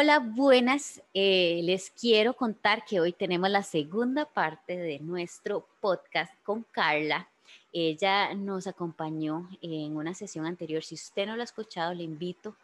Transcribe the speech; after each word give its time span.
Hola, 0.00 0.20
buenas. 0.20 1.02
Eh, 1.12 1.60
les 1.64 1.90
quiero 1.90 2.32
contar 2.34 2.84
que 2.84 3.00
hoy 3.00 3.12
tenemos 3.12 3.50
la 3.50 3.64
segunda 3.64 4.26
parte 4.26 4.76
de 4.76 5.00
nuestro 5.00 5.66
podcast 5.80 6.32
con 6.44 6.62
Carla. 6.62 7.28
Ella 7.72 8.32
nos 8.32 8.68
acompañó 8.68 9.48
en 9.60 9.96
una 9.96 10.14
sesión 10.14 10.46
anterior. 10.46 10.84
Si 10.84 10.94
usted 10.94 11.26
no 11.26 11.34
lo 11.34 11.40
ha 11.40 11.44
escuchado, 11.44 11.94
le 11.94 12.04
invito 12.04 12.54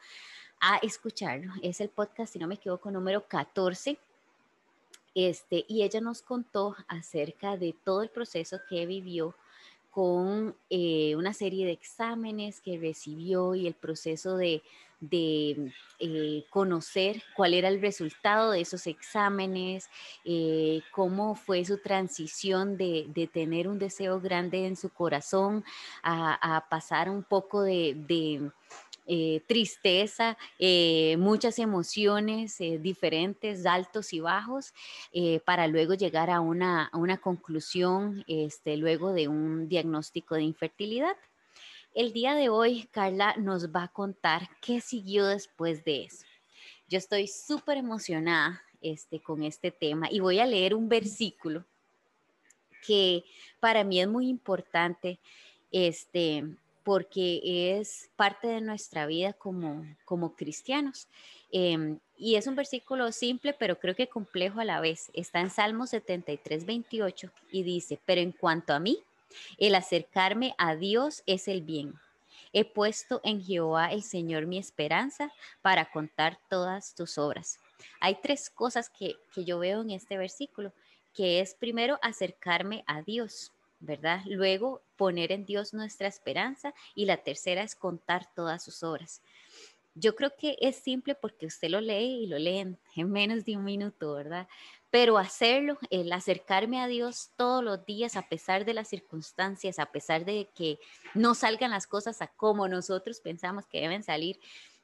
a 0.61 0.76
escucharlo. 0.76 1.52
Es 1.61 1.80
el 1.80 1.89
podcast, 1.89 2.32
si 2.32 2.39
no 2.39 2.46
me 2.46 2.54
equivoco, 2.54 2.89
número 2.93 3.26
14. 3.26 3.98
Este, 5.16 5.64
y 5.66 5.82
ella 5.82 6.00
nos 6.00 6.22
contó 6.22 6.76
acerca 6.86 7.57
de 7.57 7.75
todo 7.85 8.03
el 8.04 8.11
proceso 8.11 8.61
que 8.71 8.86
vivió 8.86 9.35
con 9.94 10.57
eh, 10.71 11.14
una 11.14 11.32
serie 11.32 11.64
de 11.64 11.71
exámenes 11.71 12.61
que 12.61 12.79
recibió 12.79 13.54
y 13.54 13.68
el 13.68 13.75
proceso 13.75 14.36
de, 14.36 14.61
eh, 16.00 16.44
conocer 16.50 17.22
cuál 17.36 17.54
era 17.54 17.68
el 17.68 17.80
resultado 17.80 18.50
de 18.50 18.62
esos 18.62 18.89
exámenes, 18.89 19.89
eh, 20.25 20.80
cómo 20.90 21.36
fue 21.36 21.64
su 21.64 21.79
transición 21.79 22.76
de, 22.76 23.30
tener 23.32 23.68
un 23.68 23.79
deseo 23.79 24.20
grande 24.20 24.67
en 24.67 24.75
su 24.75 24.90
corazón 24.90 25.62
a, 26.03 26.67
pasar 26.68 27.08
un 27.08 27.22
poco 27.22 27.62
de 27.62 28.50
eh, 29.07 29.43
tristeza, 29.46 30.39
eh, 30.58 31.17
muchas 31.18 31.58
emociones 31.58 32.58
eh, 32.61 32.78
diferentes, 32.78 33.67
altos 33.67 34.14
y 34.14 34.20
bajos, 34.20 34.72
para 35.45 35.67
luego 35.67 35.95
llegar 35.95 36.31
a 36.31 36.41
una, 36.41 36.91
conclusión, 37.22 38.25
este, 38.27 38.77
luego 38.77 39.12
de 39.12 39.28
un 39.28 39.69
diagnóstico 39.69 40.34
de 40.34 40.42
infertilidad. 40.42 41.17
El 41.95 42.12
día 42.12 42.34
de 42.34 42.48
hoy, 42.48 42.89
Carla 42.91 43.34
nos 43.37 43.70
va 43.70 43.84
a 43.84 43.89
contar 43.89 44.48
qué 44.61 44.81
siguió 44.81 45.27
después 45.27 45.84
de 45.84 46.05
eso. 46.05 46.25
Yo 46.89 46.98
estoy 46.98 47.28
súper 47.28 47.77
emocionada 47.77 48.62
este, 48.81 49.21
con 49.21 49.43
este 49.43 49.71
tema 49.71 50.09
y 50.11 50.21
voy 50.21 50.41
a 50.41 50.47
leer 50.47 50.75
un 50.75 50.89
versículo 50.89 51.65
que 52.87 53.25
para 53.61 53.84
mí 53.84 54.00
es 54.00 54.09
muy 54.09 54.28
importante 54.28 55.19
este, 55.71 56.56
porque 56.85 57.41
es 57.79 58.11
parte 58.15 58.47
de 58.47 58.61
nuestra 58.61 59.07
vida 59.07 59.33
como, 59.33 59.85
como 60.05 60.37
cristianos. 60.37 61.09
Em, 61.51 61.99
y 62.17 62.37
es 62.37 62.47
un 62.47 62.55
versículo 62.55 63.11
simple, 63.11 63.55
pero 63.55 63.79
creo 63.79 63.97
que 63.97 64.07
complejo 64.07 64.61
a 64.61 64.65
la 64.65 64.81
vez. 64.81 65.11
Está 65.15 65.41
en 65.41 65.51
Salmo 65.51 65.87
73, 65.87 66.67
28 66.67 67.31
y 67.51 67.62
dice, 67.62 67.99
pero 68.05 68.21
en 68.21 68.33
cuanto 68.33 68.75
a 68.75 68.81
mí, 68.81 68.99
el 69.59 69.75
acercarme 69.75 70.55
a 70.59 70.77
Dios 70.77 71.23
es 71.27 71.49
el 71.49 71.62
bien. 71.62 71.95
He 72.53 72.65
puesto 72.65 73.21
en 73.25 73.43
Jehová 73.43 73.93
el 73.93 74.03
Señor 74.03 74.47
mi 74.47 74.59
esperanza 74.59 75.33
para 75.62 75.91
contar 75.91 76.39
todas 76.49 76.95
tus 76.95 77.19
obras. 77.19 77.59
Hay 77.99 78.17
tres 78.23 78.51
cosas 78.51 78.91
que, 78.91 79.17
que 79.35 79.45
yo 79.45 79.59
veo 79.59 79.81
en 79.81 79.91
este 79.91 80.17
versículo, 80.17 80.73
que 81.15 81.41
es 81.41 81.55
primero 81.55 81.99
acercarme 82.03 82.85
a 82.87 83.03
Dios. 83.03 83.53
¿Verdad? 83.85 84.23
Luego, 84.27 84.83
poner 84.97 85.33
en 85.33 85.45
Dios 85.45 85.75
nuestra 85.75 86.09
esperanza 86.09 86.75
y 86.95 87.05
la 87.05 87.19
tercera 87.19 87.63
es 87.63 87.75
contar 87.75 88.27
todas 88.35 88.63
sus 88.63 88.83
obras. 88.83 89.23
Yo 89.95 90.17
creo 90.17 90.35
que 90.37 90.57
es 90.61 90.77
simple 90.77 91.15
porque 91.15 91.47
usted 91.47 91.69
lo 91.69 91.81
lee 91.81 92.25
y 92.25 92.27
lo 92.27 92.39
lee 92.39 92.59
en, 92.97 93.11
menos 93.11 93.45
de 93.45 93.57
un 93.57 93.65
minuto, 93.65 94.15
¿verdad? 94.15 94.49
Pero 94.91 95.19
hacerlo, 95.19 95.79
el 95.91 96.12
acercarme 96.12 96.81
a 96.81 96.87
Dios 96.87 97.31
todos 97.37 97.62
los 97.62 97.85
días 97.85 98.17
a 98.17 98.29
pesar 98.29 98.65
de 98.65 98.75
las 98.75 98.89
circunstancias, 98.89 99.79
a 99.79 99.87
pesar 99.87 100.25
de 100.25 100.49
que 100.55 100.79
no 101.15 101.35
salgan 101.35 101.71
las 101.71 101.87
cosas 101.87 102.23
a 102.23 102.29
como 102.29 102.69
nosotros 102.69 103.21
pensamos 103.21 103.67
que 103.67 103.81
deben 103.81 104.05
salir 104.05 104.39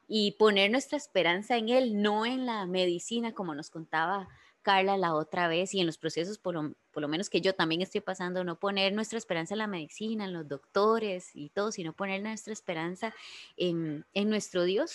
y 0.09 0.33
poner 0.33 0.72
nuestra 0.72 0.99
esperanza 0.99 1.56
en 1.56 1.69
Él, 1.69 2.03
no 2.03 2.27
en 2.27 2.44
la 2.44 2.66
medicina, 2.66 3.33
como 3.33 3.55
nos 3.55 3.71
contaba 3.71 4.28
Carla 4.62 4.97
la 4.97 5.15
otra 5.15 5.48
vez 5.48 5.75
y 5.75 5.81
en 5.81 5.87
los 5.87 5.98
procesos, 5.98 6.38
por 6.38 6.54
lo, 6.54 7.09
menos 7.09 7.31
que 7.31 7.41
yo 7.41 7.54
también 7.54 7.82
estoy 7.82 8.00
pasando, 8.00 8.44
no 8.44 8.59
poner 8.59 8.93
nuestra 8.93 9.19
esperanza 9.19 9.54
en 9.54 9.59
la 9.59 9.66
medicina, 9.66 10.25
en 10.25 10.32
los 10.32 10.48
doctores 10.48 11.31
y 11.34 11.48
todo, 11.50 11.72
sino 11.72 11.93
poner 11.93 12.22
nuestra 12.22 12.53
esperanza 12.53 13.15
en, 13.56 14.04
nuestro 14.15 14.65
Dios 14.65 14.94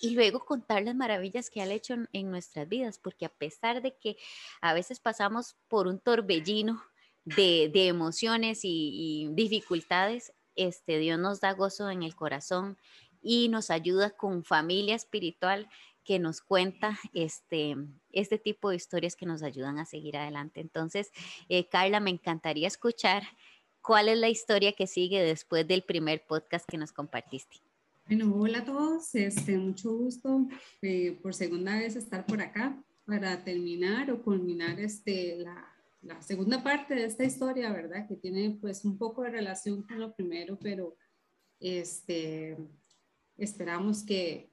y 0.00 0.10
luego 0.10 0.44
contar 0.44 0.82
las 0.84 0.94
maravillas 0.94 1.50
que 1.50 1.60
ha 1.60 1.66
hecho 1.66 1.94
en, 2.12 2.30
nuestras 2.30 2.68
vidas, 2.68 2.98
porque 2.98 3.26
a 3.26 3.30
pesar 3.30 3.82
de 3.82 3.96
que 3.96 4.16
a 4.60 4.72
veces 4.72 5.00
pasamos 5.00 5.56
por 5.68 5.86
un 5.86 5.98
torbellino 5.98 6.82
de, 7.24 7.70
emociones 7.74 8.64
y, 8.64 9.26
y, 9.26 9.28
dificultades, 9.34 10.32
este 10.56 10.98
Dios 10.98 11.18
nos 11.18 11.40
da 11.40 11.52
gozo 11.52 11.90
en 11.90 12.02
el 12.02 12.16
corazón 12.16 12.78
y 13.22 13.48
nos 13.48 13.70
ayuda 13.70 14.10
con 14.10 14.44
familia 14.44 14.94
espiritual 14.94 15.68
que 16.08 16.18
nos 16.18 16.40
cuenta 16.40 16.98
este, 17.12 17.76
este 18.12 18.38
tipo 18.38 18.70
de 18.70 18.76
historias 18.76 19.14
que 19.14 19.26
nos 19.26 19.42
ayudan 19.42 19.78
a 19.78 19.84
seguir 19.84 20.16
adelante. 20.16 20.58
Entonces, 20.62 21.10
eh, 21.50 21.68
Carla, 21.68 22.00
me 22.00 22.08
encantaría 22.08 22.66
escuchar 22.66 23.24
cuál 23.82 24.08
es 24.08 24.16
la 24.16 24.30
historia 24.30 24.72
que 24.72 24.86
sigue 24.86 25.20
después 25.20 25.68
del 25.68 25.82
primer 25.82 26.24
podcast 26.26 26.66
que 26.66 26.78
nos 26.78 26.92
compartiste. 26.92 27.58
Bueno, 28.06 28.34
hola 28.34 28.60
a 28.60 28.64
todos, 28.64 29.14
este, 29.14 29.58
mucho 29.58 29.92
gusto 29.92 30.48
eh, 30.80 31.18
por 31.22 31.34
segunda 31.34 31.78
vez 31.78 31.94
estar 31.94 32.24
por 32.24 32.40
acá 32.40 32.82
para 33.04 33.44
terminar 33.44 34.10
o 34.10 34.22
culminar 34.22 34.80
este, 34.80 35.36
la, 35.36 35.70
la, 36.00 36.22
segunda 36.22 36.62
parte 36.62 36.94
de 36.94 37.04
esta 37.04 37.24
historia, 37.24 37.70
¿verdad? 37.70 38.08
Que 38.08 38.16
tiene 38.16 38.56
pues 38.58 38.82
un 38.86 38.96
poco 38.96 39.24
de 39.24 39.30
relación 39.30 39.82
con 39.82 40.00
lo 40.00 40.14
primero, 40.14 40.58
pero 40.58 40.96
este, 41.60 42.56
esperamos 43.36 44.02
que, 44.02 44.47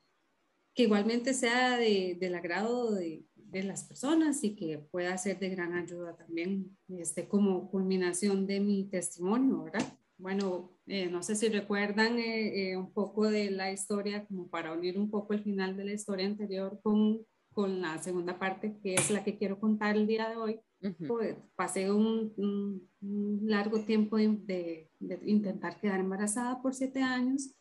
que 0.75 0.83
igualmente 0.83 1.33
sea 1.33 1.77
de, 1.77 2.17
del 2.19 2.35
agrado 2.35 2.93
de, 2.93 3.25
de, 3.35 3.63
las 3.63 3.85
personas 3.85 4.43
y 4.43 4.55
que 4.55 4.77
pueda 4.77 5.17
ser 5.17 5.39
de 5.39 5.49
gran 5.49 5.73
ayuda 5.73 6.15
también 6.17 6.77
este, 6.89 7.27
como 7.27 7.71
culminación 7.71 8.45
de 8.45 8.59
mi 8.59 8.83
testimonio, 8.89 9.63
¿verdad? 9.63 9.97
Bueno, 10.17 10.71
eh, 10.87 11.09
no 11.09 11.23
sé 11.23 11.35
si 11.35 11.49
recuerdan 11.49 12.19
eh, 12.19 12.71
eh, 12.71 12.77
un 12.77 12.91
poco 12.91 13.29
de 13.29 13.51
la 13.51 13.71
historia, 13.71 14.25
como 14.25 14.49
para 14.49 14.73
unir 14.73 14.97
un 14.97 15.09
poco 15.09 15.33
el 15.33 15.43
final 15.43 15.75
de 15.75 15.85
la 15.85 15.93
historia 15.93 16.25
anterior 16.25 16.79
con, 16.81 17.25
con 17.53 17.81
la 17.81 17.97
segunda 18.01 18.37
parte, 18.37 18.77
que 18.81 18.95
es 18.95 19.09
la 19.11 19.23
que 19.23 19.37
quiero 19.37 19.59
contar 19.59 19.95
el 19.95 20.07
día 20.07 20.29
de 20.29 20.35
hoy. 20.35 20.59
pues, 21.07 21.35
pasé 21.55 21.91
un, 21.91 22.33
un, 22.37 23.39
largo 23.43 23.79
tiempo 23.81 24.17
de, 24.17 24.89
de, 24.99 25.19
intentar 25.25 25.79
quedar 25.79 25.99
embarazada 25.99 26.61
por 26.61 26.73
siete 26.75 27.01
años. 27.01 27.55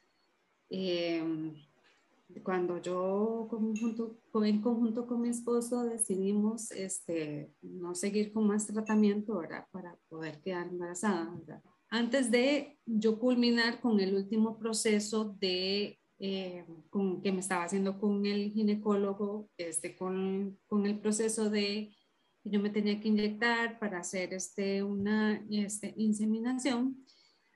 Cuando 2.43 2.81
yo 2.81 3.47
conjunto, 3.49 4.19
en 4.35 4.61
conjunto 4.61 5.07
con 5.07 5.23
mi 5.23 5.29
esposo 5.29 5.85
decidimos 5.85 6.71
este, 6.73 7.53
no 7.63 7.95
seguir 7.95 8.33
con 8.33 8.47
más 8.47 8.67
tratamiento 8.67 9.39
¿verdad? 9.39 9.67
para 9.71 9.97
poder 10.09 10.41
quedar 10.41 10.69
embarazada. 10.69 11.33
¿verdad? 11.39 11.63
Antes 11.89 12.31
de 12.31 12.79
yo 12.87 13.19
culminar 13.19 13.81
con 13.81 14.01
el 14.01 14.15
último 14.15 14.59
proceso 14.59 15.37
de, 15.39 15.99
eh, 16.19 16.65
con, 16.91 17.23
que 17.23 17.33
me 17.33 17.41
estaba 17.41 17.65
haciendo 17.65 17.99
con 18.01 18.27
el 18.27 18.51
ginecólogo, 18.51 19.49
este, 19.57 19.97
con, 19.97 20.59
con 20.67 20.87
el 20.87 20.99
proceso 20.99 21.51
de 21.51 21.95
yo 22.45 22.61
me 22.61 22.71
tenía 22.71 23.01
que 23.01 23.09
inyectar 23.09 23.79
para 23.79 23.99
hacer 23.99 24.35
este, 24.35 24.83
una 24.83 25.43
este, 25.51 25.95
inseminación, 25.97 27.04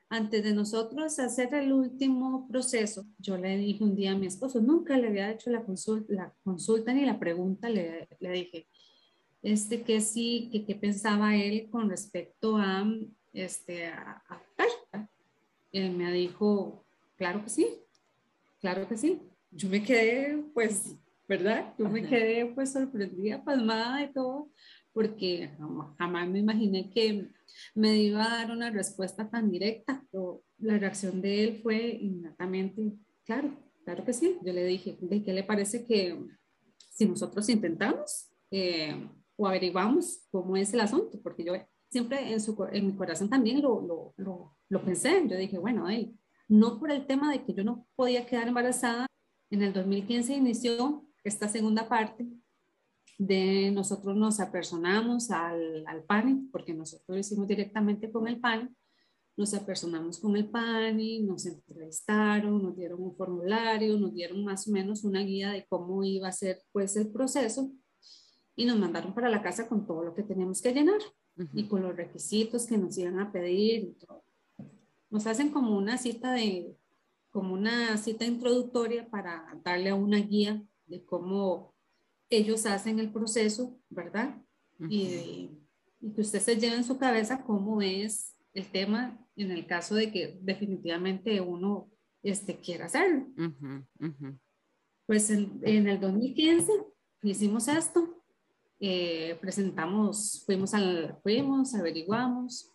antes 0.09 0.43
de 0.43 0.53
nosotros 0.53 1.19
hacer 1.19 1.53
el 1.53 1.71
último 1.71 2.47
proceso, 2.47 3.05
yo 3.19 3.37
le 3.37 3.57
dije 3.57 3.83
un 3.83 3.95
día 3.95 4.11
a 4.11 4.17
mi 4.17 4.25
esposo, 4.25 4.59
nunca 4.59 4.97
le 4.97 5.07
había 5.07 5.31
hecho 5.31 5.51
la 5.51 5.63
consulta, 5.63 6.13
la 6.13 6.33
consulta 6.43 6.93
ni 6.93 7.05
la 7.05 7.19
pregunta, 7.19 7.69
le, 7.69 8.07
le 8.19 8.31
dije, 8.31 8.67
este, 9.43 9.83
que 9.83 10.01
sí, 10.01 10.49
que 10.51 10.65
qué 10.65 10.75
pensaba 10.75 11.35
él 11.35 11.69
con 11.69 11.89
respecto 11.89 12.57
a, 12.57 12.85
este, 13.33 13.87
a, 13.87 14.23
Él 15.71 15.91
me 15.91 16.11
dijo, 16.11 16.83
claro 17.15 17.43
que 17.43 17.49
sí, 17.49 17.67
claro 18.59 18.87
que 18.87 18.97
sí. 18.97 19.21
Yo 19.51 19.69
me 19.69 19.83
quedé, 19.83 20.43
pues, 20.53 20.95
¿verdad? 21.27 21.73
Yo 21.77 21.87
me 21.89 22.01
quedé, 22.01 22.47
pues, 22.47 22.71
sorprendida, 22.71 23.43
palmada 23.43 24.03
y 24.03 24.11
todo, 24.11 24.49
porque 24.93 25.51
jamás 25.97 26.29
me 26.29 26.39
imaginé 26.39 26.89
que 26.89 27.29
me 27.75 27.97
iba 27.97 28.23
a 28.25 28.37
dar 28.37 28.51
una 28.51 28.69
respuesta 28.69 29.29
tan 29.29 29.51
directa. 29.51 30.03
Pero 30.11 30.43
la 30.57 30.77
reacción 30.77 31.21
de 31.21 31.43
él 31.43 31.59
fue 31.61 31.97
inmediatamente, 32.01 32.93
claro, 33.23 33.51
claro 33.85 34.03
que 34.05 34.13
sí. 34.13 34.37
Yo 34.43 34.53
le 34.53 34.65
dije, 34.65 34.97
¿de 34.99 35.23
qué 35.23 35.33
le 35.33 35.43
parece 35.43 35.85
que 35.85 36.19
si 36.91 37.05
nosotros 37.05 37.47
intentamos 37.49 38.29
eh, 38.51 39.07
o 39.35 39.47
averiguamos 39.47 40.27
cómo 40.31 40.57
es 40.57 40.73
el 40.73 40.81
asunto? 40.81 41.19
Porque 41.21 41.43
yo 41.43 41.53
siempre 41.89 42.31
en, 42.31 42.41
su, 42.41 42.57
en 42.71 42.87
mi 42.87 42.95
corazón 42.95 43.29
también 43.29 43.61
lo, 43.61 43.81
lo, 43.81 44.13
lo, 44.17 44.57
lo 44.67 44.83
pensé. 44.83 45.23
Yo 45.27 45.37
dije, 45.37 45.57
bueno, 45.57 45.87
hey, 45.89 46.15
no 46.47 46.79
por 46.79 46.91
el 46.91 47.05
tema 47.05 47.31
de 47.31 47.43
que 47.43 47.53
yo 47.53 47.63
no 47.63 47.87
podía 47.95 48.25
quedar 48.25 48.47
embarazada. 48.47 49.05
En 49.51 49.63
el 49.63 49.73
2015 49.73 50.35
inició 50.35 51.05
esta 51.23 51.47
segunda 51.47 51.87
parte 51.89 52.27
de 53.19 53.69
nosotros 53.71 54.15
nos 54.15 54.39
apersonamos 54.39 55.29
al, 55.29 55.85
al 55.85 56.03
PAN, 56.03 56.49
porque 56.51 56.73
nosotros 56.73 57.05
lo 57.09 57.17
hicimos 57.17 57.47
directamente 57.47 58.11
con 58.11 58.27
el 58.27 58.39
PAN, 58.39 58.75
nos 59.35 59.53
apersonamos 59.53 60.19
con 60.19 60.35
el 60.35 60.49
PANI, 60.49 61.21
nos 61.21 61.45
entrevistaron, 61.45 62.63
nos 62.63 62.75
dieron 62.75 63.01
un 63.01 63.15
formulario, 63.15 63.97
nos 63.97 64.13
dieron 64.13 64.43
más 64.43 64.67
o 64.67 64.71
menos 64.71 65.03
una 65.03 65.21
guía 65.21 65.51
de 65.51 65.65
cómo 65.67 66.03
iba 66.03 66.29
a 66.29 66.31
ser 66.31 66.61
pues 66.71 66.95
el 66.95 67.09
proceso 67.09 67.71
y 68.55 68.65
nos 68.65 68.77
mandaron 68.77 69.13
para 69.13 69.29
la 69.29 69.41
casa 69.41 69.67
con 69.67 69.85
todo 69.85 70.03
lo 70.03 70.13
que 70.13 70.23
teníamos 70.23 70.61
que 70.61 70.73
llenar 70.73 70.99
y 71.53 71.65
con 71.65 71.81
los 71.81 71.95
requisitos 71.95 72.67
que 72.67 72.77
nos 72.77 72.97
iban 72.97 73.19
a 73.19 73.31
pedir 73.31 73.83
y 73.83 74.05
todo. 74.05 74.23
Nos 75.09 75.25
hacen 75.27 75.49
como 75.51 75.77
una 75.77 75.97
cita 75.97 76.33
de, 76.33 76.75
como 77.31 77.53
una 77.53 77.97
cita 77.97 78.25
introductoria 78.25 79.09
para 79.09 79.45
darle 79.63 79.93
una 79.93 80.17
guía 80.17 80.61
de 80.85 81.03
cómo 81.05 81.73
ellos 82.29 82.65
hacen 82.65 82.99
el 82.99 83.11
proceso, 83.11 83.79
¿verdad? 83.89 84.35
y, 84.89 85.51
y, 85.99 86.13
que 86.15 86.21
usted 86.21 86.39
se 86.39 86.55
lleve 86.55 86.75
en 86.75 86.83
su 86.85 86.97
cabeza 86.97 87.43
cómo 87.43 87.81
es 87.81 88.37
el 88.53 88.71
tema 88.71 89.19
en 89.35 89.51
el 89.51 89.65
caso 89.65 89.95
de 89.95 90.11
que 90.11 90.37
definitivamente 90.41 91.41
uno 91.41 91.89
este, 92.23 92.59
quiera 92.59 92.85
hacerlo. 92.85 93.27
Pues 95.05 95.29
en, 95.29 95.61
el 95.63 95.99
2015 95.99 96.71
hicimos 97.23 97.67
esto, 97.67 98.21
eh, 98.79 99.37
presentamos, 99.41 100.43
fuimos, 100.45 100.73
al, 100.73 101.17
fuimos, 101.23 101.73
averiguamos, 101.73 102.71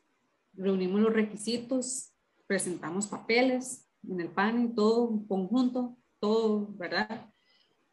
reunimos 0.52 1.00
los 1.00 1.12
requisitos, 1.12 2.12
presentamos 2.46 3.06
papeles 3.06 3.88
en 4.08 4.20
el 4.20 4.28
PAN, 4.28 4.74
todo 4.74 5.04
un 5.04 5.26
conjunto, 5.26 5.96
todo, 6.18 6.68
¿verdad? 6.76 7.30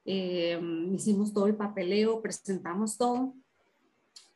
Eh, 0.05 0.59
hicimos 0.93 1.33
todo 1.33 1.47
el 1.47 1.55
papeleo, 1.55 2.21
presentamos 2.21 2.97
todo. 2.97 3.35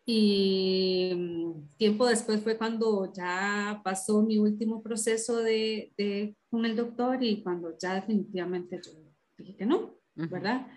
Y 0.06 1.12
mm, 1.15 1.77
tiempo 1.77 2.06
después 2.06 2.41
fue 2.41 2.57
cuando 2.57 3.12
ya 3.12 3.81
pasó 3.83 4.21
mi 4.21 4.38
último 4.38 4.83
proceso 4.83 5.38
de, 5.38 5.94
de, 5.97 6.38
con 6.50 6.65
el 6.65 6.75
doctor 6.75 7.23
y 7.23 7.41
cuando 7.41 7.75
ya 7.77 7.95
definitivamente 7.95 8.79
yo 8.85 8.91
dije 9.38 9.56
que 9.56 9.65
no, 9.65 9.95
¿verdad? 10.13 10.67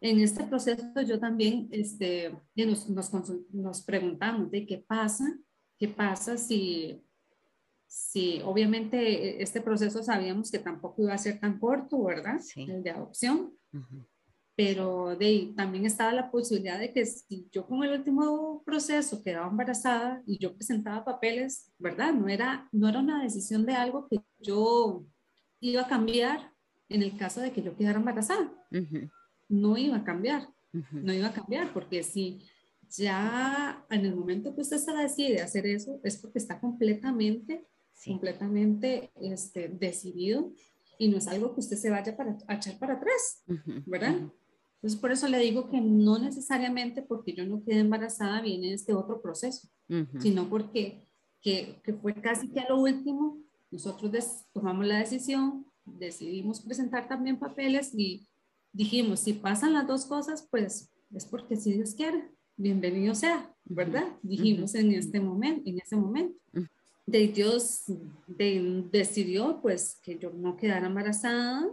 En 0.00 0.20
este 0.20 0.44
proceso 0.44 1.00
yo 1.06 1.18
también 1.18 1.68
este, 1.70 2.36
nos, 2.54 2.90
nos, 2.90 3.10
nos, 3.52 3.82
preguntamos 3.82 4.50
de 4.50 4.66
qué 4.66 4.78
pasa, 4.78 5.38
qué 5.78 5.88
pasa 5.88 6.36
si, 6.36 7.02
si 7.86 8.42
obviamente 8.44 9.42
este 9.42 9.62
proceso 9.62 10.02
sabíamos 10.02 10.50
que 10.50 10.58
tampoco 10.58 11.02
iba 11.02 11.14
a 11.14 11.18
ser 11.18 11.40
tan 11.40 11.58
corto, 11.58 12.04
¿verdad? 12.04 12.40
El 12.56 12.82
de 12.82 12.90
adopción 12.90 13.54
pero 14.56 15.16
de 15.16 15.52
también 15.56 15.84
estaba 15.84 16.12
la 16.12 16.30
posibilidad 16.30 16.78
de 16.78 16.92
que 16.92 17.04
si 17.06 17.48
yo 17.50 17.66
con 17.66 17.82
el 17.82 17.92
último 17.92 18.62
proceso 18.64 19.22
quedaba 19.22 19.48
embarazada 19.48 20.22
y 20.26 20.38
yo 20.38 20.54
presentaba 20.54 21.04
papeles, 21.04 21.72
¿verdad? 21.78 22.12
No 22.12 22.28
era, 22.28 22.68
no 22.70 22.88
era 22.88 23.00
una 23.00 23.22
decisión 23.22 23.66
de 23.66 23.74
algo 23.74 24.06
que 24.08 24.20
yo 24.38 25.04
iba 25.60 25.82
a 25.82 25.88
cambiar 25.88 26.52
en 26.88 27.02
el 27.02 27.16
caso 27.16 27.40
de 27.40 27.50
que 27.50 27.62
yo 27.62 27.76
quedara 27.76 27.98
embarazada. 27.98 28.52
No 29.48 29.76
iba 29.76 29.96
a 29.96 30.04
cambiar, 30.04 30.48
no 30.92 31.12
iba 31.12 31.28
a 31.28 31.32
cambiar, 31.32 31.72
porque 31.72 32.02
si 32.04 32.42
ya 32.88 33.84
en 33.90 34.04
el 34.04 34.14
momento 34.14 34.54
que 34.54 34.60
usted 34.60 34.78
se 34.78 34.92
decide 34.92 35.42
hacer 35.42 35.66
eso, 35.66 36.00
es 36.04 36.16
porque 36.18 36.38
está 36.38 36.60
completamente, 36.60 37.66
completamente 38.04 39.10
este, 39.20 39.68
decidido 39.68 40.52
y 40.98 41.08
no 41.08 41.18
es 41.18 41.26
algo 41.26 41.54
que 41.54 41.60
usted 41.60 41.76
se 41.76 41.90
vaya 41.90 42.16
para, 42.16 42.38
a 42.46 42.54
echar 42.54 42.78
para 42.78 42.94
atrás, 42.94 43.42
¿verdad? 43.86 44.16
Entonces, 44.84 45.00
por 45.00 45.12
eso 45.12 45.28
le 45.28 45.38
digo 45.38 45.70
que 45.70 45.80
no 45.80 46.18
necesariamente 46.18 47.00
porque 47.00 47.32
yo 47.32 47.46
no 47.46 47.64
quedé 47.64 47.78
embarazada 47.78 48.42
viene 48.42 48.74
este 48.74 48.92
otro 48.92 49.22
proceso, 49.22 49.66
sino 50.18 50.50
porque 50.50 51.08
que, 51.40 51.80
que, 51.82 51.94
fue 51.94 52.12
casi 52.12 52.50
que 52.50 52.60
a 52.60 52.68
lo 52.68 52.82
último, 52.82 53.38
nosotros 53.70 54.44
tomamos 54.52 54.86
la 54.86 54.98
decisión, 54.98 55.64
decidimos 55.86 56.60
presentar 56.60 57.08
también 57.08 57.38
papeles 57.38 57.94
y 57.94 58.28
dijimos, 58.74 59.20
si 59.20 59.32
pasan 59.32 59.72
las 59.72 59.86
dos 59.86 60.04
cosas, 60.04 60.46
pues 60.50 60.92
es 61.14 61.24
porque 61.24 61.56
si 61.56 61.72
Dios 61.72 61.94
quiere, 61.94 62.28
bienvenido 62.54 63.14
sea, 63.14 63.50
¿verdad? 63.64 64.04
Dijimos 64.20 64.74
en 64.74 64.92
este 64.92 65.18
momento, 65.18 65.62
en 65.64 65.78
ese 65.78 65.96
momento. 65.96 66.38
De 67.06 67.28
Dios 67.28 67.84
de, 68.26 68.84
decidió 68.92 69.60
pues 69.62 69.98
que 70.02 70.18
yo 70.18 70.28
no 70.28 70.58
quedara 70.58 70.88
embarazada, 70.88 71.70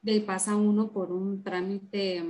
de 0.00 0.20
pasa 0.20 0.56
uno 0.56 0.90
por 0.92 1.12
un 1.12 1.42
trámite, 1.42 2.24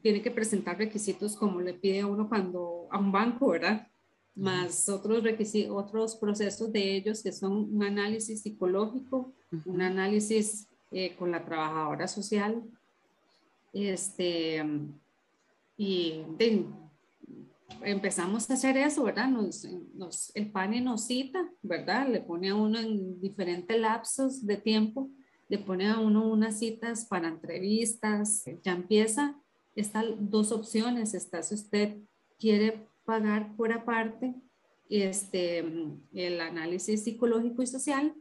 tiene 0.00 0.22
que 0.22 0.30
presentar 0.30 0.78
requisitos 0.78 1.36
como 1.36 1.60
le 1.60 1.74
pide 1.74 2.00
a 2.00 2.06
uno 2.06 2.28
cuando 2.28 2.88
a 2.90 2.98
un 2.98 3.12
banco, 3.12 3.48
¿verdad? 3.48 3.88
Más 4.34 4.88
otros 4.88 5.22
requisitos, 5.22 5.70
otros 5.74 6.16
procesos 6.16 6.72
de 6.72 6.96
ellos 6.96 7.22
que 7.22 7.32
son 7.32 7.74
un 7.74 7.82
análisis 7.82 8.42
psicológico, 8.42 9.32
un 9.66 9.82
análisis 9.82 10.66
eh, 10.90 11.14
con 11.16 11.30
la 11.30 11.44
trabajadora 11.44 12.08
social, 12.08 12.62
este, 13.72 14.62
y 15.76 16.22
empezamos 17.82 18.50
a 18.50 18.54
hacer 18.54 18.76
eso, 18.76 19.02
¿verdad? 19.04 19.28
Nos, 19.28 19.64
nos, 19.94 20.30
el 20.34 20.50
PANE 20.50 20.80
nos 20.80 21.06
cita, 21.06 21.50
¿verdad? 21.62 22.08
Le 22.08 22.20
pone 22.20 22.50
a 22.50 22.54
uno 22.54 22.78
en 22.78 23.20
diferentes 23.20 23.78
lapsos 23.80 24.46
de 24.46 24.56
tiempo 24.56 25.10
le 25.52 25.58
pone 25.58 25.86
a 25.86 25.98
uno 25.98 26.26
unas 26.28 26.60
citas 26.60 27.04
para 27.04 27.28
entrevistas, 27.28 28.42
ya 28.64 28.72
empieza, 28.72 29.38
están 29.76 30.30
dos 30.30 30.50
opciones, 30.50 31.12
está 31.12 31.42
si 31.42 31.54
usted 31.56 31.98
quiere 32.38 32.88
pagar 33.04 33.54
por 33.54 33.70
aparte 33.70 34.34
este, 34.88 35.58
el 36.14 36.40
análisis 36.40 37.04
psicológico 37.04 37.60
y 37.62 37.66
social 37.66 38.14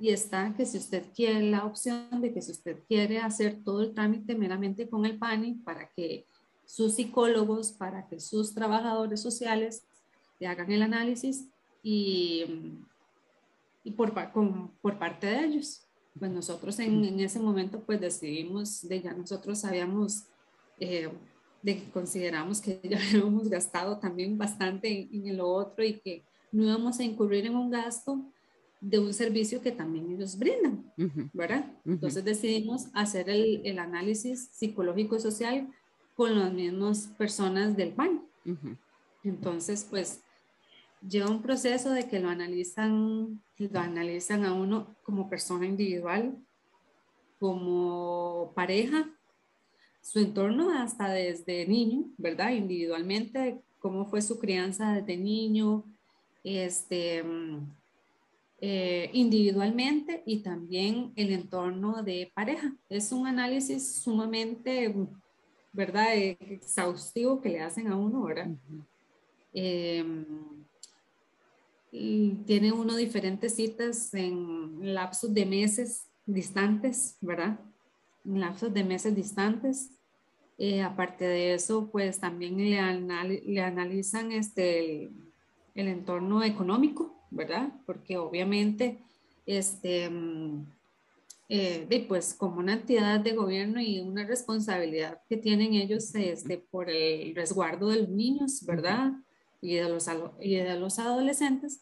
y 0.00 0.08
está 0.08 0.54
que 0.56 0.64
si 0.64 0.78
usted 0.78 1.04
quiere 1.14 1.42
la 1.42 1.66
opción 1.66 2.22
de 2.22 2.32
que 2.32 2.40
si 2.40 2.52
usted 2.52 2.78
quiere 2.88 3.18
hacer 3.18 3.62
todo 3.62 3.82
el 3.82 3.92
trámite 3.92 4.34
meramente 4.34 4.88
con 4.88 5.04
el 5.04 5.18
PANI 5.18 5.56
para 5.56 5.90
que 5.94 6.24
sus 6.64 6.94
psicólogos, 6.94 7.72
para 7.72 8.08
que 8.08 8.18
sus 8.18 8.54
trabajadores 8.54 9.20
sociales 9.20 9.84
le 10.40 10.46
hagan 10.46 10.72
el 10.72 10.80
análisis 10.80 11.50
y, 11.82 12.78
y 13.84 13.90
por, 13.90 14.14
por 14.80 14.98
parte 14.98 15.26
de 15.26 15.44
ellos 15.44 15.85
pues 16.18 16.30
nosotros 16.30 16.78
en, 16.78 17.04
en, 17.04 17.20
ese 17.20 17.38
momento 17.38 17.80
pues 17.80 18.00
decidimos, 18.00 18.86
de 18.88 19.02
ya 19.02 19.12
nosotros 19.12 19.64
habíamos, 19.64 20.24
eh, 20.78 21.08
de, 21.62 21.84
consideramos 21.92 22.60
que 22.60 22.80
ya 22.82 22.98
habíamos 23.10 23.48
gastado 23.48 23.98
también 23.98 24.38
bastante 24.38 24.88
en, 24.88 25.26
en, 25.26 25.36
lo 25.36 25.48
otro 25.48 25.84
y 25.84 26.00
que 26.00 26.24
no 26.52 26.64
íbamos 26.64 26.98
a 26.98 27.04
incurrir 27.04 27.46
en 27.46 27.56
un 27.56 27.70
gasto 27.70 28.24
de 28.80 28.98
un 28.98 29.12
servicio 29.12 29.60
que 29.60 29.72
también 29.72 30.10
ellos 30.10 30.38
brindan, 30.38 30.92
¿verdad? 31.32 31.72
Entonces 31.84 32.24
decidimos 32.24 32.86
hacer 32.92 33.28
el, 33.30 33.62
el, 33.64 33.78
análisis 33.78 34.50
psicológico 34.52 35.16
y 35.16 35.20
social 35.20 35.68
con 36.14 36.38
las 36.38 36.52
mismas 36.52 37.08
personas 37.18 37.76
del 37.76 37.92
PAN. 37.92 38.22
Entonces, 39.24 39.86
pues 39.88 40.20
lleva 41.00 41.30
un 41.30 41.42
proceso 41.42 41.90
de 41.90 42.08
que 42.08 42.20
lo 42.20 42.28
analizan, 42.28 43.42
lo 43.58 43.80
analizan 43.80 44.44
a 44.44 44.52
uno 44.52 44.96
como 45.02 45.28
persona 45.28 45.66
individual, 45.66 46.36
como 47.38 48.52
pareja, 48.54 49.10
su 50.00 50.20
entorno 50.20 50.70
hasta 50.70 51.08
desde 51.08 51.66
niño, 51.66 52.04
¿verdad? 52.16 52.52
Individualmente, 52.52 53.60
cómo 53.80 54.06
fue 54.06 54.22
su 54.22 54.38
crianza 54.38 54.92
desde 54.92 55.16
niño, 55.16 55.84
este, 56.44 57.24
eh, 58.60 59.10
individualmente 59.12 60.22
y 60.24 60.38
también 60.38 61.12
el 61.16 61.32
entorno 61.32 62.02
de 62.02 62.30
pareja. 62.34 62.72
Es 62.88 63.10
un 63.12 63.26
análisis 63.26 64.00
sumamente, 64.00 64.94
¿verdad? 65.72 66.14
Exhaustivo 66.14 67.40
que 67.40 67.50
le 67.50 67.60
hacen 67.60 67.88
a 67.88 67.96
uno, 67.96 68.22
¿verdad? 68.22 68.48
Tiene 71.90 72.72
uno 72.72 72.96
diferentes 72.96 73.54
citas 73.54 74.12
en 74.14 74.94
lapsos 74.94 75.32
de 75.32 75.46
meses 75.46 76.08
distantes, 76.26 77.16
¿verdad? 77.20 77.60
En 78.24 78.40
lapsos 78.40 78.72
de 78.74 78.84
meses 78.84 79.14
distantes. 79.14 79.90
Eh, 80.58 80.82
aparte 80.82 81.26
de 81.26 81.54
eso, 81.54 81.90
pues 81.90 82.18
también 82.18 82.56
le, 82.56 83.42
le 83.44 83.60
analizan 83.60 84.32
este, 84.32 85.04
el, 85.04 85.10
el, 85.74 85.88
entorno 85.88 86.42
económico, 86.42 87.14
¿verdad? 87.30 87.72
Porque 87.84 88.16
obviamente, 88.16 88.98
este, 89.44 90.08
mm, 90.08 90.64
eh, 91.48 92.04
pues 92.08 92.34
como 92.34 92.58
una 92.58 92.72
entidad 92.72 93.20
de 93.20 93.32
gobierno 93.32 93.80
y 93.80 94.00
una 94.00 94.26
responsabilidad 94.26 95.20
que 95.28 95.36
tienen 95.36 95.74
ellos 95.74 96.12
este, 96.14 96.58
por 96.58 96.90
el 96.90 97.36
resguardo 97.36 97.88
de 97.88 98.00
los 98.00 98.08
niños, 98.08 98.64
¿verdad? 98.66 99.12
Y 99.66 99.74
de 99.74 99.88
los, 99.88 100.06
y 100.40 100.56
de 100.56 100.78
los 100.78 100.98
adolescentes, 101.00 101.80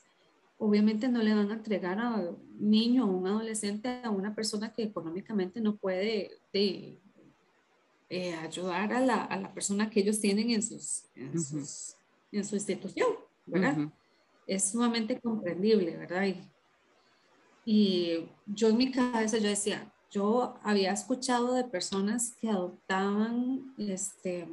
obviamente 0.57 1.09
no 1.09 1.23
le 1.23 1.35
van 1.35 1.50
a 1.50 1.55
entregar 1.55 1.99
a 1.99 2.14
un 2.14 2.38
niño 2.59 3.05
o 3.05 3.09
un 3.09 3.26
adolescente 3.26 4.00
a 4.03 4.09
una 4.11 4.35
persona 4.35 4.73
que 4.73 4.85
económicamente 4.85 5.61
no 5.61 5.76
puede 5.76 6.31
de, 6.53 6.99
eh, 8.09 8.35
ayudar 8.37 8.93
a 8.93 9.00
la, 9.00 9.25
a 9.25 9.38
la, 9.38 9.53
persona 9.53 9.91
que 9.91 10.00
ellos 10.00 10.19
tienen 10.19 10.50
en, 10.50 10.62
sus, 10.62 11.05
en, 11.14 11.38
sus, 11.38 11.97
en 12.33 12.45
su 12.45 12.55
institución, 12.55 13.09
¿verdad? 13.45 13.91
es 14.47 14.71
sumamente 14.71 15.21
comprendible, 15.21 15.97
¿verdad? 15.97 16.26
Y, 16.26 16.41
y 17.67 18.29
yo 18.47 18.69
en 18.69 18.76
mi 18.76 18.91
cabeza 18.91 19.38
yo 19.38 19.49
decía, 19.49 19.93
yo 20.11 20.55
había 20.62 20.93
escuchado 20.93 21.55
de 21.55 21.64
personas 21.64 22.35
que 22.41 22.49
adoptaban 22.49 23.75
este, 23.79 24.47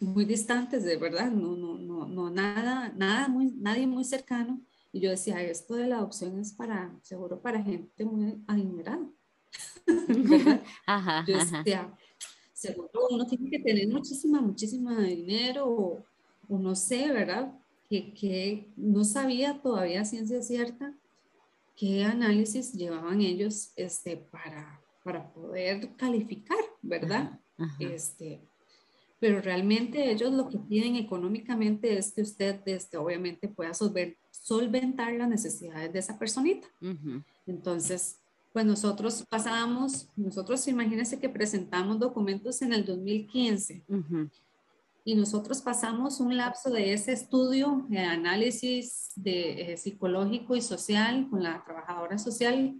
muy 0.00 0.24
distantes, 0.24 0.84
de 0.84 0.96
verdad, 0.96 1.30
no, 1.30 1.56
no, 1.56 1.78
no, 1.78 2.06
no 2.06 2.30
nada, 2.30 2.92
nada 2.96 3.28
muy, 3.28 3.52
nadie 3.52 3.86
muy 3.86 4.04
cercano. 4.04 4.60
Y 4.92 5.00
yo 5.00 5.10
decía, 5.10 5.42
esto 5.42 5.74
de 5.74 5.86
la 5.86 5.96
adopción 5.96 6.38
es 6.38 6.52
para, 6.52 6.94
seguro 7.02 7.40
para 7.40 7.62
gente 7.62 8.04
muy 8.04 8.42
adinerada. 8.46 9.08
Ajá, 10.86 11.24
yo 11.26 11.38
decía, 11.38 11.96
seguro 12.52 13.08
uno 13.10 13.26
tiene 13.26 13.50
que 13.50 13.58
tener 13.60 13.88
muchísima, 13.88 14.40
muchísima 14.40 15.00
dinero 15.00 15.66
o, 15.68 16.04
o 16.48 16.58
no 16.58 16.74
sé, 16.74 17.10
¿verdad? 17.10 17.52
Que, 17.88 18.12
que, 18.14 18.72
no 18.76 19.04
sabía 19.04 19.60
todavía 19.60 20.04
ciencia 20.04 20.42
cierta 20.42 20.94
qué 21.76 22.04
análisis 22.04 22.72
llevaban 22.72 23.20
ellos 23.20 23.72
este, 23.76 24.16
para, 24.16 24.80
para 25.04 25.32
poder 25.32 25.94
calificar, 25.96 26.58
¿verdad? 26.80 27.40
Este, 27.78 28.42
pero 29.22 29.40
realmente 29.40 30.10
ellos 30.10 30.32
lo 30.32 30.48
que 30.48 30.58
piden 30.58 30.96
económicamente 30.96 31.96
es 31.96 32.12
que 32.12 32.22
usted 32.22 32.60
este, 32.66 32.96
obviamente 32.96 33.46
pueda 33.46 33.70
solventar 33.72 35.12
las 35.12 35.28
necesidades 35.28 35.92
de 35.92 36.00
esa 36.00 36.18
personita. 36.18 36.66
Entonces, 37.46 38.18
pues 38.52 38.66
nosotros 38.66 39.24
pasamos, 39.30 40.08
nosotros 40.16 40.66
imagínense 40.66 41.20
que 41.20 41.28
presentamos 41.28 42.00
documentos 42.00 42.62
en 42.62 42.72
el 42.72 42.84
2015 42.84 43.84
y 45.04 45.14
nosotros 45.14 45.62
pasamos 45.62 46.18
un 46.18 46.36
lapso 46.36 46.70
de 46.70 46.92
ese 46.92 47.12
estudio 47.12 47.86
de 47.88 48.00
análisis 48.00 49.12
de, 49.14 49.74
eh, 49.74 49.76
psicológico 49.76 50.56
y 50.56 50.62
social 50.62 51.28
con 51.30 51.44
la 51.44 51.62
trabajadora 51.64 52.18
social, 52.18 52.74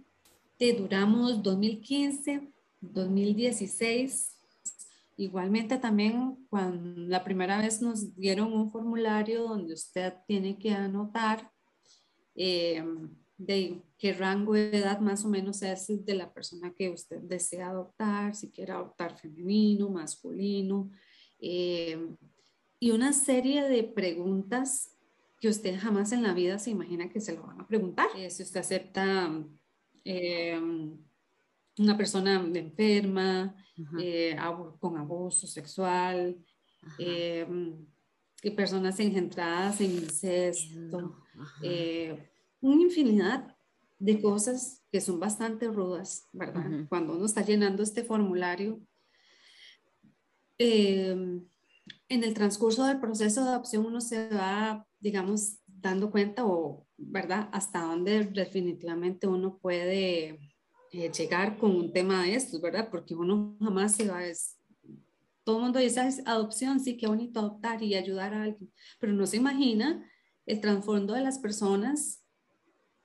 que 0.59 0.73
duramos 0.73 1.41
2015, 1.41 2.49
2016. 2.81 4.32
Igualmente 5.15 5.77
también 5.77 6.47
cuando 6.49 7.01
la 7.07 7.23
primera 7.23 7.59
vez 7.59 7.81
nos 7.81 8.15
dieron 8.15 8.51
un 8.53 8.71
formulario 8.71 9.43
donde 9.43 9.73
usted 9.73 10.13
tiene 10.27 10.57
que 10.57 10.71
anotar 10.71 11.51
eh, 12.35 12.83
de 13.37 13.81
qué 13.97 14.13
rango 14.13 14.53
de 14.53 14.77
edad 14.77 14.99
más 14.99 15.25
o 15.25 15.29
menos 15.29 15.61
es 15.61 16.05
de 16.05 16.15
la 16.15 16.33
persona 16.33 16.73
que 16.73 16.89
usted 16.89 17.19
desea 17.21 17.69
adoptar, 17.69 18.35
si 18.35 18.51
quiere 18.51 18.71
adoptar 18.71 19.17
femenino, 19.17 19.89
masculino, 19.89 20.89
eh, 21.39 21.97
y 22.79 22.91
una 22.91 23.13
serie 23.13 23.63
de 23.63 23.83
preguntas 23.83 24.97
que 25.39 25.49
usted 25.49 25.77
jamás 25.79 26.11
en 26.11 26.23
la 26.23 26.33
vida 26.33 26.59
se 26.59 26.71
imagina 26.71 27.09
que 27.09 27.19
se 27.19 27.35
lo 27.35 27.43
van 27.43 27.61
a 27.61 27.67
preguntar. 27.67 28.07
Eh, 28.15 28.29
si 28.29 28.43
usted 28.43 28.61
acepta 28.61 29.29
eh, 30.05 30.59
una 31.77 31.97
persona 31.97 32.35
enferma, 32.53 33.55
con 34.79 34.97
abuso 34.97 35.47
sexual, 35.47 36.37
personas 38.55 38.99
engendradas 38.99 39.81
en 39.81 39.91
incesto, 39.91 41.17
una 42.61 42.81
infinidad 42.81 43.55
de 43.99 44.21
cosas 44.21 44.83
que 44.91 45.01
son 45.01 45.19
bastante 45.19 45.67
rudas, 45.69 46.27
¿verdad? 46.33 46.85
Cuando 46.89 47.15
uno 47.15 47.25
está 47.25 47.41
llenando 47.41 47.83
este 47.83 48.03
formulario, 48.03 48.81
em, 50.57 51.45
en 52.09 52.23
el 52.23 52.33
transcurso 52.33 52.85
del 52.85 52.99
proceso 52.99 53.43
de 53.43 53.49
adopción 53.49 53.85
uno 53.85 54.01
se 54.01 54.29
va, 54.29 54.85
digamos, 54.99 55.59
dando 55.65 56.11
cuenta 56.11 56.45
o, 56.45 56.85
¿verdad? 56.97 57.49
Hasta 57.53 57.81
dónde 57.81 58.25
definitivamente 58.25 59.25
uno 59.25 59.57
puede 59.57 60.52
eh, 60.93 61.11
llegar 61.11 61.57
con 61.57 61.75
un 61.75 61.91
tema 61.91 62.21
de 62.21 62.35
estos, 62.35 62.61
¿verdad? 62.61 62.87
Porque 62.91 63.15
uno 63.15 63.57
jamás 63.59 63.95
se 63.95 64.07
va 64.07 64.19
a... 64.19 64.31
todo 65.43 65.57
el 65.57 65.63
mundo 65.63 65.79
dice, 65.79 66.21
adopción, 66.27 66.79
sí, 66.79 66.97
qué 66.97 67.07
bonito 67.07 67.39
adoptar 67.39 67.81
y 67.81 67.95
ayudar 67.95 68.35
a 68.35 68.43
alguien, 68.43 68.71
pero 68.99 69.11
no 69.11 69.25
se 69.25 69.37
imagina 69.37 70.07
el 70.45 70.61
trasfondo 70.61 71.15
de 71.15 71.21
las 71.21 71.39
personas 71.39 72.23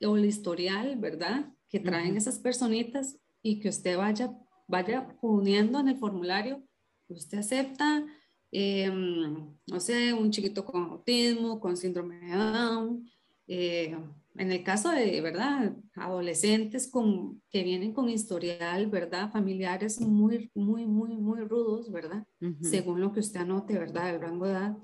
o 0.02 0.18
el 0.18 0.26
historial, 0.26 0.96
¿verdad? 0.96 1.50
Que 1.70 1.80
traen 1.80 2.18
esas 2.18 2.38
personitas 2.38 3.18
y 3.42 3.58
que 3.58 3.70
usted 3.70 3.96
vaya, 3.96 4.36
vaya 4.66 5.16
poniendo 5.22 5.80
en 5.80 5.88
el 5.88 5.96
formulario, 5.96 6.62
usted 7.08 7.38
acepta, 7.38 8.04
em, 8.52 9.56
no 9.66 9.80
sé, 9.80 10.12
un 10.12 10.30
chiquito 10.30 10.62
con 10.62 10.90
autismo, 10.90 11.58
con 11.58 11.74
síndrome 11.74 12.20
de 12.20 12.36
Down, 12.36 13.10
eh, 13.46 13.96
en 14.38 14.52
el 14.52 14.62
caso 14.62 14.90
de, 14.90 15.20
¿verdad? 15.20 15.76
Adolescentes 15.94 16.88
con, 16.88 17.42
que 17.50 17.64
vienen 17.64 17.92
con 17.92 18.08
historial, 18.08 18.86
¿verdad? 18.86 19.32
Familiares 19.32 20.00
muy, 20.00 20.50
muy, 20.54 20.86
muy, 20.86 21.16
muy 21.16 21.40
rudos, 21.40 21.90
¿verdad? 21.90 22.26
Según 22.62 23.00
lo 23.00 23.12
que 23.12 23.20
usted 23.20 23.40
anote, 23.40 23.76
¿verdad? 23.76 24.14
El 24.14 24.20
rango 24.20 24.46
de 24.46 24.52
edad. 24.52 24.76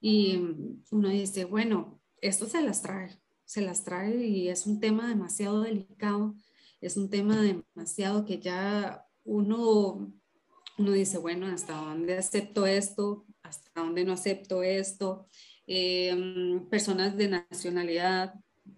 Y 0.00 0.40
uno 0.90 1.08
dice, 1.10 1.44
bueno, 1.44 2.00
esto 2.20 2.46
se 2.46 2.62
las 2.62 2.80
trae, 2.80 3.10
se 3.44 3.60
las 3.60 3.84
trae 3.84 4.26
y 4.26 4.48
es 4.48 4.66
un 4.66 4.80
tema 4.80 5.08
demasiado 5.08 5.60
delicado, 5.60 6.34
es 6.80 6.96
un 6.96 7.10
tema 7.10 7.40
demasiado 7.42 8.24
que 8.24 8.38
ya 8.38 9.06
uno, 9.22 10.12
uno 10.78 10.92
dice, 10.92 11.18
bueno, 11.18 11.46
¿hasta 11.46 11.74
dónde 11.74 12.16
acepto 12.16 12.66
esto? 12.66 13.26
¿Hasta 13.42 13.82
dónde 13.82 14.04
no 14.04 14.14
acepto 14.14 14.62
esto? 14.62 15.26
Em, 15.66 16.68
personas 16.68 17.16
de 17.16 17.28
nacionalidad 17.28 18.34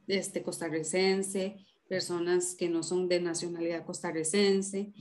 este, 0.07 0.43
costarricense, 0.43 1.65
personas 1.89 2.55
que 2.55 2.69
no 2.69 2.83
son 2.83 3.09
de 3.09 3.21
nacionalidad 3.21 3.85
costarricense, 3.85 4.93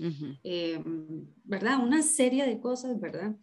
em, 0.43 1.25
¿verdad? 1.43 1.83
Una 1.83 2.03
serie 2.03 2.45
de 2.45 2.59
cosas, 2.59 2.99
¿verdad? 2.99 3.35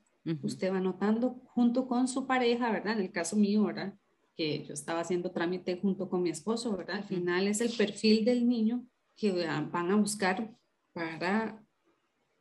Usted 0.43 0.73
va 0.73 0.81
notando 0.81 1.41
junto 1.47 1.89
con 1.89 2.07
su 2.07 2.27
pareja, 2.27 2.71
¿verdad? 2.71 2.93
En 2.93 3.05
el 3.05 3.11
caso 3.11 3.37
mío, 3.37 3.65
¿verdad? 3.65 3.95
que 4.37 4.65
yo 4.65 4.75
estaba 4.75 5.01
haciendo 5.01 5.31
trámite 5.31 5.79
junto 5.79 6.09
con 6.09 6.23
mi 6.23 6.31
esposo, 6.31 6.77
¿verdad? 6.77 6.97
Al 6.97 7.05
final 7.05 7.47
es 7.49 7.61
el 7.61 7.71
perfil 7.71 8.25
del 8.25 8.49
niño 8.49 8.87
que 9.17 9.33
van 9.33 9.91
a 9.91 9.97
buscar 9.97 10.57
para, 10.93 11.65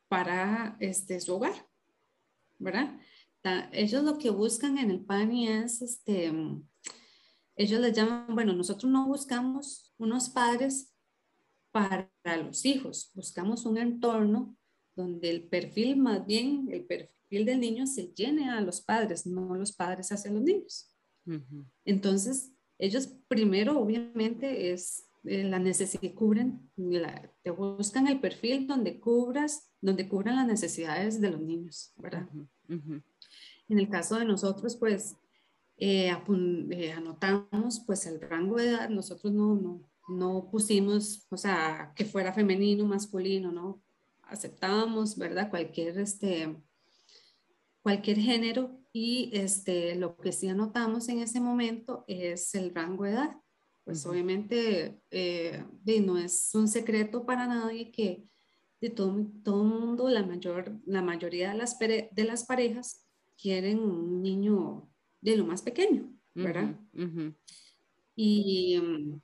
para 0.07 0.77
este, 0.79 1.19
su 1.19 1.35
hogar, 1.35 1.67
¿verdad? 2.57 2.97
Ellos 3.71 4.03
lo 4.03 4.17
que 4.17 4.29
buscan 4.29 4.77
en 4.77 4.91
el 4.91 5.03
PANI 5.03 5.47
es, 5.47 5.81
este, 5.81 6.31
ellos 7.55 7.79
les 7.79 7.93
llaman, 7.93 8.27
bueno, 8.33 8.53
nosotros 8.53 8.91
no 8.91 9.07
buscamos 9.07 9.93
unos 9.97 10.29
padres 10.29 10.93
para 11.71 12.09
los 12.43 12.65
hijos, 12.65 13.11
buscamos 13.13 13.65
un 13.65 13.77
entorno 13.77 14.57
donde 14.95 15.29
el 15.29 15.43
perfil, 15.43 15.97
más 15.97 16.25
bien 16.25 16.67
el 16.71 16.85
perfil 16.85 17.45
del 17.45 17.59
niño 17.59 17.87
se 17.87 18.13
llene 18.13 18.49
a 18.49 18.61
los 18.61 18.81
padres, 18.81 19.25
no 19.25 19.55
los 19.55 19.71
padres 19.71 20.11
hacia 20.11 20.31
los 20.31 20.41
niños. 20.41 20.93
Entonces, 21.85 22.51
ellos 22.77 23.07
primero, 23.27 23.79
obviamente, 23.79 24.73
es 24.73 25.07
eh, 25.23 25.43
la 25.43 25.59
necesidad 25.59 26.01
que 26.01 26.15
cubren, 26.15 26.71
te 27.43 27.51
buscan 27.51 28.07
el 28.07 28.19
perfil 28.19 28.67
donde 28.67 28.99
cubras, 28.99 29.71
donde 29.79 30.09
cubran 30.09 30.35
las 30.35 30.47
necesidades 30.47 31.21
de 31.21 31.29
los 31.29 31.41
niños, 31.41 31.93
¿verdad? 31.97 32.27
En 32.67 33.79
el 33.79 33.87
caso 33.87 34.17
de 34.17 34.25
nosotros, 34.25 34.75
pues, 34.75 35.15
eh, 35.83 36.15
eh, 36.69 36.91
anotamos, 36.91 37.81
pues, 37.87 38.05
el 38.05 38.21
rango 38.21 38.57
de 38.57 38.69
edad, 38.69 38.89
nosotros 38.89 39.33
no, 39.33 39.55
no, 39.55 39.89
no 40.09 40.47
pusimos, 40.51 41.25
o 41.31 41.37
sea, 41.37 41.91
que 41.95 42.05
fuera 42.05 42.33
femenino, 42.33 42.85
masculino, 42.85 43.51
¿no? 43.51 43.81
Aceptábamos, 44.21 45.17
¿verdad? 45.17 45.49
Cualquier, 45.49 45.97
este, 45.97 46.55
cualquier 47.81 48.17
género 48.17 48.79
y 48.93 49.31
este, 49.33 49.95
lo 49.95 50.17
que 50.17 50.31
sí 50.31 50.47
anotamos 50.49 51.09
en 51.09 51.17
ese 51.19 51.39
momento 51.39 52.05
es 52.07 52.53
el 52.53 52.75
rango 52.75 53.05
de 53.05 53.13
edad. 53.13 53.37
Pues 53.83 54.05
obviamente 54.05 55.01
eh, 55.09 55.65
no 56.05 56.19
es 56.19 56.51
un 56.53 56.67
secreto 56.67 57.25
para 57.25 57.47
nadie 57.47 57.91
que 57.91 58.29
de 58.81 58.91
todo, 58.91 59.25
todo 59.43 59.63
mundo, 59.63 60.09
la, 60.09 60.23
mayor, 60.23 60.79
la 60.85 61.01
mayoría 61.01 61.53
de 61.53 61.57
las, 61.57 61.79
de 61.79 62.23
las 62.23 62.45
parejas 62.45 63.07
quieren 63.35 63.79
un 63.79 64.21
niño 64.21 64.90
de 65.21 65.37
lo 65.37 65.45
más 65.45 65.61
pequeño, 65.61 66.11
¿verdad? 66.33 66.79
Y 68.15 68.77
mm, 68.79 69.21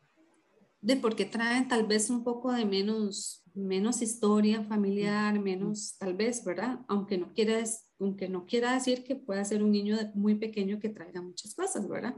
de 0.82 0.96
porque 0.98 1.26
traen 1.26 1.68
tal 1.68 1.86
vez 1.86 2.10
un 2.10 2.24
poco 2.24 2.52
de 2.54 2.66
menos, 2.66 3.44
menos 3.54 4.02
historia 4.02 4.64
familiar, 4.64 5.40
menos 5.40 5.98
tal 5.98 6.16
vez, 6.16 6.46
¿verdad? 6.46 6.80
Aunque 6.88 7.18
no 7.18 7.34
quieras 7.34 7.88
aunque 8.00 8.30
no 8.30 8.46
quiera 8.46 8.74
decir 8.74 9.04
que 9.04 9.16
pueda 9.16 9.44
ser 9.44 9.64
un 9.64 9.72
niño 9.72 9.98
muy 10.14 10.36
pequeño 10.36 10.80
que 10.80 10.90
traiga 10.90 11.22
muchas 11.22 11.56
cosas, 11.56 11.88
¿verdad? 11.88 12.16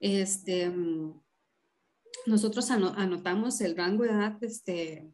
Este, 0.00 0.68
mm, 0.68 1.20
nosotros 2.26 2.70
anotamos 2.70 3.60
el 3.60 3.76
rango 3.76 4.04
de 4.04 4.10
edad 4.10 4.36
este, 4.42 5.10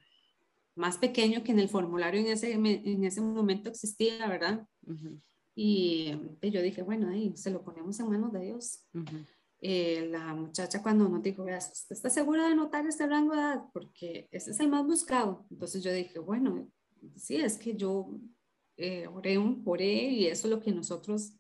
más 0.75 0.99
pequeño 0.99 1.45
que 1.45 1.53
en 1.53 1.61
el 1.61 1.69
formulario 1.69 2.21
en 2.21 2.27
ese, 2.27 2.53
en 2.53 3.05
ese 3.05 3.21
momento 3.21 3.71
existía, 3.71 4.27
¿verdad? 4.29 4.67
Y, 5.55 6.13
yo 6.43 6.63
dije, 6.63 6.83
bueno, 6.83 7.09
ahí 7.09 7.37
se 7.37 7.51
lo 7.51 7.63
ponemos 7.63 7.99
en 8.01 8.09
manos 8.09 8.33
de 8.33 8.41
Dios. 8.41 8.87
eh, 9.63 10.09
la 10.11 10.35
muchacha 10.35 10.83
cuando 10.83 11.09
nos 11.09 11.23
dijo, 11.23 11.43
¿usted 11.43 11.95
está 11.95 12.09
segura 12.09 12.47
de 12.47 12.53
anotar 12.53 12.87
este 12.87 13.07
rango 13.07 13.35
de 13.35 13.41
edad? 13.41 13.63
Porque 13.73 14.29
ese 14.33 14.53
es 14.53 14.61
el 14.61 14.69
más 14.69 14.87
buscado. 14.87 15.47
Entonces 15.51 15.83
yo 15.83 15.93
dije, 15.93 16.19
bueno, 16.19 16.71
sí, 17.17 17.37
es 17.37 17.59
que 17.59 17.77
yo 17.77 18.11
eh, 18.77 19.07
oré, 19.07 19.37
oré 19.65 20.05
y 20.09 20.27
eso 20.27 20.47
es 20.47 20.51
lo 20.51 20.61
que 20.61 20.73
nosotros 20.73 21.35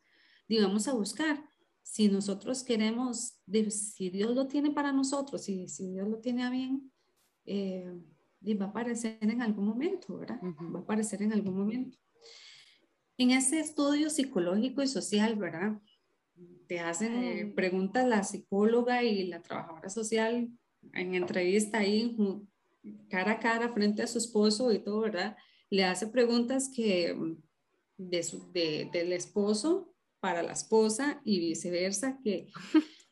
digamos 0.48 0.86
a 0.88 0.92
buscar. 0.92 1.42
Si 1.82 2.08
nosotros 2.08 2.62
queremos, 2.62 3.40
si 3.70 4.10
Dios 4.10 4.34
lo 4.34 4.46
tiene 4.46 4.70
para 4.70 4.92
nosotros 4.92 5.48
y 5.48 5.68
si 5.68 5.90
Dios 5.90 6.06
lo 6.06 6.18
tiene 6.18 6.44
a 6.44 6.50
bien, 6.50 6.92
eh, 7.46 7.90
va 8.60 8.66
a 8.66 8.68
aparecer 8.68 9.18
en 9.22 9.40
algún 9.42 9.66
momento, 9.66 10.18
¿verdad? 10.18 10.40
Va 10.42 10.80
a 10.80 10.82
aparecer 10.82 11.22
en 11.22 11.32
algún 11.32 11.56
momento. 11.56 11.98
En 13.20 13.32
ese 13.32 13.60
estudio 13.60 14.08
psicológico 14.08 14.82
y 14.82 14.88
social, 14.88 15.36
¿verdad? 15.36 15.78
Te 16.66 16.80
hacen 16.80 17.22
eh, 17.22 17.52
preguntas 17.54 18.08
la 18.08 18.24
psicóloga 18.24 19.02
y 19.02 19.26
la 19.26 19.42
trabajadora 19.42 19.90
social 19.90 20.48
en 20.94 21.14
entrevista 21.14 21.80
ahí, 21.80 22.16
cara 23.10 23.32
a 23.32 23.38
cara, 23.38 23.68
frente 23.74 24.02
a 24.02 24.06
su 24.06 24.16
esposo 24.16 24.72
y 24.72 24.78
todo, 24.78 25.00
¿verdad? 25.00 25.36
Le 25.68 25.84
hace 25.84 26.06
preguntas 26.06 26.70
que 26.74 27.14
de 27.98 28.22
su, 28.22 28.50
de, 28.52 28.88
del 28.90 29.12
esposo 29.12 29.94
para 30.20 30.42
la 30.42 30.52
esposa 30.52 31.20
y 31.22 31.40
viceversa, 31.40 32.18
que 32.24 32.48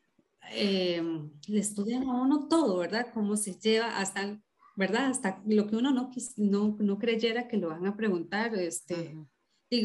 eh, 0.54 1.02
le 1.48 1.60
estudian 1.60 2.04
a 2.04 2.22
uno 2.22 2.48
todo, 2.48 2.78
¿verdad? 2.78 3.08
Cómo 3.12 3.36
se 3.36 3.60
lleva 3.60 3.98
hasta, 3.98 4.42
¿verdad? 4.74 5.10
Hasta 5.10 5.42
lo 5.44 5.66
que 5.66 5.76
uno 5.76 5.92
no, 5.92 6.10
no, 6.38 6.76
no 6.80 6.98
creyera 6.98 7.46
que 7.46 7.58
lo 7.58 7.68
van 7.68 7.86
a 7.86 7.94
preguntar, 7.94 8.54
este. 8.54 9.14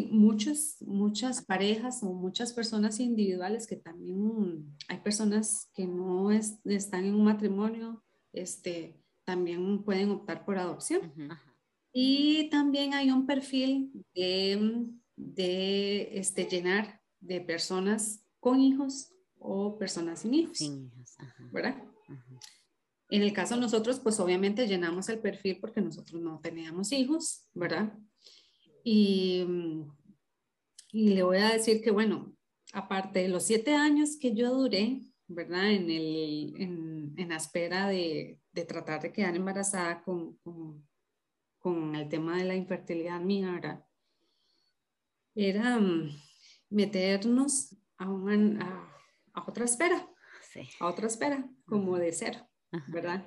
Muchas, 0.09 0.77
muchas 0.81 1.43
parejas 1.43 2.03
o 2.03 2.13
muchas 2.13 2.53
personas 2.53 2.99
individuales 2.99 3.67
que 3.67 3.75
también 3.75 4.75
hay 4.87 4.99
personas 4.99 5.69
que 5.73 5.85
no 5.85 6.31
están 6.31 7.05
en 7.05 7.15
un 7.15 7.25
matrimonio, 7.25 8.03
este, 8.31 8.99
también 9.25 9.83
pueden 9.83 10.11
optar 10.11 10.45
por 10.45 10.57
adopción. 10.57 11.13
Y 11.91 12.49
también 12.49 12.93
hay 12.93 13.11
un 13.11 13.25
perfil 13.25 13.91
de, 14.15 14.87
de 15.15 16.17
este, 16.17 16.45
llenar 16.45 17.01
de 17.19 17.41
personas 17.41 18.25
con 18.39 18.59
hijos 18.59 19.13
o 19.37 19.77
personas 19.77 20.21
sin 20.21 20.33
hijos. 20.33 20.59
¿Verdad? 21.51 21.75
En 23.09 23.21
el 23.21 23.33
caso 23.33 23.55
de 23.55 23.61
nosotros, 23.61 23.99
pues 23.99 24.19
obviamente 24.19 24.67
llenamos 24.67 25.07
el 25.09 25.19
perfil 25.19 25.59
porque 25.59 25.81
nosotros 25.81 26.21
no 26.21 26.39
teníamos 26.39 26.91
hijos, 26.91 27.47
¿verdad? 27.53 27.93
Y, 28.83 29.45
y 30.91 31.09
le 31.09 31.23
voy 31.23 31.37
a 31.37 31.53
decir 31.53 31.81
que, 31.81 31.91
bueno, 31.91 32.35
aparte 32.73 33.19
de 33.19 33.29
los 33.29 33.43
siete 33.43 33.75
años 33.75 34.17
que 34.19 34.35
yo 34.35 34.53
duré, 34.53 35.01
¿verdad? 35.27 35.71
En, 35.71 35.89
el, 35.89 36.53
en, 36.57 37.13
en 37.17 37.29
la 37.29 37.37
espera 37.37 37.87
de, 37.87 38.39
de, 38.51 38.65
tratar 38.65 39.01
de 39.01 39.13
quedar 39.13 39.35
embarazada 39.35 40.03
con, 40.03 40.35
con, 40.37 40.87
con, 41.59 41.95
el 41.95 42.09
tema 42.09 42.37
de 42.37 42.43
la 42.43 42.55
infertilidad 42.55 43.21
mía, 43.21 43.51
¿verdad? 43.51 43.85
Era 45.35 45.79
meternos 46.69 47.75
a, 47.97 48.09
una, 48.09 48.89
a, 49.33 49.43
otra 49.47 49.65
espera, 49.65 50.07
a 50.79 50.87
otra 50.87 51.07
espera, 51.07 51.49
como 51.65 51.97
de 51.97 52.11
ser, 52.11 52.43
¿verdad? 52.87 53.25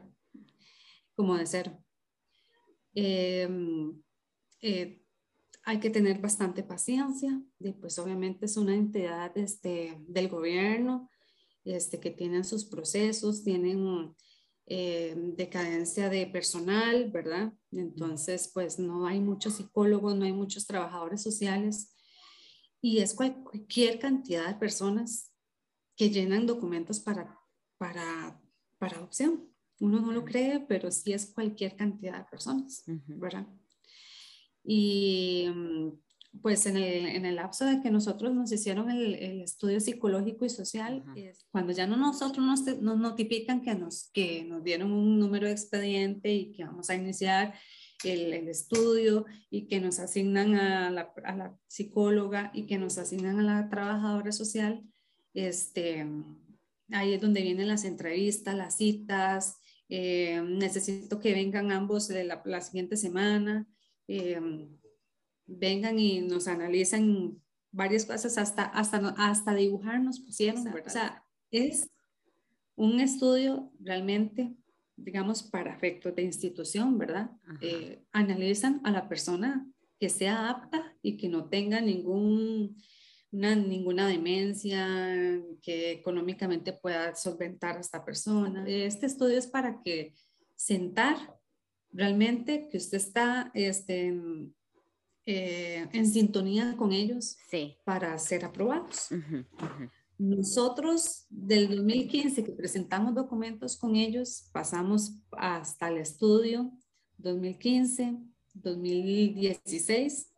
Como 1.14 1.36
de 1.36 1.46
ser. 1.46 1.76
Em, 2.94 4.02
eh, 4.60 5.05
hay 5.66 5.80
que 5.80 5.90
tener 5.90 6.20
bastante 6.20 6.62
paciencia, 6.62 7.42
pues 7.80 7.98
obviamente 7.98 8.46
es 8.46 8.56
una 8.56 8.72
entidad 8.72 9.36
este, 9.36 10.00
del 10.06 10.28
gobierno 10.28 11.10
este, 11.64 11.98
que 11.98 12.12
tienen 12.12 12.44
sus 12.44 12.66
procesos, 12.66 13.42
tienen 13.42 14.14
em, 14.66 15.34
decadencia 15.34 16.08
de 16.08 16.28
personal, 16.28 17.10
¿verdad? 17.10 17.52
Entonces, 17.72 18.48
pues 18.54 18.78
no 18.78 19.08
hay 19.08 19.18
muchos 19.18 19.54
psicólogos, 19.54 20.14
no 20.14 20.24
hay 20.24 20.32
muchos 20.32 20.68
trabajadores 20.68 21.20
sociales 21.20 21.96
y 22.80 23.00
es 23.00 23.12
cualquier 23.12 23.98
cantidad 23.98 24.46
de 24.46 24.54
personas 24.54 25.32
que 25.96 26.10
llenan 26.10 26.46
documentos 26.46 27.00
para, 27.00 27.40
para, 27.76 28.40
para 28.78 28.98
adopción. 28.98 29.52
Uno 29.80 29.98
no 29.98 30.12
lo 30.12 30.24
cree, 30.24 30.60
pero 30.60 30.92
sí 30.92 31.12
es 31.12 31.26
cualquier 31.26 31.74
cantidad 31.74 32.18
de 32.18 32.30
personas, 32.30 32.84
¿verdad? 32.86 33.48
Y 34.66 35.46
mm, 35.54 35.90
pues 36.42 36.66
en 36.66 36.76
el, 36.76 37.06
en 37.06 37.24
el, 37.24 37.36
lapso 37.36 37.64
de 37.64 37.80
que 37.80 37.90
nosotros 37.90 38.34
nos 38.34 38.52
hicieron 38.52 38.90
el, 38.90 39.14
el 39.14 39.40
estudio 39.40 39.80
psicológico 39.80 40.44
y 40.44 40.50
social, 40.50 41.04
cuando 41.50 41.72
ya 41.72 41.86
no 41.86 41.96
nosotros 41.96 42.44
nos, 42.44 42.64
nos, 42.80 42.98
notifican 42.98 43.62
que 43.62 43.74
nos, 43.74 44.10
que 44.12 44.44
nos 44.44 44.62
dieron 44.62 44.92
un 44.92 45.18
número 45.18 45.46
de 45.46 45.52
expediente 45.52 46.32
y 46.32 46.52
que 46.52 46.64
vamos 46.64 46.90
a 46.90 46.94
iniciar 46.94 47.54
el, 48.04 48.32
el 48.32 48.48
estudio 48.48 49.24
y 49.50 49.66
que 49.66 49.80
nos 49.80 49.98
asignan 49.98 50.54
a 50.54 50.90
la, 50.90 51.12
a 51.24 51.36
la, 51.36 51.56
psicóloga 51.68 52.50
y 52.54 52.66
que 52.66 52.78
nos 52.78 52.98
asignan 52.98 53.38
a 53.40 53.42
la 53.42 53.68
trabajadora 53.68 54.32
social, 54.32 54.82
este, 55.34 56.06
ahí 56.90 57.12
es 57.12 57.20
donde 57.20 57.42
vienen 57.42 57.68
las 57.68 57.84
entrevistas, 57.84 58.54
las 58.54 58.76
citas, 58.76 59.58
eh, 59.88 60.42
necesito 60.42 61.20
que 61.20 61.32
vengan 61.32 61.70
ambos 61.70 62.08
la, 62.10 62.42
la 62.44 62.60
siguiente 62.60 62.96
semana, 62.96 63.66
eh, 64.08 64.40
vengan 65.46 65.98
y 65.98 66.20
nos 66.20 66.48
analizan 66.48 67.40
varias 67.72 68.04
cosas, 68.04 68.38
hasta, 68.38 68.64
hasta, 68.64 69.14
hasta 69.18 69.54
dibujar 69.54 70.00
nos 70.00 70.20
pusieron, 70.20 70.66
o 70.68 70.90
sea, 70.90 71.24
es 71.50 71.90
un 72.74 73.00
estudio 73.00 73.70
realmente 73.80 74.56
digamos, 74.96 75.42
para 75.42 75.74
efectos 75.74 76.14
de 76.14 76.22
institución, 76.22 76.98
¿verdad? 76.98 77.30
Eh, 77.60 78.02
analizan 78.12 78.80
a 78.84 78.90
la 78.90 79.08
persona 79.08 79.66
que 80.00 80.08
sea 80.08 80.50
apta 80.50 80.96
y 81.02 81.16
que 81.16 81.28
no 81.28 81.48
tenga 81.48 81.80
ningún, 81.80 82.76
ninguna 83.30 84.08
demencia, 84.08 84.88
que 85.60 85.92
económicamente 85.92 86.72
pueda 86.72 87.14
solventar 87.14 87.76
a 87.76 87.80
esta 87.80 88.04
persona. 88.04 88.64
Este 88.66 89.06
estudio 89.06 89.38
es 89.38 89.46
para 89.46 89.82
que 89.82 90.14
sentar 90.54 91.35
realmente 91.96 92.68
que 92.70 92.76
usted 92.76 92.98
está 92.98 93.50
este, 93.54 94.08
en, 94.08 94.54
eh, 95.24 95.88
en 95.92 96.06
sintonía 96.06 96.76
con 96.76 96.92
ellos 96.92 97.36
para 97.84 98.16
ser 98.18 98.44
aprobados. 98.44 99.08
Nosotros 100.18 101.26
del 101.28 101.68
2015 101.76 102.44
que 102.44 102.52
presentamos 102.52 103.14
documentos 103.14 103.76
con 103.76 103.96
ellos, 103.96 104.48
pasamos 104.52 105.12
hasta 105.32 105.88
el 105.88 105.98
estudio 105.98 106.72
2015, 107.18 108.16
2016. 108.54 110.32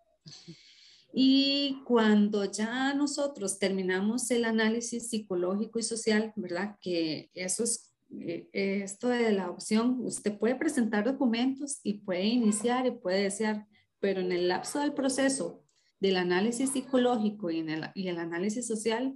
Y 1.12 1.82
cuando 1.84 2.44
ya 2.44 2.94
nosotros 2.94 3.58
terminamos 3.58 4.30
el 4.30 4.44
análisis 4.44 5.08
psicológico 5.08 5.78
y 5.78 5.82
social, 5.82 6.32
¿verdad? 6.36 6.76
Que 6.80 7.30
eso 7.34 7.64
es 7.64 7.92
esto 8.10 9.08
de 9.08 9.32
la 9.32 9.50
opción, 9.50 9.98
usted 10.00 10.38
puede 10.38 10.54
presentar 10.54 11.04
documentos 11.04 11.80
y 11.82 12.00
puede 12.00 12.24
iniciar 12.24 12.86
y 12.86 12.92
puede 12.92 13.24
desear, 13.24 13.66
pero 14.00 14.20
en 14.20 14.32
el 14.32 14.48
lapso 14.48 14.80
del 14.80 14.94
proceso 14.94 15.64
del 16.00 16.16
análisis 16.16 16.70
psicológico 16.70 17.50
y, 17.50 17.58
en 17.58 17.68
el, 17.70 17.90
y 17.94 18.08
el 18.08 18.18
análisis 18.18 18.66
social, 18.66 19.14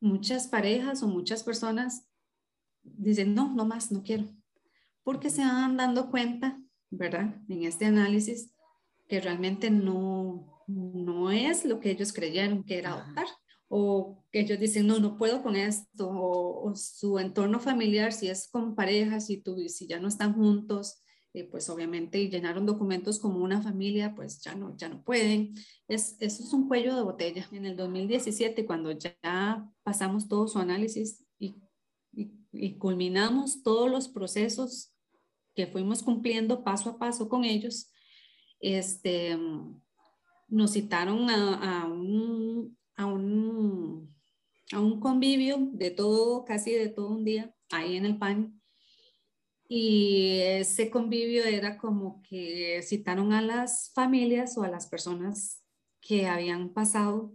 muchas 0.00 0.48
parejas 0.48 1.02
o 1.02 1.08
muchas 1.08 1.42
personas 1.42 2.08
dicen, 2.82 3.34
no, 3.34 3.54
no 3.54 3.64
más, 3.64 3.92
no 3.92 4.02
quiero, 4.02 4.28
porque 5.02 5.30
se 5.30 5.42
van 5.42 5.76
dando 5.76 6.10
cuenta, 6.10 6.60
¿verdad? 6.90 7.36
En 7.48 7.64
este 7.64 7.86
análisis 7.86 8.54
que 9.08 9.20
realmente 9.20 9.70
no, 9.70 10.64
no 10.66 11.30
es 11.30 11.64
lo 11.64 11.78
que 11.80 11.90
ellos 11.90 12.12
creyeron 12.12 12.64
que 12.64 12.78
era 12.78 12.92
adoptar. 12.92 13.26
O 13.68 14.24
que 14.30 14.40
ellos 14.40 14.58
dicen, 14.58 14.86
no, 14.86 14.98
no 14.98 15.16
puedo 15.16 15.42
con 15.42 15.56
esto. 15.56 16.10
O, 16.10 16.74
su 16.76 17.18
entorno 17.18 17.60
familiar, 17.60 18.12
si 18.12 18.28
es 18.28 18.48
con 18.48 18.74
parejas, 18.74 19.26
si, 19.26 19.38
tú, 19.38 19.56
si 19.68 19.86
ya 19.86 20.00
no 20.00 20.08
están 20.08 20.34
juntos, 20.34 21.00
eh, 21.34 21.44
pues 21.44 21.68
obviamente 21.68 22.28
llenaron 22.28 22.64
documentos 22.64 23.18
como 23.18 23.40
una 23.40 23.60
familia, 23.60 24.14
pues 24.14 24.40
ya 24.40 24.54
no, 24.54 24.76
ya 24.76 24.88
no 24.88 25.02
pueden. 25.02 25.54
Es, 25.88 26.16
eso 26.20 26.44
es 26.44 26.52
un 26.52 26.68
cuello 26.68 26.94
de 26.94 27.02
botella. 27.02 27.48
En 27.50 27.66
el 27.66 27.76
2017, 27.76 28.64
cuando 28.66 28.92
ya 28.92 29.68
pasamos 29.82 30.28
todo 30.28 30.46
su 30.46 30.60
análisis 30.60 31.26
y, 31.38 31.56
y, 32.12 32.78
culminamos 32.78 33.64
todos 33.64 33.90
los 33.90 34.08
procesos 34.08 34.92
que 35.56 35.66
fuimos 35.66 36.04
cumpliendo 36.04 36.62
paso 36.62 36.90
a 36.90 36.98
paso 36.98 37.28
con 37.28 37.44
ellos, 37.44 37.90
este, 38.60 39.36
nos 40.48 40.72
citaron 40.72 41.28
a, 41.30 41.82
a, 41.82 41.86
un, 41.86 42.78
a, 42.96 43.06
un, 43.06 44.14
a 44.72 44.80
un 44.80 45.00
convivio 45.00 45.58
de 45.72 45.90
todo, 45.90 46.44
casi 46.44 46.72
de 46.72 46.88
todo 46.88 47.08
un 47.08 47.24
día, 47.24 47.54
ahí 47.70 47.96
en 47.96 48.06
el 48.06 48.18
PAN, 48.18 48.60
y 49.68 50.40
ese 50.40 50.90
convivio 50.90 51.44
era 51.44 51.78
como 51.78 52.22
que 52.22 52.82
citaron 52.82 53.32
a 53.32 53.40
las 53.40 53.92
familias 53.94 54.56
o 54.58 54.62
a 54.62 54.68
las 54.68 54.86
personas 54.86 55.64
que 56.00 56.26
habían 56.26 56.74
pasado 56.74 57.34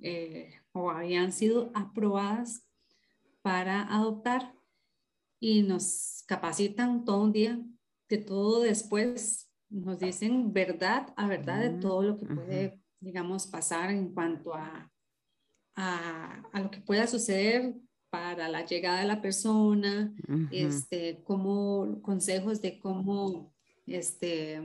eh, 0.00 0.52
o 0.72 0.90
habían 0.90 1.32
sido 1.32 1.70
aprobadas 1.74 2.66
para 3.42 3.82
adoptar 3.82 4.54
y 5.40 5.62
nos 5.62 6.22
capacitan 6.26 7.04
todo 7.04 7.22
un 7.22 7.32
día, 7.32 7.58
que 8.08 8.18
todo 8.18 8.60
después 8.60 9.50
nos 9.70 9.98
dicen 9.98 10.52
verdad 10.52 11.14
a 11.16 11.28
verdad 11.28 11.60
de 11.60 11.70
mm, 11.70 11.80
todo 11.80 12.02
lo 12.02 12.18
que 12.18 12.26
puede, 12.26 12.80
digamos, 13.00 13.46
pasar 13.46 13.90
en 13.90 14.12
cuanto 14.12 14.54
a, 14.54 14.89
a, 15.74 16.42
a, 16.52 16.60
lo 16.60 16.70
que 16.70 16.80
pueda 16.80 17.06
suceder 17.06 17.74
para 18.10 18.48
la 18.48 18.66
llegada 18.66 19.00
de 19.00 19.06
la 19.06 19.22
persona, 19.22 20.12
este, 20.50 21.22
como 21.24 22.02
consejos 22.02 22.60
de 22.60 22.78
cómo, 22.80 23.54
este, 23.86 24.60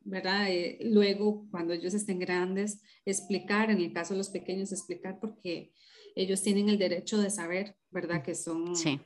¿verdad? 0.00 0.50
Eh, 0.50 0.78
luego, 0.82 1.46
cuando 1.50 1.72
ellos 1.72 1.94
estén 1.94 2.18
grandes, 2.18 2.82
explicar, 3.04 3.70
en 3.70 3.80
el 3.80 3.92
caso 3.92 4.14
de 4.14 4.18
los 4.18 4.28
pequeños, 4.28 4.72
explicar 4.72 5.20
porque 5.20 5.72
ellos 6.16 6.42
tienen 6.42 6.68
el 6.68 6.78
derecho 6.78 7.18
de 7.18 7.30
saber, 7.30 7.76
¿verdad? 7.90 8.22
Que 8.24 8.34
son, 8.34 8.74
sí. 8.74 9.00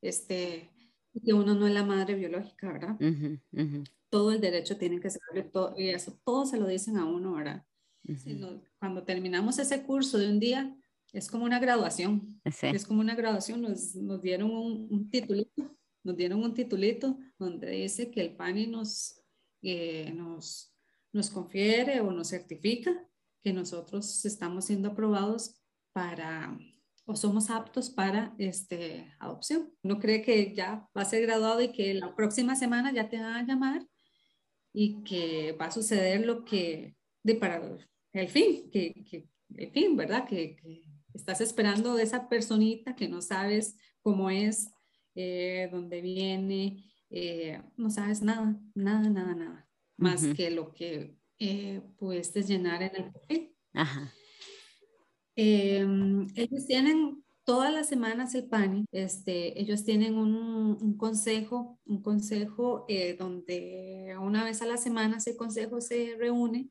este, 0.00 0.70
que 1.24 1.32
uno 1.32 1.54
no 1.56 1.66
es 1.66 1.74
la 1.74 1.84
madre 1.84 2.14
biológica, 2.14 2.72
¿verdad? 2.72 2.96
Todo 4.10 4.30
el 4.30 4.40
derecho 4.40 4.76
tiene 4.76 5.00
que 5.00 5.10
saber, 5.10 5.50
todo, 5.50 5.74
y 5.76 5.88
eso, 5.88 6.16
todo 6.24 6.46
se 6.46 6.58
lo 6.58 6.68
dicen 6.68 6.98
a 6.98 7.04
uno, 7.04 7.32
¿verdad? 7.32 7.64
Cuando 8.78 9.04
terminamos 9.04 9.58
ese 9.58 9.82
curso 9.82 10.18
de 10.18 10.28
un 10.28 10.40
día, 10.40 10.76
es 11.12 11.28
como 11.28 11.44
una 11.44 11.58
graduación, 11.58 12.40
es 12.44 12.86
como 12.86 13.00
una 13.00 13.14
graduación, 13.14 13.62
nos, 13.62 13.94
nos 13.94 14.22
dieron 14.22 14.50
un, 14.50 14.88
un, 14.90 15.10
titulito, 15.10 15.76
nos 16.02 16.16
dieron 16.16 16.42
un 16.42 16.54
titulito 16.54 17.18
donde 17.38 17.70
dice 17.70 18.10
que 18.10 18.22
el 18.22 18.34
PANI 18.34 18.66
nos, 18.66 19.22
eh, 19.62 20.12
nos, 20.14 20.74
nos 21.12 21.30
confiere 21.30 22.00
o 22.00 22.10
nos 22.10 22.28
certifica 22.28 22.92
que 23.42 23.52
nosotros 23.52 24.24
estamos 24.24 24.64
siendo 24.64 24.90
aprobados 24.90 25.62
para 25.92 26.56
o 27.04 27.16
somos 27.16 27.50
aptos 27.50 27.90
para 27.90 28.34
este, 28.38 29.12
adopción. 29.18 29.72
Uno 29.82 29.98
cree 29.98 30.22
que 30.22 30.54
ya 30.54 30.88
va 30.96 31.02
a 31.02 31.04
ser 31.04 31.22
graduado 31.22 31.60
y 31.60 31.72
que 31.72 31.94
la 31.94 32.14
próxima 32.14 32.54
semana 32.54 32.92
ya 32.92 33.08
te 33.08 33.18
van 33.18 33.34
a 33.34 33.46
llamar 33.46 33.86
y 34.72 35.02
que 35.02 35.52
va 35.60 35.66
a 35.66 35.70
suceder 35.72 36.24
lo 36.24 36.44
que 36.44 36.96
de 37.24 37.34
para 37.34 37.60
el 38.12 38.28
fin, 38.28 38.70
que, 38.70 38.92
que 39.08 39.28
el 39.56 39.70
fin, 39.70 39.96
¿verdad? 39.96 40.26
Que, 40.26 40.56
que, 40.56 40.82
estás 41.14 41.42
esperando 41.42 41.94
de 41.94 42.04
esa 42.04 42.26
personita 42.28 42.96
que 42.96 43.06
no 43.06 43.20
sabes 43.20 43.76
cómo 44.00 44.30
es, 44.30 44.70
eh, 45.14 45.68
dónde 45.70 46.00
viene, 46.00 46.84
eh, 47.10 47.60
no 47.76 47.90
sabes 47.90 48.22
nada, 48.22 48.58
nada, 48.74 49.10
nada, 49.10 49.34
nada, 49.34 49.68
más 49.98 50.26
que 50.34 50.50
lo 50.50 50.72
que 50.72 51.18
eh, 51.38 51.82
pudiste 51.98 52.42
llenar 52.42 52.82
en 52.82 53.12
el. 53.28 53.54
Ajá. 53.74 54.10
Em, 55.36 56.26
ellos 56.34 56.66
tienen 56.66 57.22
todas 57.44 57.72
las 57.72 57.88
semanas 57.88 58.34
el 58.34 58.48
PANI, 58.48 58.86
este, 58.92 59.60
ellos 59.60 59.84
tienen 59.84 60.16
un, 60.16 60.78
un 60.80 60.96
consejo, 60.96 61.78
un 61.84 62.02
consejo 62.02 62.84
eh, 62.88 63.16
donde 63.18 64.14
una 64.20 64.44
vez 64.44 64.62
a 64.62 64.66
la 64.66 64.76
semana 64.76 65.18
ese 65.18 65.36
consejo 65.36 65.80
se 65.80 66.16
reúne 66.18 66.70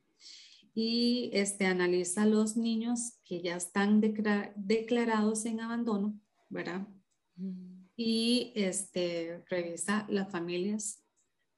y 0.73 1.29
este, 1.33 1.65
analiza 1.65 2.25
los 2.25 2.55
niños 2.55 3.19
que 3.25 3.41
ya 3.41 3.55
están 3.55 4.01
declarados 4.01 5.45
en 5.45 5.59
abandono, 5.59 6.19
¿verdad? 6.49 6.87
Mm. 7.35 7.87
Y 7.95 8.53
este, 8.55 9.43
revisa 9.49 10.05
las 10.09 10.31
familias. 10.31 11.03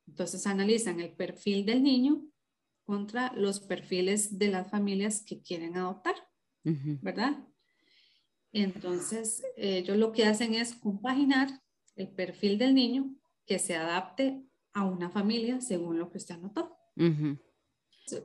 Entonces 0.08 0.48
analizan 0.48 1.00
el 1.00 1.14
perfil 1.14 1.66
del 1.66 1.84
niño 1.84 2.26
contra 2.86 3.32
los 3.34 3.60
perfiles 3.60 4.38
de 4.38 4.50
las 4.50 4.70
familias 4.70 5.24
que 5.26 5.42
quieren 5.42 5.78
adoptar. 5.78 6.16
¿verdad? 6.66 7.46
Entonces, 8.54 9.44
ellos 9.58 9.98
lo 9.98 10.14
que 10.14 10.26
hacen 10.26 10.54
es 10.54 10.76
compaginar 10.76 11.50
el 11.96 12.08
perfil 12.08 12.58
del 12.58 12.74
niño 12.74 13.14
que 13.46 13.60
se 13.60 13.76
adapte 13.76 14.46
a 14.72 14.86
una 14.86 15.10
familia 15.10 15.60
según 15.60 16.00
lo 16.00 16.10
que 16.10 16.20
usted 16.20 16.36
anotó. 16.36 16.78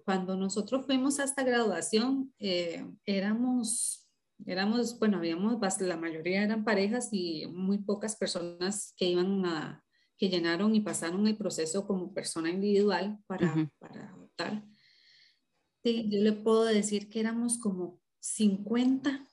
Cuando 0.05 0.37
nosotros 0.37 0.87
fuimos 0.87 1.19
a 1.19 1.25
esta 1.25 1.43
graduación, 1.43 2.33
eh, 2.39 2.87
éramos, 3.05 4.09
éramos, 4.47 4.99
bueno, 4.99 5.19
habíamos, 5.19 5.61
la 5.81 5.97
mayoría 5.97 6.43
eran 6.43 6.65
parejas 6.65 7.09
y 7.13 7.47
muy 7.47 7.79
pocas 7.79 8.17
personas 8.17 8.95
que 8.97 9.07
iban 9.07 9.47
a, 9.47 9.85
que 10.19 10.29
llenaron 10.29 10.75
y 10.75 10.81
pasaron 10.81 11.27
el 11.27 11.37
proceso 11.37 11.87
como 11.87 12.13
persona 12.13 12.51
individual 12.51 13.19
para, 13.27 13.71
para 13.79 14.11
adoptar. 14.11 14.65
Sí, 15.85 16.09
yo 16.11 16.21
le 16.23 16.33
puedo 16.33 16.65
decir 16.65 17.09
que 17.09 17.21
éramos 17.21 17.59
como 17.59 18.01
50, 18.21 19.25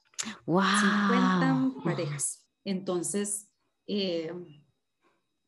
wow. 0.45 0.63
50 0.63 1.84
parejas. 1.84 2.47
Entonces, 2.63 3.49
eh, 3.88 4.31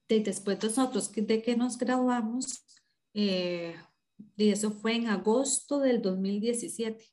de, 0.09 0.19
después 0.21 0.61
nosotros 0.61 1.11
de 1.11 1.41
que 1.41 1.55
nos 1.55 1.77
graduamos, 1.77 2.65
eh, 3.13 3.75
y 4.35 4.49
eso 4.49 4.71
fue 4.71 4.95
en 4.95 5.07
agosto 5.07 5.79
del 5.79 6.01
2017. 6.01 7.03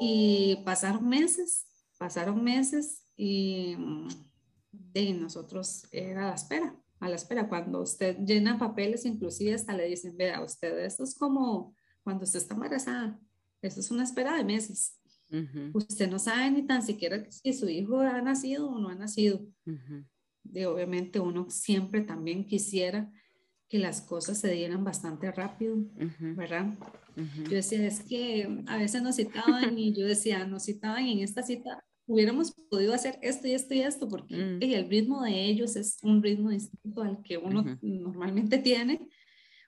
Y 0.00 0.56
pasaron 0.64 1.08
meses, 1.08 1.66
pasaron 1.98 2.42
meses 2.42 3.04
y 3.16 3.76
de 4.70 5.12
nosotros 5.14 5.86
era 5.92 6.26
a 6.26 6.28
la 6.30 6.34
espera, 6.34 6.76
a 7.00 7.08
la 7.08 7.16
espera. 7.16 7.48
Cuando 7.48 7.80
usted 7.82 8.18
llena 8.18 8.58
papeles, 8.58 9.04
inclusive 9.04 9.54
hasta 9.54 9.76
le 9.76 9.86
dicen, 9.86 10.16
vea, 10.16 10.42
usted 10.42 10.78
esto 10.78 11.04
es 11.04 11.14
como 11.14 11.74
cuando 12.02 12.24
usted 12.24 12.38
está 12.38 12.54
embarazada, 12.54 13.18
eso 13.62 13.80
es 13.80 13.90
una 13.90 14.04
espera 14.04 14.36
de 14.36 14.44
meses. 14.44 15.00
Usted 15.72 16.08
no 16.08 16.18
sabe 16.18 16.50
ni 16.50 16.62
tan 16.64 16.82
siquiera 16.82 17.24
si 17.28 17.52
su 17.52 17.68
hijo 17.68 17.98
ha 17.98 18.20
nacido 18.20 18.68
o 18.68 18.78
no 18.78 18.88
ha 18.88 18.94
nacido. 18.94 19.44
de, 20.44 20.66
obviamente 20.66 21.18
uno 21.18 21.48
siempre 21.50 22.02
también 22.02 22.46
quisiera 22.46 23.10
que 23.68 23.78
las 23.78 24.02
cosas 24.02 24.38
se 24.38 24.52
dieran 24.52 24.84
bastante 24.84 25.30
rápido, 25.32 25.76
¿verdad? 26.20 26.74
Yo 27.16 27.56
decía, 27.56 27.86
es 27.86 28.02
que 28.02 28.62
a 28.66 28.76
veces 28.76 29.02
nos 29.02 29.16
citaban 29.16 29.78
y 29.78 29.94
yo 29.94 30.06
decía, 30.06 30.46
nos 30.46 30.64
citaban 30.64 31.06
en 31.06 31.20
esta 31.20 31.42
cita, 31.42 31.82
hubiéramos 32.06 32.52
podido 32.70 32.92
hacer 32.92 33.18
esto 33.22 33.48
y 33.48 33.52
esto 33.52 33.74
y 33.74 33.80
esto, 33.80 34.08
porque 34.08 34.36
mm. 34.36 34.62
el 34.62 34.88
ritmo 34.88 35.22
de 35.22 35.44
ellos 35.44 35.76
es 35.76 35.98
un 36.02 36.22
ritmo 36.22 36.50
distinto 36.50 37.02
al 37.02 37.22
que 37.22 37.38
uno 37.38 37.64
normalmente 37.80 38.58
tiene, 38.58 39.08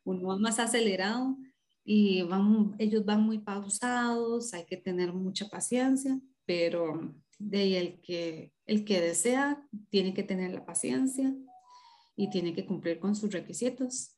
uno 0.04 0.38
más 0.38 0.58
acelerado 0.58 1.36
y 1.84 2.22
van, 2.22 2.74
ellos 2.78 3.04
van 3.04 3.22
muy 3.22 3.38
pausados, 3.38 4.52
hay 4.52 4.66
que 4.66 4.76
tener 4.76 5.12
mucha 5.12 5.48
paciencia, 5.48 6.20
pero 6.44 7.14
de 7.38 7.78
el 7.78 8.00
que, 8.00 8.52
el 8.66 8.84
que 8.84 9.00
desea 9.00 9.66
tiene 9.88 10.12
que 10.14 10.22
tener 10.22 10.52
la 10.52 10.64
paciencia 10.64 11.34
y 12.16 12.30
tiene 12.30 12.54
que 12.54 12.66
cumplir 12.66 12.98
con 12.98 13.14
sus 13.14 13.30
requisitos. 13.32 14.16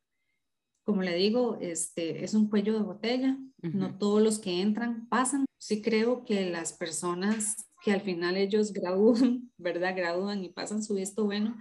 Como 0.84 1.02
le 1.02 1.14
digo, 1.16 1.58
este, 1.60 2.24
es 2.24 2.32
un 2.32 2.48
cuello 2.48 2.72
de 2.72 2.84
botella, 2.84 3.38
no 3.60 3.98
todos 3.98 4.22
los 4.22 4.38
que 4.38 4.62
entran 4.62 5.08
pasan. 5.08 5.44
Sí 5.58 5.82
creo 5.82 6.24
que 6.24 6.48
las 6.48 6.72
personas 6.72 7.68
que 7.84 7.92
al 7.92 8.00
final 8.00 8.36
ellos 8.36 8.72
gradúan, 8.72 9.50
¿verdad? 9.58 9.94
Gradúan 9.96 10.44
y 10.44 10.48
pasan 10.48 10.82
su 10.82 10.94
visto 10.94 11.24
bueno, 11.24 11.58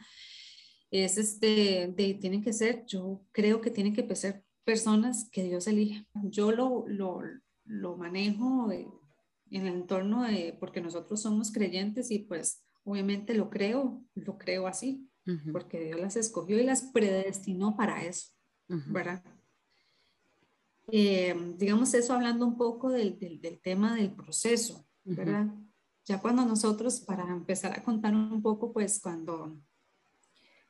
es 0.91 1.17
este, 1.17 1.93
de, 1.95 2.13
tienen 2.13 2.41
que 2.41 2.53
ser, 2.53 2.85
yo 2.85 3.25
creo 3.31 3.59
que 3.59 3.71
tienen 3.71 3.93
que 3.93 4.15
ser 4.15 4.43
personas 4.63 5.29
que 5.31 5.43
Dios 5.43 5.67
elige. 5.67 6.05
Yo 6.23 6.51
lo, 6.51 6.85
lo, 6.87 7.21
lo 7.65 7.97
manejo 7.97 8.71
en 8.71 8.87
el 9.49 9.67
entorno 9.67 10.23
de, 10.23 10.55
porque 10.59 10.81
nosotros 10.81 11.21
somos 11.21 11.51
creyentes 11.51 12.11
y 12.11 12.19
pues 12.19 12.63
obviamente 12.83 13.33
lo 13.33 13.49
creo, 13.49 14.01
lo 14.15 14.37
creo 14.37 14.67
así, 14.67 15.09
porque 15.51 15.83
Dios 15.83 15.99
las 15.99 16.15
escogió 16.15 16.59
y 16.59 16.63
las 16.63 16.83
predestinó 16.83 17.75
para 17.75 18.03
eso, 18.03 18.31
¿verdad? 18.67 19.23
Eh, 20.89 21.35
digamos 21.57 21.93
eso 21.93 22.13
hablando 22.13 22.45
un 22.45 22.57
poco 22.57 22.89
del, 22.89 23.19
del, 23.19 23.41
del 23.41 23.59
tema 23.59 23.95
del 23.95 24.15
proceso, 24.15 24.87
¿verdad? 25.03 25.47
Ya 26.05 26.21
cuando 26.21 26.45
nosotros, 26.45 27.01
para 27.01 27.27
empezar 27.29 27.77
a 27.77 27.83
contar 27.83 28.15
un 28.15 28.41
poco, 28.41 28.71
pues 28.71 28.99
cuando, 29.01 29.59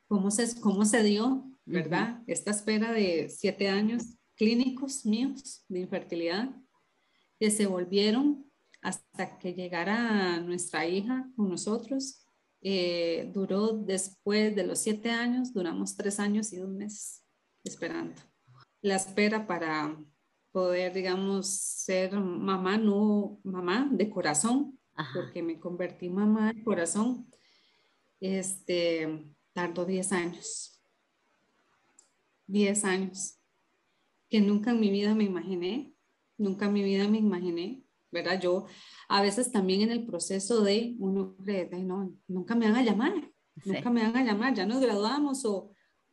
cómo 0.08 0.30
se, 0.30 0.60
cómo 0.60 0.84
se 0.84 1.02
dio 1.04 1.48
¿verdad? 1.68 2.22
Esta 2.26 2.50
espera 2.50 2.92
de 2.92 3.28
siete 3.28 3.68
años 3.68 4.16
clínicos 4.36 5.04
míos 5.04 5.64
de 5.68 5.80
infertilidad 5.80 6.50
que 7.38 7.50
se 7.50 7.66
volvieron 7.66 8.50
hasta 8.80 9.38
que 9.38 9.52
llegara 9.52 10.40
nuestra 10.40 10.86
hija 10.86 11.30
con 11.36 11.50
nosotros. 11.50 12.24
Eh, 12.60 13.30
duró 13.32 13.72
después 13.72 14.54
de 14.54 14.64
los 14.64 14.80
siete 14.80 15.10
años, 15.10 15.52
duramos 15.52 15.96
tres 15.96 16.18
años 16.18 16.52
y 16.52 16.56
dos 16.56 16.70
meses 16.70 17.22
esperando. 17.64 18.20
La 18.80 18.96
espera 18.96 19.46
para 19.46 19.96
poder, 20.50 20.92
digamos, 20.92 21.48
ser 21.48 22.12
mamá, 22.18 22.78
no 22.78 23.38
mamá 23.44 23.88
de 23.92 24.10
corazón, 24.10 24.78
porque 25.14 25.42
me 25.42 25.60
convertí 25.60 26.08
mamá 26.08 26.52
de 26.52 26.64
corazón, 26.64 27.30
este, 28.20 29.24
tardó 29.52 29.84
diez 29.84 30.12
años. 30.12 30.78
10 32.48 32.84
años, 32.84 33.38
que 34.30 34.40
nunca 34.40 34.70
en 34.70 34.80
mi 34.80 34.90
vida 34.90 35.14
me 35.14 35.24
imaginé, 35.24 35.92
nunca 36.38 36.66
en 36.66 36.72
mi 36.72 36.82
vida 36.82 37.06
me 37.06 37.18
imaginé 37.18 37.84
¿verdad? 38.10 38.40
Yo 38.40 38.66
a 39.08 39.22
veces 39.22 39.50
también 39.50 39.82
en 39.82 39.90
el 39.90 40.06
proceso 40.06 40.62
de, 40.62 40.96
uno 40.98 41.36
cree, 41.36 41.68
no, 41.82 42.14
nunca 42.26 42.54
me 42.54 42.66
van 42.66 42.76
a 42.76 42.82
llamar, 42.82 43.30
nunca 43.64 43.90
me 43.90 44.02
van 44.02 44.16
a 44.16 44.24
llamar, 44.24 44.54
ya 44.54 44.66
nos 44.66 44.80
graduamos 44.80 45.44
o, 45.44 45.72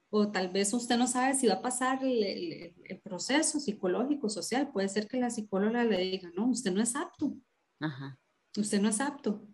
o 0.10 0.32
tal 0.32 0.50
vez 0.50 0.74
usted 0.74 0.98
no 0.98 1.08
sabe 1.08 1.34
si 1.34 1.48
va 1.48 1.56
a 1.56 1.62
pasar 1.62 2.04
el, 2.04 2.74
el, 2.84 3.00
proceso 3.02 3.60
psicológico, 3.60 4.30
social. 4.30 4.72
Puede 4.72 4.90
ser 4.90 5.08
que 5.08 5.20
la 5.20 5.30
psicóloga 5.30 5.84
le 5.84 5.98
diga, 5.98 6.32
no, 6.36 6.48
usted 6.48 6.72
no 6.72 6.82
es 6.82 6.96
apto. 6.96 7.36
Ajá. 7.80 8.18
Usted 8.58 8.82
no 8.82 8.90
es 8.90 9.02
apto. 9.02 9.48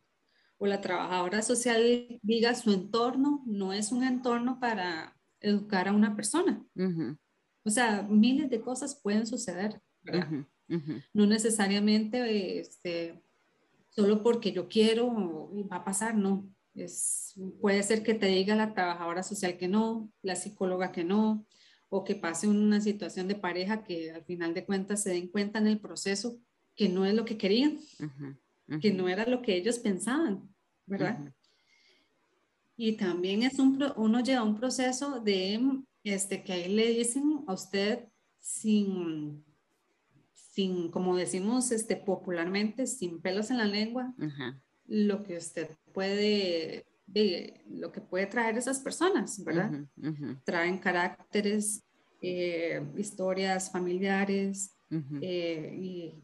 O 0.57 0.67
la 0.67 0.79
trabajadora 0.79 1.41
social 1.41 2.19
diga, 2.21 2.53
su 2.53 2.71
entorno 2.71 3.43
no 3.47 3.73
es 3.73 3.91
un 3.91 4.03
entorno 4.03 4.59
para 4.59 5.17
educar 5.39 5.87
a 5.87 5.93
una 5.93 6.15
persona. 6.15 6.63
O 7.63 7.69
sea, 7.69 8.03
miles 8.03 8.49
de 8.49 8.61
cosas 8.61 8.99
pueden 9.01 9.25
suceder, 9.25 9.81
¿verdad? 10.03 10.45
No 11.13 11.25
necesariamente 11.25 12.59
este, 12.59 13.21
solo 13.89 14.23
porque 14.23 14.51
yo 14.51 14.67
quiero 14.67 15.51
va 15.71 15.77
a 15.77 15.85
pasar, 15.85 16.15
no. 16.15 16.49
Es, 16.73 17.33
puede 17.59 17.83
ser 17.83 18.01
que 18.01 18.13
te 18.13 18.27
diga 18.27 18.55
la 18.55 18.73
trabajadora 18.73 19.23
social 19.23 19.57
que 19.57 19.67
no, 19.67 20.09
la 20.21 20.37
psicóloga 20.37 20.93
que 20.93 21.03
no, 21.03 21.45
o 21.89 22.05
que 22.05 22.15
pase 22.15 22.47
una 22.47 22.79
situación 22.79 23.27
de 23.27 23.35
pareja 23.35 23.83
que 23.83 24.11
al 24.11 24.23
final 24.23 24.53
de 24.53 24.65
cuentas 24.65 25.03
se 25.03 25.09
den 25.09 25.27
cuenta 25.27 25.59
en 25.59 25.67
el 25.67 25.81
proceso 25.81 26.39
que 26.73 26.87
no 26.87 27.05
es 27.05 27.13
lo 27.13 27.25
que 27.25 27.37
querían, 27.37 27.79
que 28.79 28.93
no 28.93 29.09
era 29.09 29.25
lo 29.25 29.41
que 29.41 29.57
ellos 29.57 29.79
pensaban, 29.79 30.49
¿verdad? 30.85 31.33
Y 32.77 32.93
también 32.93 33.43
es 33.43 33.59
un, 33.59 33.77
uno 33.97 34.21
lleva 34.21 34.43
un 34.43 34.55
proceso 34.55 35.19
de, 35.19 35.59
este, 36.03 36.43
que 36.43 36.53
ahí 36.53 36.73
le 36.73 36.87
dicen 36.93 37.43
a 37.45 37.53
usted 37.53 38.07
sin, 38.39 39.43
sin, 40.51 40.91
como 40.91 41.15
decimos 41.15 41.71
este, 41.71 41.95
popularmente, 41.95 42.85
sin 42.85 43.21
pelos 43.21 43.49
en 43.51 43.57
la 43.57 43.65
lengua, 43.65 44.13
lo 44.85 45.23
que 45.23 45.37
usted 45.37 45.69
puede, 45.93 46.85
de, 47.07 47.63
lo 47.69 47.91
que 47.91 48.01
puede 48.01 48.25
traer 48.25 48.57
esas 48.57 48.79
personas, 48.79 49.41
¿verdad? 49.45 49.71
Traen 50.43 50.77
caracteres, 50.77 51.83
eh, 52.21 52.85
historias 52.97 53.71
familiares, 53.71 54.75
eh, 55.21 55.77
y, 55.81 56.23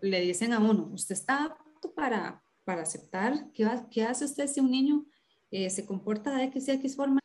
le 0.00 0.20
dicen 0.20 0.52
a 0.52 0.60
uno, 0.60 0.90
usted 0.92 1.16
está 1.16 1.46
apto 1.46 1.92
para, 1.92 2.40
para 2.64 2.82
aceptar, 2.82 3.50
¿qué, 3.52 3.68
¿qué 3.90 4.04
hace 4.04 4.24
usted 4.24 4.46
si 4.46 4.60
un 4.60 4.70
niño 4.70 5.04
eh, 5.50 5.68
se 5.70 5.84
comporta 5.84 6.36
de 6.36 6.44
X 6.44 6.68
y 6.68 6.70
X 6.70 6.94
forma? 6.94 7.18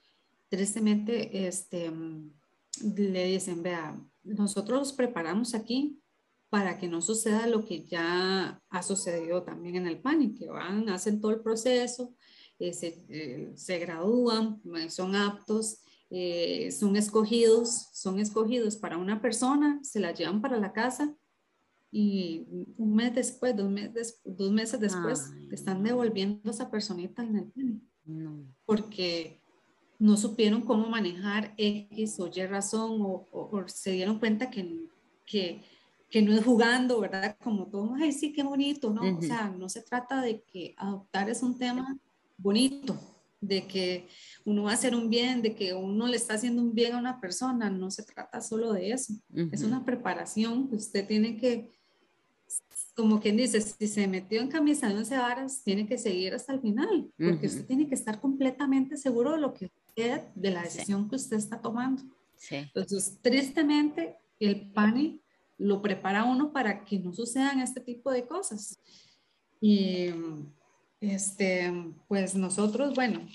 Tristemente, 0.50 1.48
este, 1.48 1.92
le 2.98 3.26
dicen, 3.26 3.62
vea, 3.62 3.96
nosotros 4.24 4.92
preparamos 4.92 5.54
aquí 5.54 6.01
para 6.52 6.78
que 6.78 6.90
no 6.90 7.02
suceda 7.02 7.48
lo 7.48 7.64
que 7.64 7.86
ya 7.86 8.62
ha 8.70 8.84
sucedido 8.84 9.42
también 9.44 9.78
en 9.78 9.88
el 9.88 10.02
PANI, 10.02 10.34
que 10.34 10.50
van, 10.50 10.90
hacen 10.90 11.22
todo 11.22 11.32
el 11.32 11.40
proceso, 11.40 12.14
eh, 12.60 12.74
se, 12.74 13.06
eh, 13.08 13.54
se, 13.56 13.80
gradúan, 13.80 14.62
son 14.90 15.16
aptos, 15.16 15.80
eh, 16.10 16.70
son 16.78 16.98
escogidos, 16.98 17.88
son 17.94 18.20
escogidos 18.20 18.76
para 18.76 18.98
una 18.98 19.22
persona, 19.22 19.80
se 19.82 20.02
la 20.02 20.14
llevan 20.14 20.42
para 20.42 20.60
la 20.60 20.74
casa 20.74 21.16
y 21.90 22.46
un 22.76 22.96
mes 22.96 23.16
después, 23.16 23.56
dos, 23.56 23.70
meses, 23.70 24.20
dos 24.26 24.52
meses 24.52 24.78
después, 24.78 25.32
están 25.52 25.82
devolviendo 25.82 26.50
a 26.50 26.54
esa 26.54 26.70
personita 26.70 27.24
en 27.24 27.38
el 27.38 27.46
PANI. 27.46 27.82
Porque 28.66 29.42
no 30.00 30.18
supieron 30.18 30.64
cómo 30.64 30.90
manejar 30.90 31.54
X 31.56 32.20
o 32.20 32.28
Y 32.28 32.46
razón 32.46 33.02
o, 33.04 33.30
o 33.32 33.64
se 33.68 33.92
dieron 33.92 34.20
cuenta 34.20 34.50
que, 34.50 34.90
que 35.26 35.64
que 36.12 36.22
no 36.22 36.34
es 36.34 36.44
jugando, 36.44 37.00
¿verdad? 37.00 37.38
Como 37.42 37.68
todo, 37.68 37.96
ay, 37.96 38.12
sí, 38.12 38.34
qué 38.34 38.44
bonito, 38.44 38.92
¿no? 38.92 39.18
O 39.18 39.22
sea, 39.22 39.48
no 39.48 39.70
se 39.70 39.82
trata 39.82 40.22
de 40.22 40.42
que 40.42 40.76
adoptar 40.78 41.30
es 41.30 41.42
un 41.42 41.58
tema 41.58 41.98
bonito, 42.38 43.00
de 43.40 43.66
que 43.66 44.10
uno 44.44 44.64
va 44.64 44.72
a 44.72 44.74
hacer 44.74 44.94
un 44.94 45.10
bien, 45.10 45.42
de 45.42 45.56
que 45.56 45.74
uno 45.74 46.08
le 46.08 46.18
está 46.18 46.34
haciendo 46.34 46.62
un 46.62 46.76
bien 46.76 46.94
a 46.94 47.00
una 47.00 47.22
persona, 47.22 47.70
no 47.70 47.90
se 47.90 48.04
trata 48.04 48.42
solo 48.42 48.74
de 48.74 48.92
eso, 48.92 49.14
es 49.34 49.64
una 49.64 49.86
preparación 49.86 50.68
que 50.68 50.76
usted 50.76 51.08
tiene 51.08 51.38
que, 51.38 51.70
como 52.94 53.22
quien 53.22 53.38
dice, 53.38 53.62
si 53.62 53.88
se 53.88 54.06
metió 54.06 54.42
en 54.42 54.50
camisa 54.50 54.90
de 54.90 54.96
once 54.96 55.18
varas, 55.18 55.64
tiene 55.64 55.88
que 55.88 55.98
seguir 55.98 56.34
hasta 56.34 56.52
el 56.54 56.60
final, 56.60 57.10
porque 57.18 57.48
usted 57.48 57.66
tiene 57.66 57.88
que 57.88 57.96
estar 57.96 58.20
completamente 58.20 58.98
seguro 58.98 59.32
de 59.32 59.40
lo 59.40 59.54
que 59.54 59.72
de 59.96 60.52
la 60.52 60.64
decisión 60.64 61.08
que 61.10 61.16
usted 61.16 61.38
está 61.38 61.62
tomando. 61.62 62.04
Sí. 62.36 62.56
Entonces, 62.56 63.20
tristemente, 63.22 64.18
el 64.40 64.72
pánico 64.72 65.21
lo 65.62 65.82
prepara 65.82 66.24
uno 66.24 66.52
para 66.52 66.84
que 66.84 66.98
no 66.98 67.14
sucedan 67.14 67.60
este 67.60 67.80
tipo 67.80 68.12
de 68.12 68.26
cosas. 68.26 68.80
Y 69.60 70.08
este, 71.00 71.72
pues 72.08 72.34
nosotros, 72.34 72.96
bueno, 72.96 73.28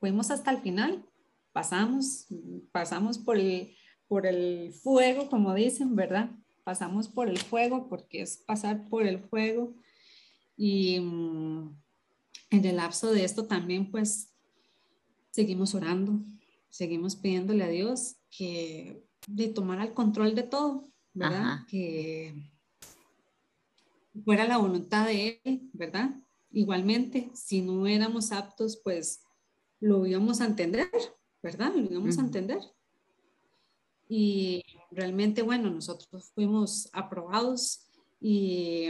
fuimos 0.00 0.30
hasta 0.32 0.50
el 0.50 0.58
final, 0.58 1.06
pasamos, 1.52 2.26
pasamos 2.72 3.18
por 3.18 3.38
el, 3.38 3.76
por 4.08 4.26
el 4.26 4.72
fuego, 4.72 5.28
como 5.28 5.54
dicen, 5.54 5.94
¿verdad? 5.94 6.30
Pasamos 6.64 7.08
por 7.08 7.28
el 7.28 7.38
fuego 7.38 7.88
porque 7.88 8.22
es 8.22 8.38
pasar 8.38 8.88
por 8.88 9.06
el 9.06 9.20
fuego. 9.20 9.74
Y 10.56 10.96
en 10.96 11.76
el 12.50 12.76
lapso 12.76 13.12
de 13.12 13.24
esto 13.24 13.46
también, 13.46 13.88
pues, 13.92 14.34
seguimos 15.30 15.76
orando, 15.76 16.18
seguimos 16.70 17.14
pidiéndole 17.14 17.62
a 17.62 17.68
Dios 17.68 18.16
que 18.36 19.04
de 19.28 19.46
tomar 19.48 19.80
el 19.80 19.94
control 19.94 20.34
de 20.34 20.42
todo, 20.42 20.88
¿verdad? 21.18 21.66
Que 21.68 22.34
fuera 24.24 24.46
la 24.46 24.58
voluntad 24.58 25.06
de 25.06 25.40
Él, 25.44 25.68
¿verdad? 25.72 26.10
Igualmente, 26.50 27.30
si 27.34 27.60
no 27.60 27.86
éramos 27.86 28.32
aptos, 28.32 28.80
pues 28.82 29.22
lo 29.80 30.06
íbamos 30.06 30.40
a 30.40 30.46
entender, 30.46 30.90
¿verdad? 31.42 31.72
Lo 31.74 31.90
íbamos 31.90 32.18
a 32.18 32.22
entender. 32.22 32.60
Y 34.08 34.64
realmente, 34.90 35.42
bueno, 35.42 35.70
nosotros 35.70 36.30
fuimos 36.34 36.88
aprobados 36.92 37.84
y 38.20 38.88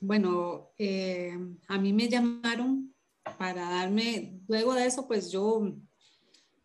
bueno, 0.00 0.70
eh, 0.78 1.38
a 1.68 1.78
mí 1.78 1.92
me 1.92 2.08
llamaron 2.08 2.94
para 3.38 3.70
darme, 3.70 4.40
luego 4.48 4.74
de 4.74 4.86
eso, 4.86 5.06
pues 5.06 5.30
yo, 5.30 5.74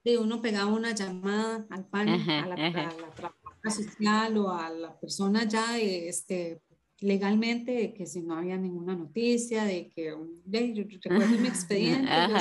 de 0.03 0.17
uno 0.17 0.41
pegaba 0.41 0.71
una 0.71 0.93
llamada 0.95 1.67
al 1.69 1.85
PAN, 1.85 2.09
a 2.09 2.47
la, 2.47 2.55
a 2.55 2.93
la 2.93 3.35
social 3.67 4.37
o 4.37 4.49
a 4.49 4.69
la 4.69 4.99
persona 4.99 5.47
ya 5.47 5.77
este, 5.79 6.61
legalmente 7.01 7.93
que 7.93 8.05
si 8.05 8.21
no 8.21 8.35
había 8.35 8.57
ninguna 8.57 8.95
noticia, 8.95 9.65
de 9.65 9.89
que 9.89 10.05
yo 10.05 10.83
recuerdo 11.03 11.37
mi 11.37 11.47
expediente, 11.47 12.09
yo 12.29 12.39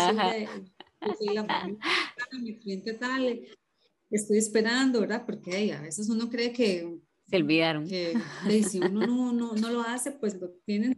soy, 1.17 1.35
la 1.35 1.45
familia, 1.45 1.79
mi 2.41 2.59
cliente 2.59 2.95
tal, 2.95 3.41
estoy 4.11 4.39
esperando, 4.39 5.01
¿verdad? 5.01 5.25
Porque 5.27 5.73
a 5.73 5.81
veces 5.81 6.09
uno 6.09 6.29
cree 6.29 6.53
que 6.53 6.99
se 7.27 7.37
olvidaron. 7.37 7.87
Que, 7.87 8.19
si 8.69 8.79
uno 8.79 9.07
no, 9.07 9.33
no, 9.33 9.55
no, 9.55 9.71
lo 9.71 9.83
hace, 9.83 10.13
pues 10.13 10.41
lo 10.41 10.51
tienen, 10.65 10.97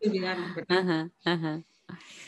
se 0.00 0.08
olvidaron, 0.08 0.54
¿verdad? 0.54 0.78
Ajá, 0.78 1.12
ajá. 1.24 1.64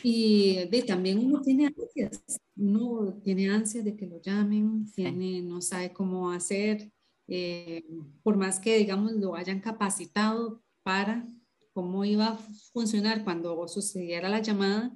Y 0.03 0.67
de, 0.69 0.83
también 0.83 1.19
uno 1.19 1.41
tiene 1.41 1.67
ansias, 1.67 2.41
uno 2.55 3.13
tiene 3.23 3.49
ansias 3.49 3.85
de 3.85 3.95
que 3.95 4.07
lo 4.07 4.19
llamen, 4.19 4.91
tiene, 4.91 5.41
no 5.41 5.61
sabe 5.61 5.93
cómo 5.93 6.31
hacer, 6.31 6.91
eh, 7.33 7.85
por 8.23 8.35
más 8.35 8.59
que, 8.59 8.77
digamos, 8.77 9.13
lo 9.13 9.35
hayan 9.35 9.61
capacitado 9.61 10.61
para 10.83 11.25
cómo 11.71 12.03
iba 12.03 12.27
a 12.27 12.37
funcionar 12.73 13.23
cuando 13.23 13.65
sucediera 13.69 14.27
la 14.27 14.41
llamada, 14.41 14.93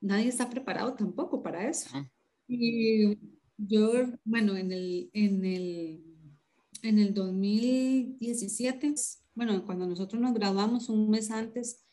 nadie 0.00 0.28
está 0.28 0.48
preparado 0.48 0.94
tampoco 0.94 1.42
para 1.42 1.68
eso. 1.68 1.90
Ah. 1.92 2.10
Y 2.48 3.18
yo, 3.58 3.92
bueno, 4.24 4.56
en 4.56 4.72
el, 4.72 5.10
en 5.12 5.44
el, 5.44 6.02
en 6.82 6.98
el 6.98 7.12
2017, 7.12 8.94
bueno, 9.34 9.62
cuando 9.66 9.86
nosotros 9.86 10.18
nos 10.18 10.32
graduamos 10.32 10.88
un 10.88 11.10
mes 11.10 11.30
antes, 11.30 11.84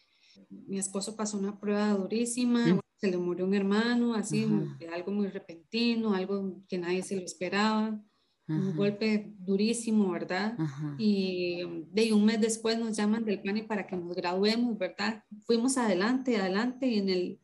mi 0.49 0.79
esposo 0.79 1.17
pasó 1.17 1.37
una 1.37 1.59
prueba 1.59 1.89
durísima, 1.89 2.75
mm. 2.75 2.79
se 2.95 3.11
le 3.11 3.17
murió 3.17 3.43
un 3.43 3.53
hermano, 3.53 4.13
así, 4.13 4.47
algo 4.93 5.11
muy 5.11 5.27
repentino, 5.27 6.13
algo 6.13 6.63
que 6.69 6.77
nadie 6.77 7.03
se 7.03 7.17
lo 7.17 7.23
esperaba 7.23 8.01
un 8.47 8.75
golpe 8.75 9.33
durísimo, 9.39 10.11
¿verdad? 10.11 10.57
Y 10.97 11.63
de 11.91 12.13
un 12.13 12.25
mes 12.25 12.39
después 12.39 12.79
nos 12.79 12.95
llaman 12.95 13.25
del 13.25 13.41
PANI 13.41 13.63
para 13.63 13.85
que 13.85 13.97
nos 13.97 14.15
graduemos, 14.15 14.77
¿verdad? 14.77 15.23
Fuimos 15.45 15.77
adelante, 15.77 16.37
adelante 16.37 16.87
y 16.87 16.99
en 16.99 17.09
el, 17.09 17.39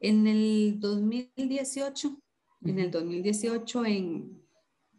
en 0.00 0.26
el 0.26 0.80
2018, 0.80 2.22
en 2.62 2.78
el 2.78 2.90
2018, 2.90 3.84
en 3.84 4.42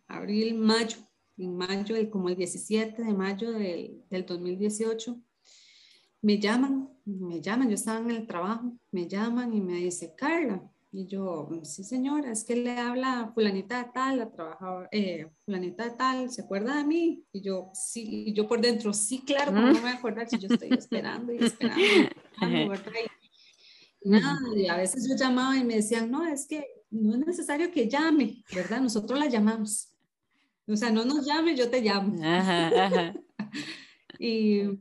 abril, 0.08 0.56
mayo, 0.56 0.98
en 1.38 1.58
mayo, 1.58 1.96
como 2.12 2.30
el 2.30 2.36
17 2.36 3.04
de 3.04 3.13
mayo 3.13 3.52
del, 3.52 4.04
del 4.10 4.26
2018, 4.26 5.19
me 6.22 6.39
llaman, 6.39 6.89
me 7.06 7.41
llaman, 7.41 7.69
yo 7.69 7.76
estaba 7.76 8.00
en 8.00 8.12
el 8.12 8.28
trabajo, 8.28 8.78
me 8.91 9.08
llaman 9.08 9.54
y 9.54 9.62
me 9.62 9.76
dice, 9.76 10.13
Carla, 10.15 10.72
Y 10.95 11.08
yo, 11.08 11.49
sí 11.63 11.84
señora, 11.84 12.32
es 12.32 12.43
que 12.43 12.56
le 12.56 12.77
habla 12.77 13.32
fulanita 13.34 13.84
de 13.84 13.89
tal, 13.91 14.19
la 14.19 14.29
trabajadora, 14.29 14.88
eh, 14.91 15.27
fulanita 15.43 15.86
de 15.86 15.91
tal, 15.95 16.29
¿se 16.29 16.43
acuerda 16.43 16.77
de 16.77 16.84
mí? 16.84 17.25
Y 17.34 17.41
yo, 17.41 17.71
sí, 17.73 18.27
y 18.27 18.34
yo 18.34 18.47
por 18.47 18.62
dentro, 18.62 18.93
sí, 18.93 19.23
claro, 19.25 19.51
¿cómo 19.53 19.65
no 19.65 19.73
me 19.73 19.79
voy 19.79 19.89
a 19.89 19.95
acordar 19.95 20.29
si 20.29 20.38
yo 20.38 20.47
estoy 20.51 20.69
esperando 20.69 21.34
y 21.34 21.43
esperando? 21.43 21.82
Y, 21.82 22.10
nada, 24.08 24.38
y 24.56 24.67
a 24.67 24.77
veces 24.77 25.10
yo 25.10 25.15
llamaba 25.15 25.58
y 25.58 25.63
me 25.63 25.77
decían, 25.77 26.12
no, 26.12 26.27
es 26.27 26.45
que 26.45 26.63
no 26.91 27.15
es 27.15 27.25
necesario 27.25 27.71
que 27.71 27.89
llame, 27.89 28.43
¿verdad? 28.53 28.79
Nosotros 28.79 29.17
la 29.17 29.27
llamamos. 29.27 29.89
O 30.67 30.75
sea, 30.75 30.91
no 30.91 31.06
nos 31.06 31.25
llame, 31.25 31.56
yo 31.56 31.71
te 31.71 31.82
llamo. 31.82 32.13
y 34.19 34.79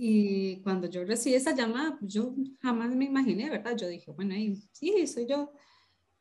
y 0.00 0.62
cuando 0.62 0.88
yo 0.88 1.04
recibí 1.04 1.34
esa 1.34 1.56
llamada, 1.56 1.98
pues 1.98 2.14
yo 2.14 2.32
jamás 2.60 2.94
me 2.94 3.06
imaginé, 3.06 3.50
¿verdad? 3.50 3.76
Yo 3.76 3.88
dije, 3.88 4.12
bueno, 4.12 4.32
ahí, 4.32 4.54
sí, 4.70 5.04
soy 5.08 5.26
yo. 5.26 5.52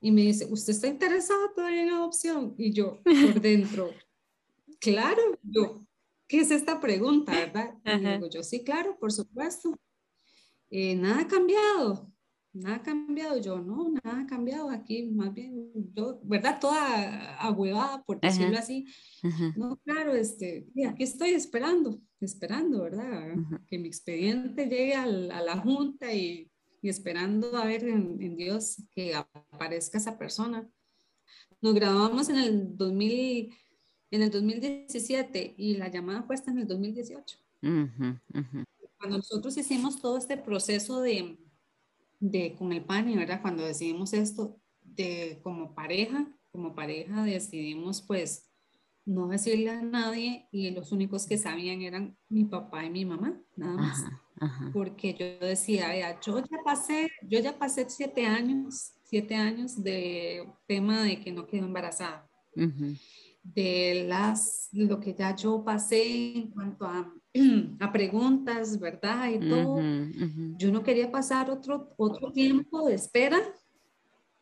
Y 0.01 0.11
me 0.11 0.21
dice, 0.21 0.47
¿usted 0.49 0.73
está 0.73 0.87
interesado 0.87 1.51
todavía 1.55 1.83
en 1.83 1.89
adopción? 1.89 2.55
Y 2.57 2.73
yo, 2.73 2.99
por 3.03 3.39
dentro, 3.39 3.91
claro, 4.81 5.21
yo, 5.43 5.85
¿qué 6.27 6.39
es 6.39 6.49
esta 6.49 6.79
pregunta, 6.79 7.33
verdad? 7.33 7.75
Y 7.85 7.99
digo, 7.99 8.27
yo, 8.31 8.41
sí, 8.41 8.63
claro, 8.63 8.97
por 8.99 9.11
supuesto. 9.11 9.75
Eh, 10.71 10.95
nada 10.95 11.21
ha 11.21 11.27
cambiado, 11.27 12.11
nada 12.61 12.77
ha 12.77 12.83
cambiado. 12.83 13.39
Yo, 13.39 13.59
no, 13.59 13.89
nada 14.03 14.21
ha 14.21 14.27
cambiado 14.27 14.69
aquí, 14.69 15.03
más 15.03 15.33
bien, 15.33 15.71
yo, 15.93 16.19
¿verdad? 16.23 16.59
Toda 16.59 17.35
ahuevada, 17.37 18.03
por 18.03 18.19
decirlo 18.19 18.57
así. 18.57 18.85
No, 19.55 19.77
claro, 19.77 20.13
este, 20.13 20.67
aquí 20.87 21.03
estoy 21.03 21.31
esperando 21.31 21.99
esperando, 22.21 22.83
¿verdad? 22.83 23.35
Que 23.67 23.77
mi 23.77 23.87
expediente 23.87 24.65
llegue 24.65 24.95
a 24.95 25.05
la 25.05 25.57
junta 25.57 26.13
y, 26.13 26.51
esperando 26.81 27.57
a 27.57 27.65
ver 27.65 27.83
en, 27.83 28.37
Dios 28.37 28.81
que 28.91 29.13
aparezca 29.13 29.97
esa 29.97 30.17
persona. 30.17 30.69
Nos 31.61 31.73
grabamos 31.73 32.29
en 32.29 32.37
el 32.37 32.77
2000, 32.77 33.53
en 34.11 34.21
el 34.21 34.31
2017 34.31 35.55
y 35.57 35.75
la 35.75 35.89
llamada 35.89 36.23
fue 36.23 36.35
hasta 36.35 36.51
en 36.51 36.59
el 36.59 36.67
2018. 36.67 37.37
Cuando 37.59 39.17
nosotros 39.17 39.57
hicimos 39.57 39.99
todo 39.99 40.17
este 40.17 40.37
proceso 40.37 41.01
de, 41.01 41.37
de 42.19 42.55
con 42.55 42.71
el 42.73 42.83
PANI, 42.83 43.15
¿verdad? 43.15 43.41
Cuando 43.41 43.65
decidimos 43.65 44.13
esto 44.13 44.59
de 44.81 45.39
como 45.43 45.73
pareja, 45.75 46.27
como 46.51 46.73
pareja 46.73 47.23
decidimos 47.23 48.01
pues 48.01 48.47
no 49.05 49.27
decirle 49.27 49.69
a 49.69 49.81
nadie 49.81 50.47
y 50.51 50.69
los 50.71 50.91
únicos 50.91 51.25
que 51.25 51.37
sabían 51.37 51.81
eran 51.81 52.17
mi 52.27 52.43
papá 52.43 52.85
y 52.85 52.89
mi 52.89 53.05
mamá, 53.05 53.41
nada 53.55 53.75
más. 53.75 54.03
Porque 54.73 55.13
yo 55.13 55.45
decía, 55.47 56.19
yo 56.19 56.39
ya 56.39 56.57
pasé, 56.63 57.09
yo 57.23 57.39
ya 57.39 57.57
pasé 57.57 57.89
siete 57.89 58.25
años, 58.25 58.93
siete 59.03 59.35
años 59.35 59.81
de 59.81 60.47
tema 60.67 61.03
de 61.03 61.19
que 61.21 61.31
no 61.31 61.47
quedó 61.47 61.65
embarazada. 61.65 62.29
De 63.43 64.05
las, 64.07 64.67
lo 64.73 64.99
que 64.99 65.13
ya 65.13 65.33
yo 65.35 65.63
pasé 65.63 66.35
en 66.35 66.51
cuanto 66.51 66.85
a, 66.85 67.11
a 67.79 67.91
preguntas, 67.91 68.79
¿verdad? 68.79 69.29
Y 69.29 69.39
todo. 69.49 69.79
Yo 70.57 70.71
no 70.71 70.83
quería 70.83 71.11
pasar 71.11 71.49
otro, 71.49 71.93
otro 71.97 72.31
tiempo 72.31 72.87
de 72.87 72.95
espera 72.95 73.39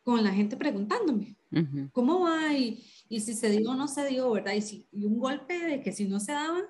con 0.02 0.22
la 0.22 0.32
gente 0.32 0.56
preguntándome, 0.56 1.36
¿cómo 1.92 2.20
va? 2.20 2.52
Y, 2.56 2.84
y 3.08 3.20
si 3.20 3.34
se 3.34 3.50
dio 3.50 3.70
o 3.70 3.74
no 3.74 3.88
se 3.88 4.06
dio, 4.06 4.30
¿verdad? 4.30 4.52
Y, 4.52 4.62
si, 4.62 4.86
y 4.92 5.04
un 5.04 5.18
golpe 5.18 5.58
de 5.58 5.82
que 5.82 5.90
si 5.90 6.06
no 6.06 6.20
se 6.20 6.30
daba, 6.30 6.62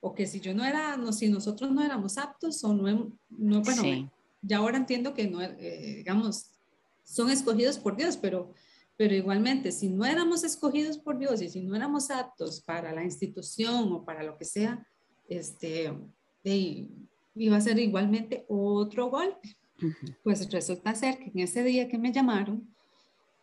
o 0.00 0.14
que 0.14 0.26
si 0.26 0.40
yo 0.40 0.54
no 0.54 0.64
era, 0.64 0.96
no, 0.96 1.12
si 1.12 1.28
nosotros 1.28 1.70
no 1.70 1.84
éramos 1.84 2.18
aptos, 2.18 2.64
o 2.64 2.74
no, 2.74 3.12
no 3.28 3.62
bueno, 3.62 4.10
ya 4.42 4.56
ahora 4.56 4.78
entiendo 4.78 5.14
que 5.14 5.28
no, 5.28 5.40
eh, 5.40 5.94
digamos, 5.98 6.46
son 7.04 7.30
escogidos 7.30 7.78
por 7.78 7.96
Dios, 7.96 8.16
pero, 8.16 8.54
pero 8.96 9.14
igualmente, 9.14 9.72
si 9.72 9.88
no 9.88 10.04
éramos 10.04 10.42
escogidos 10.42 10.98
por 10.98 11.18
Dios 11.18 11.42
y 11.42 11.48
si 11.48 11.60
no 11.60 11.76
éramos 11.76 12.10
aptos 12.10 12.60
para 12.60 12.92
la 12.92 13.04
institución 13.04 13.92
o 13.92 14.04
para 14.04 14.22
lo 14.22 14.36
que 14.36 14.44
sea, 14.44 14.86
este, 15.30 15.92
iba 17.34 17.56
a 17.56 17.60
ser 17.60 17.78
igualmente 17.78 18.44
otro 18.48 19.08
golpe. 19.08 19.56
Pues 20.22 20.50
resulta 20.52 20.94
ser 20.94 21.18
que 21.18 21.30
en 21.30 21.38
ese 21.38 21.64
día 21.64 21.88
que 21.88 21.96
me 21.96 22.12
llamaron, 22.12 22.68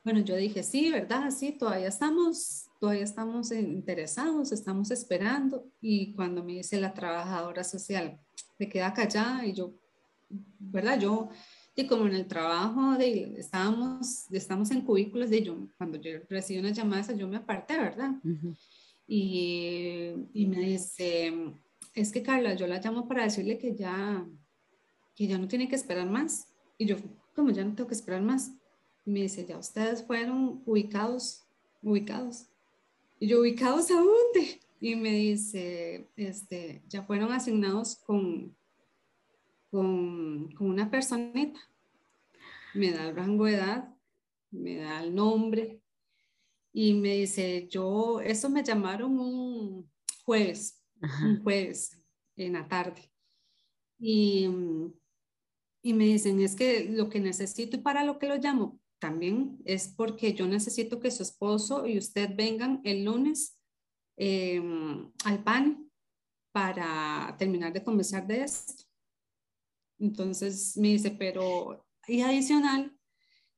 bueno, 0.04 0.20
yo 0.22 0.36
dije, 0.36 0.64
sí, 0.64 0.90
¿verdad? 0.92 1.32
Sí, 1.32 1.52
todavía 1.52 1.88
estamos, 1.88 2.68
todavía 2.80 3.04
estamos 3.04 3.52
interesados, 3.52 4.52
estamos 4.52 4.92
esperando. 4.92 5.66
Y 5.82 6.14
cuando 6.14 6.44
me 6.44 6.54
dice 6.54 6.80
la 6.80 6.94
trabajadora 6.94 7.64
social, 7.64 8.20
me 8.60 8.70
queda 8.70 8.94
callada 8.94 9.46
y 9.46 9.54
yo, 9.54 9.74
¿verdad? 10.60 11.00
Yo, 11.00 11.30
y 11.76 11.88
como 11.88 12.08
en 12.08 12.16
el 12.16 12.28
trabajo 12.28 12.98
de, 12.98 13.34
estábamos, 13.38 14.32
estamos 14.32 14.72
en 14.72 14.82
cubículos, 14.82 15.30
de 15.30 15.44
yo, 15.44 15.68
cuando 15.78 16.00
yo 16.00 16.12
recibí 16.30 16.60
una 16.60 16.72
llamada, 16.72 17.14
yo 17.14 17.28
me 17.28 17.38
aparté, 17.38 17.78
¿verdad? 17.78 18.12
y, 19.08 20.14
y, 20.34 20.46
me 20.48 20.60
dice, 20.60 21.54
es 21.98 22.12
que 22.12 22.22
Carla, 22.22 22.54
yo 22.54 22.68
la 22.68 22.80
llamo 22.80 23.08
para 23.08 23.24
decirle 23.24 23.58
que 23.58 23.76
ya, 23.76 24.26
que 25.16 25.28
ya 25.28 25.38
no 25.40 25.48
tiene 25.48 25.68
que 25.68 25.76
esperar 25.76 26.08
más. 26.08 26.54
Y 26.78 26.86
yo, 26.86 26.98
como 27.36 27.50
ya 27.50 27.66
no 27.66 27.74
tengo 27.74 27.88
que 27.88 27.96
esperar 27.96 28.22
más? 28.22 28.52
Y 29.06 29.12
me 29.12 29.22
dice, 29.22 29.46
ya 29.46 29.58
ustedes 29.58 30.06
fueron 30.06 30.62
ubicados, 30.66 31.48
ubicados. 31.82 32.46
Y 33.20 33.28
yo, 33.28 33.42
¿ubicados 33.42 33.90
a 33.90 33.96
dónde? 33.96 34.60
Y 34.80 34.96
me 34.96 35.12
dice, 35.12 36.08
este, 36.16 36.84
ya 36.88 37.02
fueron 37.02 37.32
asignados 37.32 37.96
con, 37.96 38.56
con, 39.72 40.52
con 40.52 40.70
una 40.70 40.92
personita. 40.92 41.60
Me 42.76 42.92
da 42.92 43.10
el 43.10 43.16
rango 43.16 43.46
de 43.46 43.56
edad, 43.56 43.96
me 44.52 44.76
da 44.78 45.02
el 45.02 45.16
nombre. 45.16 45.82
Y 46.74 46.94
me 46.94 47.16
dice, 47.16 47.68
yo, 47.72 48.22
eso 48.22 48.52
me 48.52 48.64
llamaron 48.64 49.18
un 49.18 49.90
jueves, 50.24 50.77
un 51.24 51.42
jueves 51.44 52.00
en 52.36 52.54
la 52.54 52.68
tarde. 52.68 53.12
Y, 54.00 54.48
y 55.82 55.94
me 55.94 56.06
dicen, 56.06 56.40
es 56.40 56.56
que 56.56 56.86
lo 56.90 57.10
que 57.10 57.20
necesito 57.20 57.78
y 57.78 57.80
para 57.80 58.04
lo 58.04 58.20
que 58.20 58.28
lo 58.28 58.38
llamo, 58.38 58.80
también 59.00 59.60
es 59.66 59.90
porque 59.90 60.34
yo 60.34 60.48
necesito 60.48 61.00
que 61.00 61.12
su 61.12 61.24
esposo 61.24 61.86
y 61.86 61.98
usted 61.98 62.36
vengan 62.36 62.82
el 62.84 63.06
lunes 63.06 63.60
em, 64.18 65.12
al 65.24 65.44
PAN 65.44 65.90
para 66.52 67.36
terminar 67.38 67.74
de 67.74 67.84
conversar 67.84 68.26
de 68.26 68.44
esto. 68.44 68.84
Entonces 70.00 70.76
me 70.78 70.90
dice, 70.90 71.12
pero 71.12 71.86
y 72.08 72.22
adicional, 72.22 72.98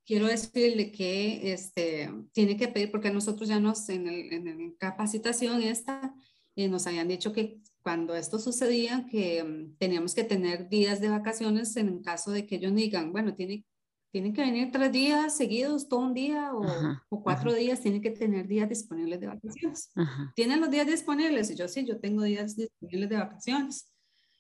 quiero 0.06 0.28
decirle 0.28 0.92
que 0.92 1.54
este, 1.54 2.10
tiene 2.34 2.58
que 2.58 2.68
pedir, 2.68 2.92
porque 2.92 3.12
nosotros 3.12 3.48
ya 3.48 3.60
nos, 3.60 3.88
en, 3.90 4.08
en 4.08 4.76
capacitación 4.76 5.62
esta, 5.62 6.16
eh, 6.64 6.68
nos 6.70 6.88
habían 6.88 7.08
dicho 7.08 7.34
que 7.34 7.60
cuando 7.82 8.16
esto 8.16 8.40
sucedía, 8.40 9.06
que 9.10 9.44
mm, 9.44 9.78
teníamos 9.78 10.14
que 10.14 10.24
tener 10.24 10.70
días 10.70 11.02
de 11.02 11.10
vacaciones 11.10 11.76
en 11.78 12.02
caso 12.02 12.32
de 12.32 12.46
que 12.46 12.56
ellos 12.56 12.76
digan, 12.76 13.12
bueno, 13.12 13.36
tiene 13.36 13.66
tienen 14.12 14.34
que 14.34 14.42
venir 14.42 14.72
tres 14.72 14.92
días 14.92 15.38
seguidos, 15.38 15.88
todo 15.88 16.00
un 16.00 16.14
día 16.14 16.52
o, 16.54 17.22
cuatro 17.22 17.54
días, 17.54 17.82
tienen 17.82 18.02
que 18.02 18.10
tener 18.10 18.48
días 18.48 18.68
disponibles 18.68 19.20
de 19.20 19.28
vacaciones. 19.28 19.92
¿Tienen 20.36 20.60
los 20.60 20.72
días 20.72 20.88
disponibles? 20.88 21.52
Y 21.52 21.56
yo 21.56 21.68
sí, 21.68 21.86
yo 21.86 22.00
tengo 22.00 22.24
días 22.24 22.56
disponibles 22.56 23.10
de 23.10 23.18
vacaciones. 23.18 23.94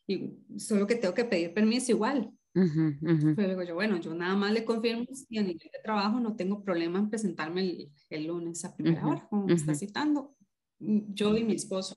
Y 0.07 0.31
solo 0.57 0.87
que 0.87 0.95
tengo 0.95 1.13
que 1.13 1.25
pedir 1.25 1.53
permiso 1.53 1.91
igual. 1.91 2.31
Pero 2.51 3.49
digo 3.49 3.63
yo, 3.63 3.75
bueno, 3.75 3.97
yo 3.99 4.13
nada 4.15 4.35
más 4.35 4.51
le 4.51 4.65
confirmo 4.65 5.05
si 5.13 5.37
a 5.37 5.43
nivel 5.43 5.69
de 5.71 5.79
trabajo 5.83 6.19
no 6.19 6.35
tengo 6.35 6.63
problema 6.63 6.97
en 6.97 7.09
presentarme 7.09 7.91
el, 8.09 8.25
lunes 8.25 8.65
a 8.65 8.75
primera 8.75 9.05
hora, 9.05 9.27
como 9.29 9.45
me 9.45 9.53
está 9.53 9.75
citando, 9.75 10.35
mm, 10.79 11.13
yo 11.13 11.37
y 11.37 11.43
mi 11.43 11.53
esposo. 11.53 11.95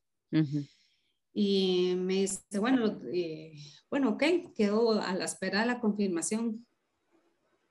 Y 1.35 1.95
me 1.97 2.15
dice, 2.15 2.59
bueno, 2.59 3.01
eh, 3.13 3.55
bueno, 3.91 4.11
ok, 4.11 4.23
quedo 4.55 5.01
a 5.01 5.15
la 5.15 5.25
espera 5.25 5.61
de 5.61 5.67
la 5.67 5.81
confirmación 5.81 6.67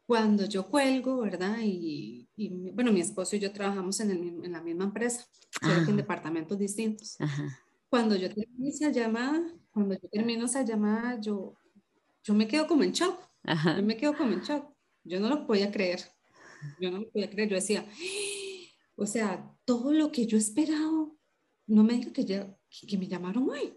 cuando 0.06 0.45
yo 0.45 0.67
cuelgo, 0.67 1.21
¿verdad? 1.21 1.58
Y, 1.63 2.28
bueno, 2.74 2.91
mi 2.91 3.02
esposo 3.02 3.36
y 3.36 3.39
yo 3.39 3.52
trabajamos 3.54 4.00
en, 4.00 4.12
el, 4.12 4.45
en 4.45 4.52
la 4.52 4.62
misma 4.62 4.86
empresa, 4.86 5.26
solo 5.62 5.86
que 5.86 5.91
en 5.91 5.97
departamentos 5.97 6.58
distintos. 6.58 7.17
Cuando 7.89 8.15
yo 8.15 8.28
termino 8.28 8.67
esa 8.67 8.89
llamada, 8.89 9.42
cuando 9.71 9.96
yo 9.96 10.10
termino 10.10 10.46
esa 10.46 10.63
llamada, 10.63 11.19
yo, 11.19 11.56
yo 12.23 12.33
me 12.33 12.48
quedo 12.48 12.67
como 12.67 12.83
en 12.83 12.92
shock. 12.92 13.19
Yo 13.77 13.83
me 13.83 13.96
quedo 13.96 14.15
como 14.17 14.33
en 14.33 14.42
shock. 14.42 14.65
Yo 15.04 15.19
no 15.19 15.29
lo 15.29 15.48
podía 15.48 15.71
creer. 15.71 16.02
Yo 16.79 16.92
no 16.92 17.00
lo 17.00 17.10
podía 17.10 17.29
creer. 17.29 17.50
Yo 17.50 17.56
decía, 17.56 17.86
o 18.96 19.06
sea, 19.06 19.50
todo 19.65 19.94
lo 19.94 20.12
que 20.12 20.25
yo 20.25 20.38
he 20.38 20.40
esperado, 20.42 21.15
no 21.72 21.84
me 21.84 21.94
diga 21.94 22.12
que, 22.12 22.26
ya, 22.26 22.58
que 22.88 22.98
me 22.98 23.08
llamaron 23.08 23.50
hoy. 23.50 23.74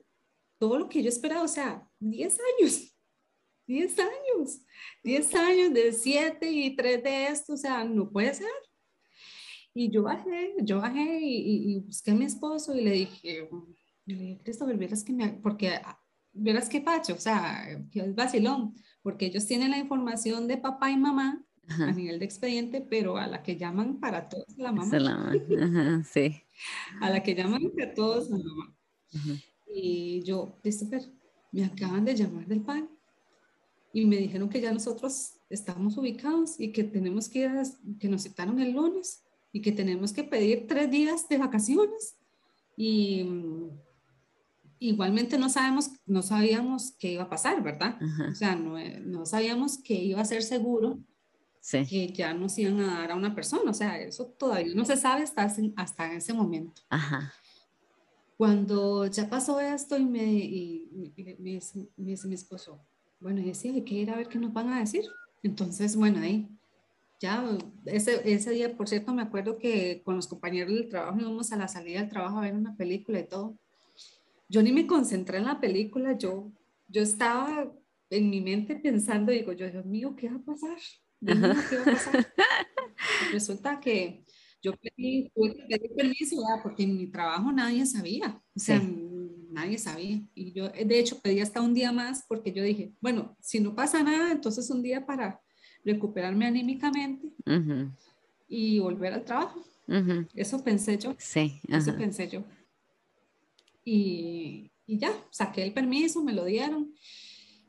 Todo 0.58 0.78
lo 0.78 0.88
que 0.88 1.02
yo 1.02 1.06
he 1.06 1.12
esperado, 1.12 1.44
o 1.44 1.48
sea, 1.48 1.88
10 2.00 2.38
años 2.58 2.90
10 3.66 3.98
años, 3.98 4.60
10 5.02 5.34
años 5.34 5.72
de 5.72 5.92
7 5.92 6.50
y 6.50 6.76
3 6.76 7.02
de 7.02 7.26
esto, 7.28 7.54
o 7.54 7.56
sea, 7.56 7.84
no 7.84 8.10
puede 8.10 8.34
ser. 8.34 8.48
Y 9.72 9.90
yo 9.90 10.02
bajé, 10.02 10.54
yo 10.62 10.80
bajé 10.80 11.18
y, 11.20 11.80
busqué 11.80 12.12
a 12.12 12.14
mi 12.14 12.26
esposo 12.26 12.76
y 12.76 12.82
le 12.82 12.90
dije, 12.92 13.48
le 14.06 14.14
dije, 14.14 14.40
Christopher, 14.44 14.76
verás 14.76 15.02
que 15.02 15.12
me, 15.12 15.28
porque 15.30 15.70
ah, 15.70 15.98
verás 16.32 16.68
qué 16.68 16.80
pacho, 16.80 17.14
o 17.14 17.18
sea, 17.18 17.82
que 17.90 18.00
es 18.00 18.14
vacilón, 18.14 18.74
porque 19.02 19.26
ellos 19.26 19.46
tienen 19.46 19.70
la 19.70 19.78
información 19.78 20.46
de 20.46 20.58
papá 20.58 20.90
y 20.90 20.96
mamá, 20.96 21.44
a 21.68 21.92
nivel 21.92 22.18
de 22.18 22.24
expediente, 22.24 22.80
pero 22.80 23.16
a 23.16 23.26
la 23.26 23.42
que 23.42 23.56
llaman 23.56 24.00
para 24.00 24.28
todos 24.28 24.56
la 24.56 24.72
mamá. 24.72 24.98
La 24.98 26.04
sí. 26.04 26.42
A 27.00 27.10
la 27.10 27.22
que 27.22 27.34
llaman 27.34 27.70
para 27.70 27.94
todos 27.94 28.30
la 28.30 28.38
mamá. 28.38 28.76
Y 29.72 30.22
yo, 30.22 30.58
Christopher, 30.62 31.02
me 31.52 31.64
acaban 31.64 32.04
de 32.04 32.14
llamar 32.14 32.46
del 32.46 32.62
PAN 32.62 32.88
y 33.92 34.06
me 34.06 34.16
dijeron 34.16 34.48
que 34.48 34.60
ya 34.60 34.72
nosotros 34.72 35.34
estamos 35.48 35.96
ubicados 35.96 36.58
y 36.58 36.72
que 36.72 36.82
tenemos 36.82 37.28
que 37.28 37.40
ir 37.40 37.46
a, 37.46 37.62
que 37.98 38.08
nos 38.08 38.22
citaron 38.22 38.60
el 38.60 38.72
lunes 38.72 39.22
y 39.52 39.62
que 39.62 39.70
tenemos 39.70 40.12
que 40.12 40.24
pedir 40.24 40.66
tres 40.66 40.90
días 40.90 41.28
de 41.28 41.38
vacaciones 41.38 42.16
y 42.76 43.22
mm, 43.22 43.70
igualmente 44.80 45.38
no 45.38 45.48
sabemos, 45.48 45.92
no 46.06 46.22
sabíamos 46.22 46.92
qué 46.98 47.12
iba 47.12 47.22
a 47.22 47.30
pasar, 47.30 47.62
¿verdad? 47.62 47.98
O 48.30 48.34
sea, 48.34 48.56
no, 48.56 48.76
no, 49.04 49.24
sabíamos 49.26 49.78
que 49.78 49.94
iba 49.94 50.20
a 50.20 50.24
ser 50.24 50.42
seguro 50.42 50.98
que 51.70 52.12
ya 52.12 52.34
nos 52.34 52.58
iban 52.58 52.80
a 52.80 53.00
dar 53.00 53.12
a 53.12 53.16
una 53.16 53.34
persona, 53.34 53.70
o 53.70 53.74
sea, 53.74 53.98
eso 53.98 54.26
todavía 54.38 54.74
no 54.74 54.84
se 54.84 54.96
sabe 54.96 55.22
hasta, 55.22 55.50
hasta 55.76 56.12
ese 56.12 56.32
momento. 56.32 56.82
Ajá. 56.90 57.32
Cuando 58.36 59.06
ya 59.06 59.28
pasó 59.28 59.60
esto 59.60 59.96
y 59.96 60.04
me, 60.04 60.24
y, 60.24 61.12
me, 61.16 61.60
dice, 61.96 62.28
mi 62.28 62.34
esposo, 62.34 62.80
bueno, 63.20 63.40
y 63.40 63.44
decía, 63.44 63.72
hay 63.72 63.82
que 63.82 63.94
ir 63.94 64.10
a 64.10 64.16
ver 64.16 64.28
qué 64.28 64.38
nos 64.38 64.52
van 64.52 64.70
a 64.70 64.80
decir. 64.80 65.04
Entonces, 65.42 65.96
bueno, 65.96 66.20
ahí 66.20 66.48
ya 67.20 67.42
ese, 67.86 68.20
ese 68.30 68.50
día, 68.50 68.76
por 68.76 68.88
cierto, 68.88 69.14
me 69.14 69.22
acuerdo 69.22 69.56
que 69.56 70.02
con 70.04 70.16
los 70.16 70.26
compañeros 70.26 70.74
del 70.74 70.88
trabajo 70.88 71.18
íbamos 71.18 71.52
a 71.52 71.56
la 71.56 71.68
salida 71.68 72.00
del 72.00 72.10
trabajo 72.10 72.38
a 72.38 72.42
ver 72.42 72.54
una 72.54 72.76
película 72.76 73.20
y 73.20 73.26
todo. 73.26 73.56
Yo 74.48 74.62
ni 74.62 74.72
me 74.72 74.86
concentré 74.86 75.38
en 75.38 75.46
la 75.46 75.60
película, 75.60 76.18
yo, 76.18 76.50
yo 76.88 77.02
estaba 77.02 77.72
en 78.10 78.28
mi 78.28 78.40
mente 78.40 78.76
pensando, 78.76 79.32
digo, 79.32 79.52
yo, 79.52 79.70
Dios 79.70 79.86
mío, 79.86 80.14
¿qué 80.16 80.28
va 80.28 80.36
a 80.36 80.44
pasar? 80.44 80.76
¿Qué 81.24 81.76
va 81.76 81.82
a 81.82 81.84
pasar? 81.84 82.34
Resulta 83.32 83.80
que 83.80 84.24
yo 84.62 84.72
pedí, 84.76 85.30
permiso, 85.96 86.36
porque 86.62 86.84
en 86.84 86.96
mi 86.96 87.06
trabajo 87.06 87.52
nadie 87.52 87.84
sabía, 87.84 88.40
o 88.54 88.58
sea, 88.58 88.82
nadie 89.50 89.78
sabía. 89.78 90.22
Y 90.34 90.52
yo, 90.52 90.70
de 90.70 90.98
hecho, 90.98 91.20
pedí 91.20 91.40
hasta 91.40 91.60
un 91.60 91.74
día 91.74 91.92
más 91.92 92.24
porque 92.26 92.50
yo 92.50 92.62
dije, 92.62 92.92
bueno, 93.00 93.36
si 93.40 93.60
no 93.60 93.74
pasa 93.74 94.02
nada, 94.02 94.32
entonces 94.32 94.70
un 94.70 94.82
día 94.82 95.04
para 95.04 95.40
recuperarme 95.84 96.46
anímicamente 96.46 97.28
y 98.48 98.78
volver 98.78 99.12
al 99.12 99.24
trabajo. 99.24 99.62
Eso 100.34 100.64
pensé 100.64 100.96
yo. 100.96 101.14
Sí. 101.18 101.60
Eso 101.68 101.94
pensé 101.96 102.28
yo. 102.28 102.42
Y, 103.84 104.72
y, 104.86 104.98
ya, 104.98 105.12
saqué 105.30 105.62
el 105.62 105.74
permiso, 105.74 106.22
me 106.22 106.32
lo 106.32 106.46
dieron. 106.46 106.94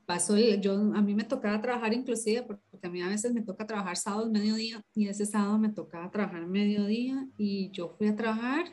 Pasó, 0.05 0.37
yo, 0.37 0.73
a 0.73 1.01
mí 1.01 1.15
me 1.15 1.23
tocaba 1.23 1.61
trabajar 1.61 1.93
inclusive, 1.93 2.43
porque 2.43 2.61
a 2.83 2.89
mí 2.89 3.01
a 3.01 3.09
veces 3.09 3.33
me 3.33 3.41
toca 3.41 3.65
trabajar 3.65 3.97
sábado 3.97 4.29
mediodía, 4.29 4.83
y 4.93 5.07
ese 5.07 5.25
sábado 5.25 5.57
me 5.57 5.69
tocaba 5.69 6.11
trabajar 6.11 6.45
mediodía, 6.45 7.27
y 7.37 7.71
yo 7.71 7.89
fui 7.97 8.07
a 8.07 8.15
trabajar, 8.15 8.65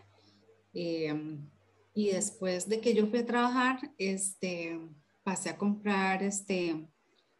em, 0.74 1.48
y 1.94 2.08
después 2.10 2.68
de 2.68 2.80
que 2.80 2.94
yo 2.94 3.06
fui 3.06 3.20
a 3.20 3.26
trabajar, 3.26 3.78
este, 3.98 4.78
pasé 5.22 5.50
a 5.50 5.56
comprar 5.56 6.22
este, 6.22 6.86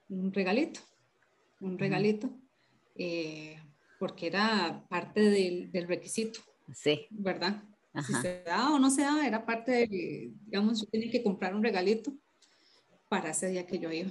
un 0.09 0.33
regalito 0.33 0.81
un 1.63 1.79
regalito, 1.79 2.29
eh, 2.97 3.57
porque 3.99 4.27
era 4.27 4.85
parte 4.89 5.21
del, 5.21 5.71
del, 5.71 5.89
requisito. 5.89 6.41
Sí. 6.75 7.07
¿Verdad? 7.11 7.63
Si 8.07 8.13
se 8.15 8.43
da 8.43 8.73
o 8.73 8.79
no 8.79 8.91
se 8.91 9.03
da, 9.03 9.27
era 9.27 9.45
parte 9.45 9.73
de, 9.73 10.33
digamos, 10.47 10.81
yo 10.81 10.87
tenía 10.87 11.11
que 11.11 11.23
comprar 11.23 11.55
un 11.55 11.63
regalito 11.63 12.13
para 13.13 13.29
ese 13.29 13.49
día 13.51 13.67
que 13.67 13.79
yo 13.79 13.93
iba 13.93 14.11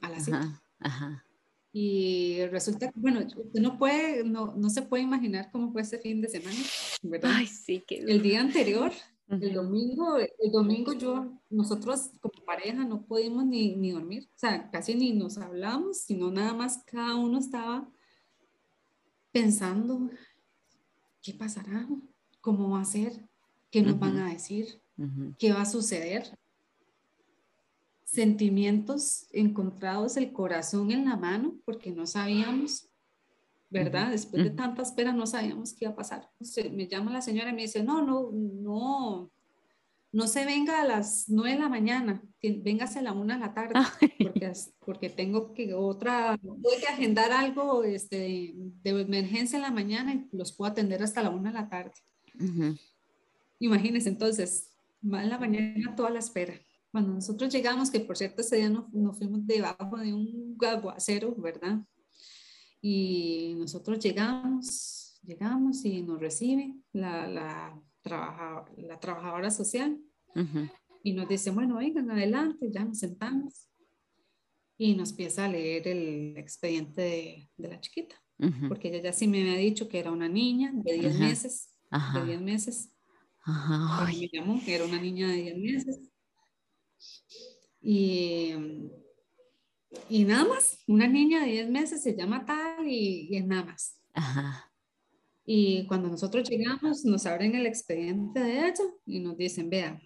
a 0.00 0.10
la 0.10 0.20
cita. 0.20 0.62
Ajá, 0.78 1.24
Y 1.72 2.46
resulta 2.52 2.88
que, 2.88 3.00
bueno, 3.00 3.18
usted 3.18 3.60
no 3.60 3.76
puede, 3.76 4.22
no, 4.22 4.54
no 4.54 4.70
se 4.70 4.82
puede 4.82 5.02
imaginar 5.02 5.50
cómo 5.50 5.72
fue 5.72 5.82
ese 5.82 5.98
fin 5.98 6.20
de 6.20 6.28
semana, 6.28 6.56
¿verdad? 7.02 7.32
Ay, 7.34 7.48
sí, 7.48 7.82
que... 7.84 7.96
El 7.96 8.22
día 8.22 8.40
anterior, 8.40 8.92
el 9.28 9.52
domingo, 9.52 10.18
el 10.18 10.52
domingo 10.52 10.92
yo, 10.92 11.32
nosotros 11.50 12.12
como 12.20 12.44
pareja 12.46 12.84
no 12.84 13.04
pudimos 13.04 13.44
ni, 13.44 13.74
ni, 13.74 13.90
dormir, 13.90 14.28
o 14.32 14.38
sea, 14.38 14.70
casi 14.70 14.94
ni 14.94 15.14
nos 15.14 15.36
hablamos, 15.36 16.02
sino 16.02 16.30
nada 16.30 16.54
más 16.54 16.84
cada 16.86 17.16
uno 17.16 17.40
estaba 17.40 17.90
pensando, 19.32 20.10
¿qué 21.20 21.34
pasará? 21.34 21.88
¿Cómo 22.40 22.70
va 22.70 22.82
a 22.82 22.84
ser? 22.84 23.28
¿Qué 23.72 23.82
nos 23.82 23.98
van 23.98 24.16
a 24.18 24.30
decir? 24.30 24.80
¿Qué 25.40 25.52
va 25.52 25.62
a 25.62 25.66
suceder? 25.66 26.38
Sentimientos 28.10 29.26
encontrados, 29.32 30.16
el 30.16 30.32
corazón 30.32 30.90
en 30.90 31.04
la 31.04 31.16
mano, 31.16 31.56
porque 31.64 31.90
no 31.92 32.06
sabíamos 32.06 32.88
¿verdad? 33.70 34.10
Después 34.10 34.44
de 34.44 34.50
tanta 34.50 34.82
espera 34.82 35.12
no 35.12 35.26
sabíamos 35.26 35.72
qué 35.72 35.84
iba 35.84 35.92
a 35.92 35.96
pasar. 35.96 36.30
me 36.72 36.88
llama 36.88 37.12
la 37.12 37.20
señora 37.20 37.50
y 37.50 37.54
me 37.54 37.62
dice, 37.62 37.82
no, 37.82 38.02
no, 38.02 38.30
no, 38.32 39.30
no 40.10 40.26
se 40.26 40.44
venga 40.46 40.80
a 40.80 40.86
las 40.86 41.26
nueve 41.28 41.54
de 41.54 41.60
la 41.60 41.68
mañana, 41.68 42.22
véngase 42.42 43.00
a 43.00 43.02
la 43.02 43.12
una 43.12 43.34
de 43.34 43.40
la 43.40 43.54
tarde, 43.54 43.74
porque, 44.18 44.52
porque 44.84 45.10
tengo 45.10 45.52
que 45.52 45.74
otra, 45.74 46.38
voy 46.42 46.78
que 46.80 46.86
agendar 46.86 47.30
algo 47.30 47.84
este, 47.84 48.54
de 48.56 48.90
emergencia 48.90 49.56
en 49.56 49.62
la 49.62 49.70
mañana 49.70 50.14
y 50.14 50.28
los 50.32 50.52
puedo 50.52 50.70
atender 50.70 51.02
hasta 51.02 51.22
la 51.22 51.30
una 51.30 51.50
de 51.50 51.54
la 51.54 51.68
tarde. 51.68 51.92
Imagínense 53.58 54.08
entonces, 54.08 54.72
más 55.02 55.24
en 55.24 55.30
la 55.30 55.38
mañana 55.38 55.94
toda 55.94 56.10
la 56.10 56.20
espera. 56.20 56.54
Cuando 56.98 57.14
nosotros 57.14 57.52
llegamos, 57.52 57.92
que 57.92 58.00
por 58.00 58.16
cierto 58.16 58.40
ese 58.40 58.56
día 58.56 58.68
nos, 58.68 58.92
nos 58.92 59.16
fuimos 59.16 59.46
debajo 59.46 59.98
de 59.98 60.12
un 60.12 60.58
aguacero, 60.66 61.32
¿verdad? 61.36 61.78
Y 62.82 63.54
nosotros 63.56 64.00
llegamos, 64.00 65.20
llegamos 65.22 65.84
y 65.84 66.02
nos 66.02 66.18
recibe 66.18 66.74
la, 66.92 67.28
la, 67.28 67.80
la 68.02 68.98
trabajadora 68.98 69.48
social 69.52 69.96
y 71.04 71.12
nos 71.12 71.28
dice, 71.28 71.52
bueno, 71.52 71.76
vengan 71.76 72.10
adelante, 72.10 72.68
ya 72.68 72.84
nos 72.84 72.98
sentamos. 72.98 73.70
Y 74.76 74.96
nos 74.96 75.10
empieza 75.10 75.44
a 75.44 75.48
leer 75.48 75.86
el 75.86 76.36
expediente 76.36 77.00
de, 77.00 77.50
de 77.56 77.68
la 77.68 77.80
chiquita, 77.80 78.16
porque 78.66 78.88
ella 78.88 79.02
ya 79.02 79.12
sí 79.12 79.28
me 79.28 79.40
había 79.40 79.54
dicho 79.58 79.88
que 79.88 80.00
era 80.00 80.10
una 80.10 80.28
niña 80.28 80.72
de 80.74 80.94
10 80.94 81.20
meses, 81.20 81.78
de 82.14 82.24
10 82.24 82.40
meses. 82.40 82.92
Me 84.04 84.28
llamó, 84.32 84.60
era 84.66 84.84
una 84.84 85.00
niña 85.00 85.28
de 85.28 85.36
10 85.36 85.58
meses. 85.58 86.00
Y 87.80 88.52
y 90.08 90.24
nada 90.24 90.44
más, 90.44 90.82
una 90.86 91.06
niña 91.06 91.40
de 91.40 91.52
10 91.52 91.70
meses 91.70 92.02
se 92.02 92.14
llama 92.14 92.44
tal 92.44 92.86
y, 92.86 93.34
es 93.36 93.46
nada 93.46 93.64
más. 93.64 94.00
Y 95.50 95.86
cuando 95.86 96.08
nosotros 96.08 96.46
llegamos, 96.48 97.06
nos 97.06 97.24
abren 97.24 97.54
el 97.54 97.64
expediente 97.64 98.38
de 98.38 98.68
ella 98.68 98.84
y 99.06 99.20
nos 99.20 99.38
dicen, 99.38 99.70
vea, 99.70 99.98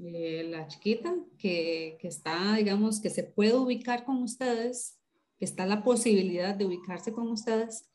eh, 0.00 0.46
la 0.48 0.68
chiquita 0.68 1.12
que, 1.38 1.98
que, 2.00 2.06
está, 2.06 2.54
digamos, 2.54 3.00
que 3.00 3.10
se 3.10 3.24
puede 3.24 3.54
ubicar 3.54 4.04
con 4.04 4.22
ustedes, 4.22 5.00
que 5.40 5.44
está 5.44 5.66
la 5.66 5.82
posibilidad 5.82 6.54
de 6.54 6.66
ubicarse 6.66 7.12
con 7.12 7.28
ustedes, 7.28 7.90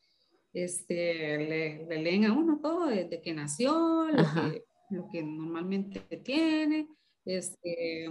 este, 0.51 1.37
le, 1.37 1.85
le 1.85 2.01
leen 2.01 2.25
a 2.25 2.33
uno 2.33 2.59
todo 2.61 2.87
desde 2.87 3.21
que 3.21 3.33
nació, 3.33 4.07
lo 4.11 4.23
que, 4.33 4.65
lo 4.89 5.07
que, 5.09 5.23
normalmente 5.23 6.01
tiene, 6.17 6.89
este, 7.25 8.07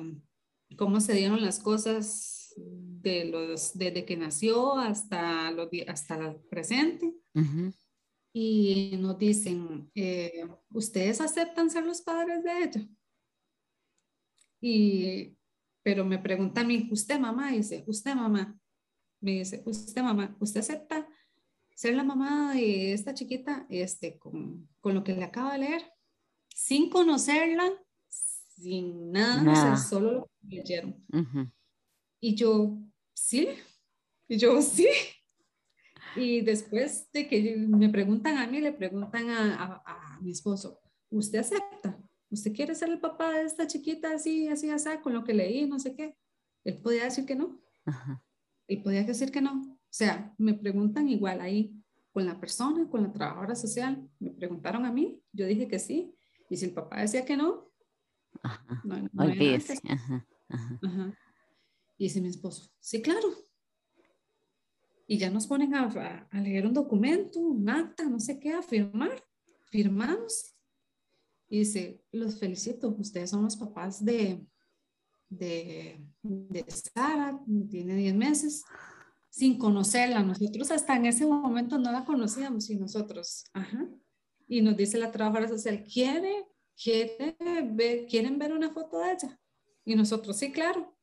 cómo 0.76 1.00
se 1.00 1.14
dieron 1.14 1.42
las 1.42 1.60
cosas 1.60 2.54
de 2.56 3.24
los, 3.26 3.76
desde 3.76 4.04
que 4.04 4.16
nació 4.16 4.74
hasta, 4.76 5.50
los, 5.50 5.68
hasta 5.86 6.16
el 6.16 6.36
presente. 6.48 7.12
Y 8.32 8.96
nos 8.98 9.18
dicen, 9.18 9.90
eh, 9.94 10.46
¿ustedes 10.72 11.20
aceptan 11.20 11.70
ser 11.70 11.84
los 11.84 12.00
padres 12.02 12.44
de 12.44 12.62
ella? 12.62 12.88
Y, 14.60 15.36
pero 15.82 16.04
me 16.04 16.18
pregunta 16.18 16.60
a 16.60 16.64
mí, 16.64 16.88
¿usted 16.92 17.18
mamá? 17.18 17.50
dice, 17.50 17.82
¿usted 17.86 18.14
mamá? 18.14 18.56
Me 19.20 19.32
dice, 19.32 19.62
¿usted 19.66 20.02
mamá? 20.02 20.36
¿Usted 20.38 20.60
acepta 20.60 21.08
ser 21.74 21.94
la 21.94 22.04
mamá 22.04 22.54
de 22.54 22.92
esta 22.92 23.14
chiquita 23.14 23.66
este, 23.68 24.18
con, 24.18 24.68
con 24.80 24.94
lo 24.94 25.02
que 25.02 25.14
le 25.14 25.24
acaba 25.24 25.54
de 25.54 25.60
leer? 25.60 25.92
Sin 26.54 26.90
conocerla, 26.90 27.72
sin 28.60 29.12
nada, 29.12 29.76
solo 29.76 30.12
lo 30.12 30.30
que 30.40 30.56
leyeron. 30.56 31.04
Y 32.20 32.34
yo, 32.34 32.78
sí, 33.14 33.48
y 34.28 34.36
yo, 34.36 34.60
sí. 34.60 34.88
Y 36.16 36.40
después 36.40 37.10
de 37.12 37.28
que 37.28 37.56
me 37.56 37.88
preguntan 37.88 38.36
a 38.38 38.46
mí, 38.46 38.60
le 38.60 38.72
preguntan 38.72 39.30
a, 39.30 39.82
a, 39.84 40.20
mi 40.20 40.32
esposo, 40.32 40.80
¿usted 41.10 41.38
acepta? 41.38 41.98
¿Usted 42.30 42.52
quiere 42.52 42.74
ser 42.74 42.90
el 42.90 43.00
papá 43.00 43.32
de 43.32 43.44
esta 43.44 43.66
chiquita 43.66 44.12
así, 44.12 44.48
así, 44.48 44.70
así, 44.70 44.90
con 45.02 45.14
lo 45.14 45.24
que 45.24 45.34
leí, 45.34 45.66
no 45.66 45.78
sé 45.78 45.94
qué? 45.94 46.16
Él 46.64 46.78
podía 46.78 47.04
decir 47.04 47.24
que 47.24 47.36
no. 47.36 47.60
Él 48.68 48.82
podía 48.82 49.02
decir 49.02 49.30
que 49.30 49.40
no. 49.40 49.62
O 49.62 49.92
sea, 49.92 50.34
me 50.38 50.54
preguntan 50.54 51.08
igual 51.08 51.40
ahí 51.40 51.74
con 52.12 52.26
la 52.26 52.38
persona, 52.38 52.88
con 52.88 53.02
la 53.02 53.12
trabajadora 53.12 53.54
social. 53.54 54.08
Me 54.18 54.30
preguntaron 54.30 54.84
a 54.84 54.92
mí, 54.92 55.20
yo 55.32 55.46
dije 55.46 55.68
que 55.68 55.78
sí. 55.78 56.14
Y 56.48 56.56
si 56.56 56.66
el 56.66 56.72
papá 56.72 57.00
decía 57.00 57.24
que 57.24 57.36
no, 57.36 57.69
no, 58.84 58.98
no, 58.98 59.08
no 59.12 59.22
Ajá. 60.82 61.18
Y 61.98 62.04
dice 62.04 62.20
mi 62.20 62.28
esposo, 62.28 62.70
sí, 62.80 63.02
claro. 63.02 63.28
y 65.06 65.18
ya 65.18 65.28
nos 65.28 65.46
ponen 65.46 65.74
a, 65.74 65.84
a, 66.30 66.40
leer 66.40 66.66
un 66.66 66.72
documento, 66.72 67.38
un 67.38 67.68
acta, 67.68 68.04
no 68.04 68.18
sé 68.18 68.40
qué, 68.40 68.52
a 68.52 68.62
firmar. 68.62 69.22
Firmamos. 69.70 70.54
Y 71.48 71.58
dice, 71.58 72.02
los 72.10 72.38
felicito, 72.38 72.88
ustedes 72.98 73.30
son 73.30 73.42
los 73.42 73.56
papás 73.56 74.04
de, 74.04 74.46
de, 75.28 76.04
de 76.22 76.64
Sara, 76.68 77.38
tiene 77.68 77.96
10 77.96 78.14
meses, 78.14 78.64
sin 79.30 79.58
conocerla. 79.58 80.22
Nosotros 80.22 80.70
hasta 80.70 80.96
en 80.96 81.06
ese 81.06 81.26
momento 81.26 81.78
no 81.78 81.92
la 81.92 82.04
conocíamos 82.04 82.70
y 82.70 82.76
nosotros, 82.76 83.44
ajá. 83.52 83.88
Y 84.48 84.62
nos 84.62 84.76
dice 84.76 84.98
la 84.98 85.12
trabajadora 85.12 85.48
social, 85.48 85.84
¿quiere, 85.84 86.32
quiere 86.32 86.44
ver, 87.72 88.06
¿quieren 88.06 88.38
ver 88.38 88.52
una 88.52 88.70
foto 88.70 89.00
de 89.00 89.12
ella? 89.12 89.40
Y 89.84 89.94
nosotros, 89.94 90.36
sí, 90.36 90.52
claro. 90.52 90.96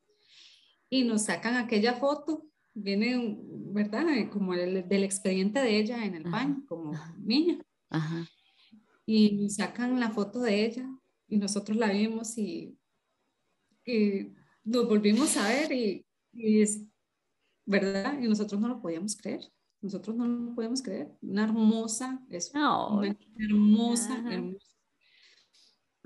Y 0.89 1.03
nos 1.03 1.23
sacan 1.23 1.55
aquella 1.55 1.93
foto 1.93 2.47
viene, 2.77 3.37
¿verdad? 3.39 4.05
Como 4.31 4.53
el, 4.53 4.87
del 4.87 5.03
expediente 5.03 5.59
de 5.59 5.77
ella 5.77 6.05
en 6.05 6.15
el 6.15 6.23
baño, 6.23 6.63
como 6.67 6.93
niña. 7.17 7.59
Ajá. 7.89 8.27
Y 9.05 9.49
sacan 9.49 9.99
la 9.99 10.11
foto 10.11 10.41
de 10.41 10.65
ella 10.65 10.89
y 11.27 11.37
nosotros 11.37 11.77
la 11.77 11.91
vimos 11.91 12.37
y, 12.37 12.77
y 13.85 14.33
nos 14.63 14.87
volvimos 14.87 15.37
a 15.37 15.47
ver 15.47 15.71
y, 15.71 16.05
y, 16.33 16.61
es, 16.61 16.83
¿verdad? 17.65 18.19
Y 18.21 18.27
nosotros 18.27 18.59
no 18.59 18.67
lo 18.67 18.81
podíamos 18.81 19.15
creer. 19.15 19.41
Nosotros 19.81 20.15
no 20.15 20.27
lo 20.27 20.55
podíamos 20.55 20.81
creer. 20.81 21.15
Una 21.21 21.45
hermosa, 21.45 22.21
es 22.29 22.51
una 22.53 23.15
hermosa, 23.37 24.17
hermosa. 24.29 24.66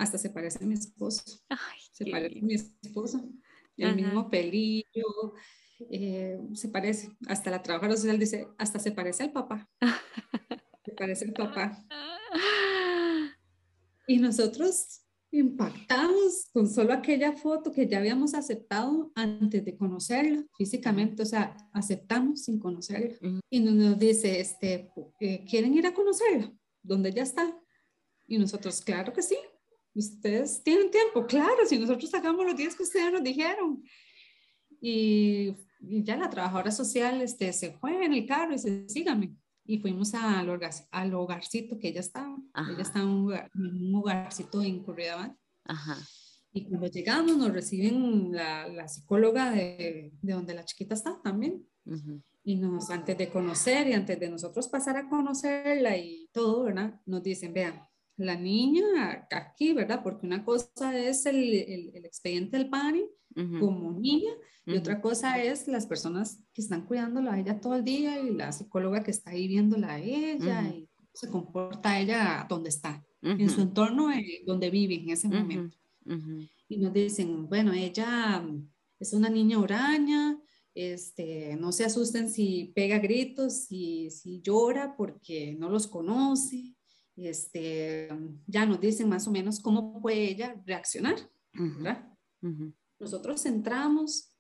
Hasta 0.02 0.18
se 0.18 0.32
parece 0.32 0.64
a 0.64 0.68
mi 0.68 0.74
esposo. 0.74 1.24
Ay, 1.48 1.80
se 1.92 2.08
parece 2.08 2.40
a 2.40 2.42
mi 2.42 2.56
esposo. 2.56 3.24
El 3.78 3.96
mismo 3.96 4.32
pelillo, 4.32 5.36
eh, 5.92 6.40
se 6.54 6.70
parece, 6.70 7.12
hasta 7.28 7.52
la 7.52 7.62
trabajadora 7.62 7.98
social 7.98 8.18
dice, 8.18 8.48
hasta 8.58 8.80
se 8.80 8.92
parece 8.92 9.22
al 9.22 9.32
papá. 9.32 9.70
se 10.86 10.92
parece 10.94 11.26
al 11.26 11.34
papá. 11.34 11.86
Y 14.08 14.18
nosotros 14.18 15.04
impactados 15.32 16.50
con 16.52 16.68
solo 16.68 16.92
aquella 16.92 17.34
foto 17.34 17.72
que 17.72 17.88
ya 17.88 18.00
habíamos 18.00 18.34
aceptado 18.34 19.12
antes 19.16 19.64
de 19.64 19.78
conocerla 19.78 20.44
físicamente, 20.58 21.22
o 21.22 21.26
sea, 21.26 21.56
aceptamos 21.72 22.44
sin 22.44 22.60
conocerla. 22.60 23.16
Y 23.50 23.60
nos 23.60 23.98
dice, 24.00 24.42
este, 24.42 24.92
eh, 25.20 25.46
¿quieren 25.48 25.76
ir 25.76 25.86
a 25.86 25.94
conocerla? 25.94 26.52
¿Dónde 26.82 27.14
ya 27.14 27.24
está? 27.24 27.58
Y 28.28 28.40
nosotros, 28.40 28.82
claro 28.82 29.14
que 29.14 29.22
sí. 29.22 29.38
Ustedes 29.94 30.64
tienen 30.64 30.90
tiempo, 30.90 31.26
claro, 31.26 31.66
si 31.68 31.78
nosotros 31.78 32.10
sacamos 32.10 32.46
los 32.46 32.56
días 32.56 32.76
que 32.76 32.84
ustedes 32.84 33.12
nos 33.12 33.24
dijeron. 33.24 33.84
Y 34.80 35.56
y 35.82 36.04
ya 36.04 36.16
la 36.16 36.30
trabajadora 36.30 36.72
social 36.72 37.22
este, 37.22 37.52
se 37.54 37.72
fue 37.72 38.06
en 38.06 38.14
el 38.14 38.26
carro 38.26 38.54
y 38.54 38.60
se 38.60 38.88
sígame. 38.88 39.36
Y 39.66 39.80
fuimos 39.80 40.14
al, 40.14 40.50
hogar, 40.50 40.72
al 40.92 41.14
hogarcito 41.14 41.80
que 41.80 41.90
ella 41.90 42.02
estaba. 42.02 42.36
Ella 42.70 42.82
estaba 42.82 43.06
en 43.06 43.12
un, 43.12 43.96
hogarcito 43.96 44.62
en 44.62 44.84
Correa 44.84 45.36
Ajá. 45.66 45.98
Y 46.52 46.66
cuando 46.68 46.88
llegamos 46.88 47.38
nos 47.38 47.54
reciben 47.54 48.32
la, 48.34 48.68
la 48.68 48.88
psicóloga 48.88 49.52
de, 49.52 50.12
de, 50.22 50.34
donde 50.34 50.54
la 50.54 50.66
chiquita 50.66 50.94
está 50.94 51.20
también. 51.24 51.66
Y 52.44 52.56
nos, 52.56 52.90
antes 52.90 53.18
de 53.18 53.30
conocer 53.30 53.88
y 53.88 53.94
antes 53.94 54.20
de 54.20 54.30
nosotros 54.30 54.68
pasar 54.68 54.98
a 54.98 55.08
conocerla 55.08 55.96
y 55.98 56.28
todo, 56.34 56.64
¿verdad? 56.64 57.00
Nos 57.06 57.24
dicen, 57.24 57.54
vean, 57.54 57.82
la 58.26 58.36
niña 58.36 59.28
aquí, 59.32 59.74
¿verdad? 59.74 60.02
Porque 60.04 60.26
una 60.26 60.44
cosa 60.44 60.98
es 60.98 61.26
el, 61.26 61.38
el, 61.38 62.06
expediente 62.06 62.58
del 62.58 62.70
PANI 62.70 63.06
como 63.60 63.94
niña 63.94 64.32
y 64.66 64.76
otra 64.76 65.02
cosa 65.02 65.42
es 65.42 65.68
las 65.68 65.88
personas 65.88 66.44
que 66.54 66.62
están 66.62 66.86
cuidándola 66.86 67.34
a 67.34 67.40
ella 67.40 67.62
todo 67.62 67.76
el 67.76 67.84
día 67.84 68.20
y 68.20 68.32
la 68.32 68.52
psicóloga 68.52 69.04
que 69.04 69.12
está 69.12 69.32
ahí 69.32 69.48
viéndola 69.48 69.94
a 69.94 70.00
ella 70.00 70.68
y 70.68 70.88
cómo 70.94 71.10
se 71.14 71.30
comporta 71.30 72.00
ella 72.00 72.46
donde 72.50 72.70
está, 72.70 73.06
en 73.22 73.50
su 73.50 73.62
entorno 73.62 74.12
eh, 74.12 74.44
donde 74.46 74.70
vive 74.70 74.96
en 74.96 75.10
ese 75.10 75.28
momento. 75.28 75.78
Y 76.68 76.78
nos 76.78 76.94
dicen, 76.94 77.48
bueno, 77.48 77.74
ella 77.74 78.46
es 79.00 79.14
una 79.14 79.30
niña 79.30 79.60
huraña, 79.60 80.38
este, 80.74 81.56
no 81.58 81.72
se 81.72 81.86
asusten 81.86 82.30
si 82.30 82.72
pega 82.76 83.00
gritos, 83.00 83.66
si, 83.66 84.10
si 84.10 84.42
llora 84.42 84.96
porque 84.96 85.56
no 85.58 85.70
los 85.70 85.88
conoce 85.88 86.76
este, 87.28 88.10
ya 88.48 88.66
nos 88.66 88.80
dicen 88.80 89.10
más 89.10 89.28
o 89.28 89.32
menos 89.32 89.60
cómo 89.60 90.02
puede 90.02 90.30
ella 90.30 90.56
reaccionar, 90.66 91.16
¿verdad? 91.54 92.08
Nosotros 93.00 93.46
entramos 93.46 94.32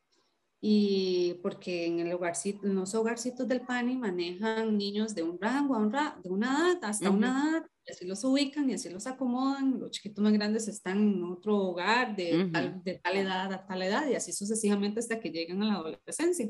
y 0.63 1.39
porque 1.41 1.87
en, 1.87 1.99
el 1.99 2.13
hogarcito, 2.13 2.67
en 2.67 2.75
los 2.75 2.93
hogarcitos 2.93 3.47
del 3.47 3.61
PANI 3.61 3.97
manejan 3.97 4.77
niños 4.77 5.15
de 5.15 5.23
un 5.23 5.39
rango, 5.41 5.75
un 5.75 5.91
de 5.91 6.29
una 6.29 6.69
edad 6.69 6.83
hasta 6.83 7.09
una 7.09 7.27
edad, 7.29 7.65
y 7.83 7.91
así 7.91 8.05
los 8.05 8.23
ubican 8.23 8.69
y 8.69 8.75
así 8.75 8.89
los 8.89 9.07
acomodan, 9.07 9.79
los 9.79 9.89
chiquitos 9.89 10.23
más 10.23 10.33
grandes 10.33 10.67
están 10.67 10.99
en 10.99 11.23
otro 11.23 11.57
hogar 11.57 12.15
de, 12.15 12.47
tal, 12.53 12.83
de 12.83 12.99
tal 12.99 13.17
edad 13.17 13.51
a 13.51 13.65
tal 13.65 13.81
edad 13.81 14.07
y 14.07 14.13
así 14.13 14.31
sucesivamente 14.31 14.99
hasta 14.99 15.19
que 15.19 15.31
llegan 15.31 15.63
a 15.63 15.65
la 15.65 15.73
adolescencia. 15.73 16.47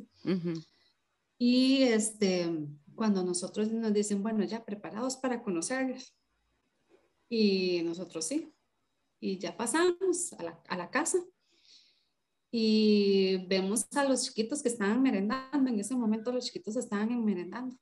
Y 1.37 1.83
este, 1.83 2.67
cuando 2.95 3.23
nosotros 3.23 3.71
nos 3.71 3.93
dicen, 3.93 4.21
bueno, 4.21 4.43
ya 4.43 4.65
preparados 4.65 5.15
para 5.15 5.41
conocerlos, 5.41 6.15
y 7.31 7.81
nosotros 7.83 8.25
sí. 8.25 8.53
Y 9.21 9.37
ya 9.37 9.55
pasamos 9.55 10.33
a 10.33 10.43
la, 10.43 10.63
a 10.67 10.75
la 10.75 10.89
casa 10.89 11.17
y 12.51 13.37
vemos 13.47 13.87
a 13.95 14.03
los 14.03 14.25
chiquitos 14.25 14.61
que 14.61 14.67
estaban 14.67 15.01
merendando. 15.01 15.69
En 15.69 15.79
ese 15.79 15.95
momento 15.95 16.33
los 16.33 16.45
chiquitos 16.45 16.75
estaban 16.75 17.23
merendando. 17.23 17.77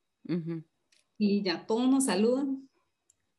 Y 1.18 1.41
ya 1.41 1.66
todos 1.66 1.89
nos 1.89 2.06
saludan. 2.06 2.70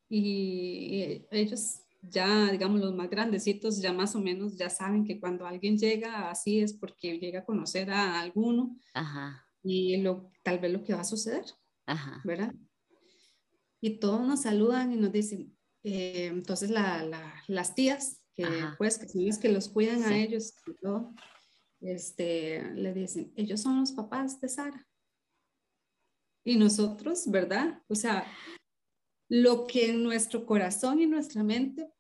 Y, 0.08 1.24
ellos 1.30 1.82
ya, 2.02 2.50
digamos, 2.50 2.80
los 2.80 2.94
más 2.96 3.08
grandecitos 3.08 3.80
ya 3.80 3.92
más 3.92 4.16
o 4.16 4.20
menos 4.20 4.56
ya 4.56 4.68
saben 4.68 5.04
que 5.04 5.20
cuando 5.20 5.46
alguien 5.46 5.78
llega 5.78 6.30
así 6.30 6.58
es 6.58 6.72
porque 6.72 7.20
llega 7.20 7.40
a 7.40 7.44
conocer 7.44 7.88
a 7.92 8.18
alguno. 8.18 8.76
Y 9.62 9.98
lo, 9.98 10.32
tal 10.42 10.58
vez 10.58 10.72
lo 10.72 10.82
que 10.82 10.94
va 10.94 11.02
a 11.02 11.04
suceder. 11.04 11.44
¿Verdad? 12.24 12.52
Y 13.80 14.00
todos 14.00 14.26
nos 14.26 14.42
saludan 14.42 14.92
y 14.92 14.96
nos 14.96 15.12
dicen, 15.12 15.56
eh, 15.82 16.26
entonces 16.26 16.70
las 16.70 17.74
tías, 17.74 18.22
que 18.36 18.46
pues 18.78 18.98
que 18.98 19.08
son 19.08 19.26
las 19.26 19.38
que 19.38 19.48
los 19.48 19.68
cuidan 19.68 20.02
a 20.04 20.16
ellos, 20.16 20.54
este, 21.80 22.62
le 22.74 22.92
dicen, 22.92 23.32
ellos 23.36 23.60
son 23.60 23.80
los 23.80 23.92
papás 23.92 24.40
de 24.40 24.48
Sara. 24.48 24.86
Y 26.44 26.56
nosotros, 26.56 27.30
¿verdad? 27.30 27.82
O 27.88 27.94
sea, 27.94 28.26
lo 29.28 29.66
que 29.66 29.90
en 29.90 30.02
nuestro 30.02 30.46
corazón 30.46 31.00
y 31.00 31.06
nuestra 31.06 31.42
mente 31.42 31.90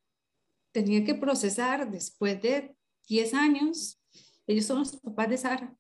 tenía 0.72 1.04
que 1.04 1.14
procesar 1.14 1.90
después 1.90 2.40
de 2.40 2.76
10 3.08 3.34
años, 3.34 4.02
ellos 4.46 4.64
son 4.64 4.78
los 4.80 4.96
papás 4.96 5.28
de 5.28 5.38
Sara. 5.38 5.76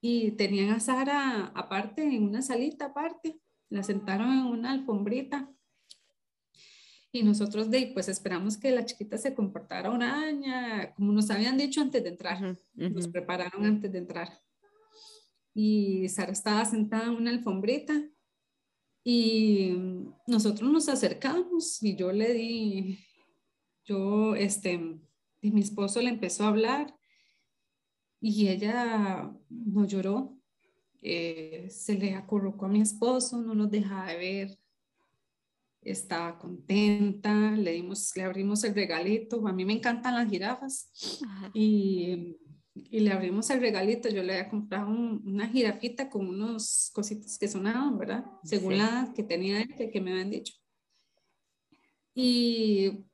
Y 0.00 0.32
tenían 0.32 0.70
a 0.70 0.80
Sara 0.80 1.52
aparte, 1.54 2.02
en 2.02 2.24
una 2.24 2.42
salita 2.42 2.86
aparte, 2.86 3.40
la 3.68 3.82
sentaron 3.82 4.32
en 4.32 4.46
una 4.46 4.72
alfombrita 4.72 5.48
y 7.12 7.22
nosotros 7.22 7.70
de 7.70 7.90
pues 7.92 8.08
esperamos 8.08 8.56
que 8.56 8.70
la 8.70 8.86
chiquita 8.86 9.18
se 9.18 9.34
comportara 9.34 9.90
una 9.90 10.92
como 10.96 11.12
nos 11.12 11.30
habían 11.30 11.58
dicho 11.58 11.82
antes 11.82 12.02
de 12.02 12.08
entrar, 12.08 12.58
nos 12.74 13.08
prepararon 13.08 13.66
antes 13.66 13.92
de 13.92 13.98
entrar. 13.98 14.40
Y 15.54 16.08
Sara 16.08 16.32
estaba 16.32 16.64
sentada 16.64 17.04
en 17.04 17.10
una 17.10 17.30
alfombrita 17.30 18.02
y 19.04 19.74
nosotros 20.26 20.70
nos 20.70 20.88
acercamos 20.88 21.82
y 21.82 21.96
yo 21.96 22.12
le 22.12 22.32
di, 22.32 22.98
yo, 23.84 24.34
este, 24.34 25.00
y 25.42 25.50
mi 25.50 25.60
esposo 25.60 26.00
le 26.00 26.08
empezó 26.08 26.44
a 26.44 26.48
hablar 26.48 26.96
y 28.20 28.48
ella 28.48 29.36
no 29.50 29.84
lloró, 29.84 30.38
eh, 31.02 31.66
se 31.68 31.98
le 31.98 32.14
acurrucó 32.14 32.66
a 32.66 32.68
mi 32.68 32.80
esposo, 32.80 33.42
no 33.42 33.54
nos 33.54 33.70
dejaba 33.70 34.06
de 34.06 34.16
ver, 34.16 34.61
estaba 35.82 36.38
contenta, 36.38 37.52
le, 37.52 37.72
dimos, 37.72 38.12
le 38.16 38.22
abrimos 38.22 38.62
el 38.64 38.74
regalito, 38.74 39.46
a 39.46 39.52
mí 39.52 39.64
me 39.64 39.74
encantan 39.74 40.14
las 40.14 40.30
jirafas 40.30 40.90
y, 41.52 42.36
y, 42.74 43.00
le 43.00 43.10
abrimos 43.10 43.50
el 43.50 43.60
regalito, 43.60 44.08
yo 44.08 44.22
le 44.22 44.34
había 44.34 44.48
comprado 44.48 44.88
una 44.88 45.48
jirafita 45.48 46.08
con 46.08 46.28
unos 46.28 46.90
cositos 46.94 47.36
que 47.38 47.48
sonaban, 47.48 47.98
¿verdad? 47.98 48.24
Según 48.44 48.78
la 48.78 49.12
que 49.14 49.24
tenía 49.24 49.60
él, 49.60 49.90
que 49.90 50.00
me 50.00 50.12
habían 50.12 50.30
dicho. 50.30 50.54
Y 52.14 53.04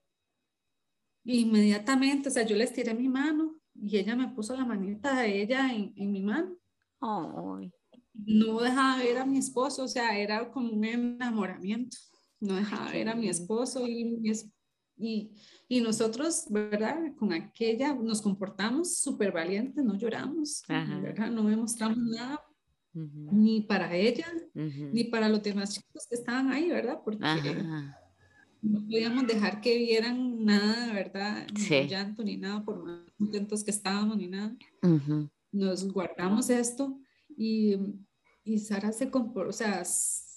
inmediatamente, 1.25 2.29
o 2.29 2.33
sea, 2.33 2.45
yo 2.45 2.57
le 2.57 2.65
estiré 2.65 2.95
mi 2.95 3.09
mano 3.09 3.61
y 3.75 3.97
ella 3.97 4.15
me 4.17 4.29
puso 4.29 4.57
la 4.57 4.65
manita 4.65 5.21
de 5.21 5.43
ella 5.43 5.73
en, 5.73 5.93
en 5.97 6.13
mi 6.13 6.23
mano. 6.23 6.57
No 8.13 8.61
dejaba 8.61 8.99
ver 8.99 9.19
a 9.19 9.25
mi 9.25 9.39
esposo, 9.39 9.85
o 9.85 9.89
sea, 9.89 10.19
era 10.19 10.51
como 10.51 10.73
un 10.73 10.85
enamoramiento 10.85 11.97
no 12.41 12.55
dejaba 12.55 12.91
ver 12.91 13.09
a 13.09 13.15
mi 13.15 13.29
esposo 13.29 13.87
y, 13.87 14.21
y, 14.97 15.31
y, 15.69 15.81
nosotros, 15.81 16.47
¿verdad? 16.51 16.97
Con 17.17 17.33
aquella 17.33 17.95
nos 17.95 18.23
comportamos 18.23 18.99
súper 18.99 19.33
valientes, 19.33 19.85
no 19.85 19.97
lloramos, 19.97 20.63
¿verdad? 20.69 21.31
No 21.31 21.45
demostramos 21.45 21.99
nada 21.99 22.41
ni 22.93 23.61
para 23.63 23.95
ella, 23.95 24.27
ni 24.55 25.05
para 25.05 25.29
los 25.29 25.43
demás 25.43 25.75
chicos 25.75 26.07
que 26.09 26.17
estaban 26.17 26.51
ahí, 26.51 26.69
¿verdad? 26.69 27.01
Porque 27.05 27.21
no 28.61 28.81
podíamos 28.81 29.27
dejar 29.27 29.61
que 29.61 29.79
vieran 29.79 30.45
nada, 30.45 30.93
¿verdad? 30.93 31.47
Ni 31.53 31.89
llanto, 31.89 32.25
ni 32.25 32.37
nada, 32.37 32.65
por 32.65 32.85
más 32.85 33.01
contentos 33.17 33.63
que 33.63 33.71
estábamos, 33.71 34.17
ni 34.17 34.29
nada. 34.29 34.57
Nos 35.53 35.91
guardamos 35.93 36.51
esto 36.51 36.99
y, 37.37 37.77
y 38.45 38.59
Sara 38.59 38.93
se 38.93 39.11
comportó, 39.11 39.51
o 39.51 39.53
sea, 39.53 39.85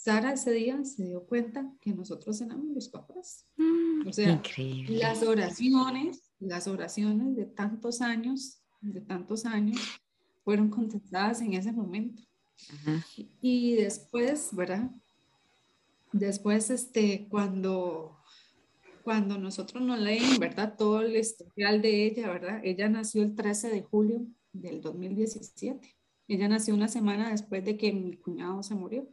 Sara 0.04 0.34
ese 0.34 0.52
día 0.52 0.84
se 0.84 1.04
dio 1.04 1.28
cuenta 1.28 1.72
que 1.80 1.94
nosotros 1.94 2.42
éramos 2.42 2.74
los 2.74 2.90
papás. 2.90 3.46
Mm, 3.56 4.08
o 4.08 4.12
sea, 4.12 4.42
las 4.88 5.22
oraciones, 5.22 6.32
las 6.40 6.68
oraciones 6.68 7.36
de 7.36 7.46
tantos 7.46 8.02
años, 8.02 8.64
de 8.82 9.00
tantos 9.02 9.46
años, 9.46 9.80
fueron 10.44 10.70
contestadas 10.72 11.42
en 11.42 11.54
ese 11.54 11.72
momento. 11.72 12.24
Y 13.42 13.76
después, 13.76 14.50
¿verdad? 14.54 14.90
Después, 16.12 16.72
este, 16.72 17.28
cuando, 17.30 18.18
cuando 19.04 19.38
nosotros 19.38 19.84
nos 19.84 20.00
leen, 20.00 20.40
¿verdad? 20.40 20.76
Todo 20.76 21.02
el 21.02 21.16
historial 21.16 21.80
de 21.80 22.08
ella, 22.08 22.28
¿verdad? 22.28 22.60
Ella 22.64 22.90
nació 22.90 23.22
el 23.22 23.36
13 23.36 23.70
de 23.70 23.84
julio 23.84 24.26
del 24.52 24.82
2017. 24.82 25.96
Ella 26.28 26.48
nació 26.48 26.74
una 26.74 26.88
semana 26.88 27.30
después 27.30 27.64
de 27.64 27.78
que 27.78 27.94
mi 27.94 28.18
cuñado 28.18 28.64
se 28.64 28.74
murió. 28.74 29.08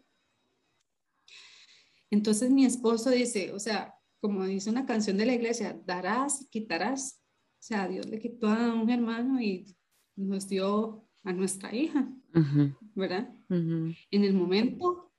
Entonces 2.11 2.51
mi 2.51 2.65
esposo 2.65 3.11
dice, 3.11 3.53
o 3.53 3.59
sea, 3.59 3.95
como 4.21 4.45
dice 4.45 4.71
una 4.71 4.87
canción 4.87 5.17
de 5.17 5.27
la 5.27 5.35
iglesia, 5.35 5.81
darás 5.87 6.43
y 6.43 6.47
quitarás. 6.47 7.23
O 7.61 7.63
sea, 7.63 7.89
Dios 7.89 8.07
le 8.07 8.19
quitó 8.19 8.49
a 8.49 8.75
un 8.75 8.91
hermano 8.91 9.41
y 9.41 9.77
nos 10.17 10.49
dio 10.49 11.09
a 11.25 11.33
nuestra 11.33 11.75
hija, 11.75 12.09
¿verdad? 12.95 13.33
En 13.49 14.25
el 14.25 14.35
momento 14.35 15.13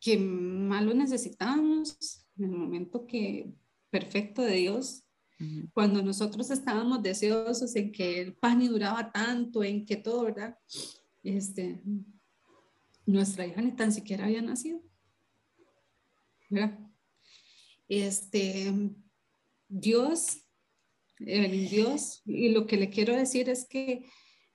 que 0.00 0.18
más 0.18 0.84
lo 0.84 0.94
necesitábamos, 0.94 2.26
en 2.36 2.44
el 2.44 2.50
momento 2.50 3.06
que 3.06 3.52
perfecto 3.90 4.42
de 4.42 4.56
Dios, 4.56 5.04
cuando 5.72 6.02
nosotros 6.02 6.50
estábamos 6.50 7.02
deseosos 7.02 7.74
en 7.76 7.92
que 7.92 8.20
el 8.20 8.34
pan 8.34 8.60
y 8.60 8.68
duraba 8.68 9.10
tanto, 9.10 9.64
en 9.64 9.86
que 9.86 9.96
todo, 9.96 10.24
¿verdad? 10.24 10.58
Este, 11.22 11.82
nuestra 13.06 13.46
hija 13.46 13.62
ni 13.62 13.72
tan 13.72 13.92
siquiera 13.92 14.26
había 14.26 14.42
nacido. 14.42 14.82
¿Verdad? 16.50 16.78
Este, 17.88 18.72
Dios, 19.68 20.46
el 21.18 21.68
Dios, 21.68 22.22
y 22.26 22.50
lo 22.50 22.66
que 22.66 22.76
le 22.76 22.90
quiero 22.90 23.16
decir 23.16 23.48
es 23.48 23.66
que 23.66 24.04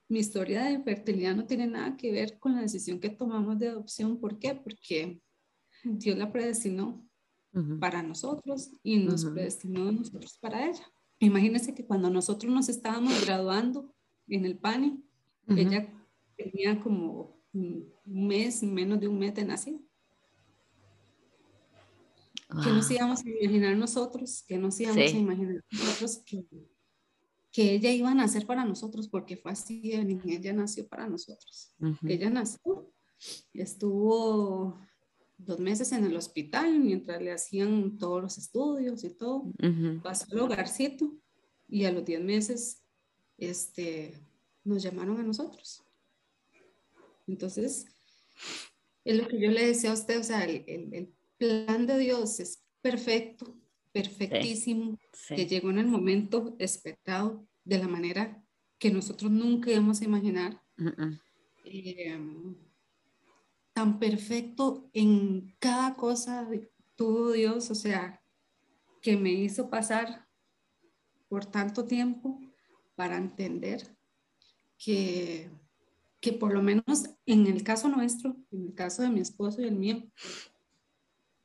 mi 0.08 0.20
historia 0.20 0.64
de 0.64 0.82
fertilidad 0.82 1.34
no 1.34 1.46
tiene 1.46 1.66
nada 1.66 1.96
que 1.96 2.12
ver 2.12 2.38
con 2.38 2.54
la 2.54 2.62
decisión 2.62 3.00
que 3.00 3.10
tomamos 3.10 3.58
de 3.58 3.68
adopción. 3.68 4.20
¿Por 4.20 4.38
qué? 4.38 4.54
Porque 4.54 5.20
Dios 5.82 6.16
la 6.16 6.30
predestinó 6.30 7.04
para 7.80 8.02
nosotros 8.02 8.70
y 8.82 8.98
nos 8.98 9.24
predestinó 9.24 9.88
a 9.88 9.92
nosotros 9.92 10.38
para 10.38 10.68
ella. 10.68 10.86
Imagínense 11.18 11.74
que 11.74 11.86
cuando 11.86 12.10
nosotros 12.10 12.52
nos 12.52 12.68
estábamos 12.68 13.24
graduando 13.24 13.94
en 14.28 14.44
el 14.44 14.58
PANI, 14.58 15.02
ella 15.48 15.90
tenía 16.36 16.78
como 16.80 17.40
un 17.54 17.92
mes, 18.04 18.62
menos 18.62 19.00
de 19.00 19.08
un 19.08 19.18
mes 19.18 19.34
de 19.34 19.44
Que 22.48 22.70
nos 22.70 22.90
íbamos 22.90 23.24
a 23.24 23.28
imaginar 23.28 23.76
nosotros, 23.76 24.44
que 24.46 24.56
nos 24.56 24.78
íbamos 24.80 25.12
a 25.12 25.16
imaginar 25.16 25.64
nosotros 25.72 26.22
que, 26.24 26.46
que 27.50 27.74
ella 27.74 27.90
iba 27.90 28.10
a 28.10 28.14
nacer 28.14 28.46
para 28.46 28.64
nosotros, 28.64 29.08
porque 29.08 29.36
fue 29.36 29.50
así, 29.52 29.92
ella 29.92 30.52
nació 30.52 30.86
para 30.86 31.08
nosotros. 31.08 31.72
Ella 32.04 32.30
nació, 32.30 32.92
estuvo 33.52 34.78
dos 35.38 35.58
meses 35.58 35.92
en 35.92 36.04
el 36.04 36.16
hospital 36.16 36.78
mientras 36.78 37.20
le 37.20 37.32
hacían 37.32 37.98
todos 37.98 38.22
los 38.22 38.38
estudios 38.38 39.02
y 39.04 39.10
todo. 39.10 39.52
Pasó 40.02 40.26
al 40.30 40.40
hogarcito 40.40 41.12
y 41.68 41.84
a 41.84 41.92
los 41.92 42.04
diez 42.04 42.22
meses 42.22 42.82
este, 43.38 44.20
nos 44.64 44.82
llamaron 44.82 45.18
a 45.18 45.22
nosotros. 45.22 45.82
Entonces, 47.26 47.86
es 49.04 49.16
lo 49.16 49.28
que 49.28 49.40
yo 49.40 49.50
le 49.50 49.66
decía 49.66 49.90
a 49.90 49.94
usted, 49.94 50.20
o 50.20 50.24
sea, 50.24 50.44
el, 50.44 50.64
el, 50.66 51.14
plan 51.38 51.86
de 51.86 51.98
Dios 51.98 52.40
es 52.40 52.62
perfecto, 52.80 53.56
perfectísimo, 53.92 54.98
que 55.28 55.46
llegó 55.46 55.70
en 55.70 55.78
el 55.78 55.86
momento 55.86 56.56
esperado 56.58 57.46
de 57.64 57.78
la 57.78 57.88
manera 57.88 58.42
que 58.78 58.90
nosotros 58.90 59.30
nunca 59.30 59.70
íbamos 59.70 60.00
a 60.00 60.04
imaginar. 60.04 60.62
Em, 61.64 62.54
tan 63.72 63.98
perfecto 63.98 64.88
en 64.92 65.54
cada 65.58 65.94
cosa 65.94 66.48
tuvo 66.94 67.32
Dios, 67.32 67.70
o 67.70 67.74
sea, 67.74 68.22
que 69.02 69.16
me 69.16 69.32
hizo 69.32 69.68
pasar 69.70 70.26
por 71.28 71.44
tanto 71.44 71.84
tiempo 71.84 72.40
para 72.94 73.16
entender 73.16 73.96
que, 74.78 75.50
que 76.20 76.32
por 76.32 76.52
lo 76.52 76.62
menos 76.62 77.10
en 77.26 77.46
el 77.46 77.62
caso 77.62 77.88
nuestro, 77.88 78.36
en 78.50 78.66
el 78.66 78.74
caso 78.74 79.02
de 79.02 79.10
mi 79.10 79.20
esposo 79.20 79.60
y 79.60 79.64
el 79.64 79.76
mío, 79.76 80.02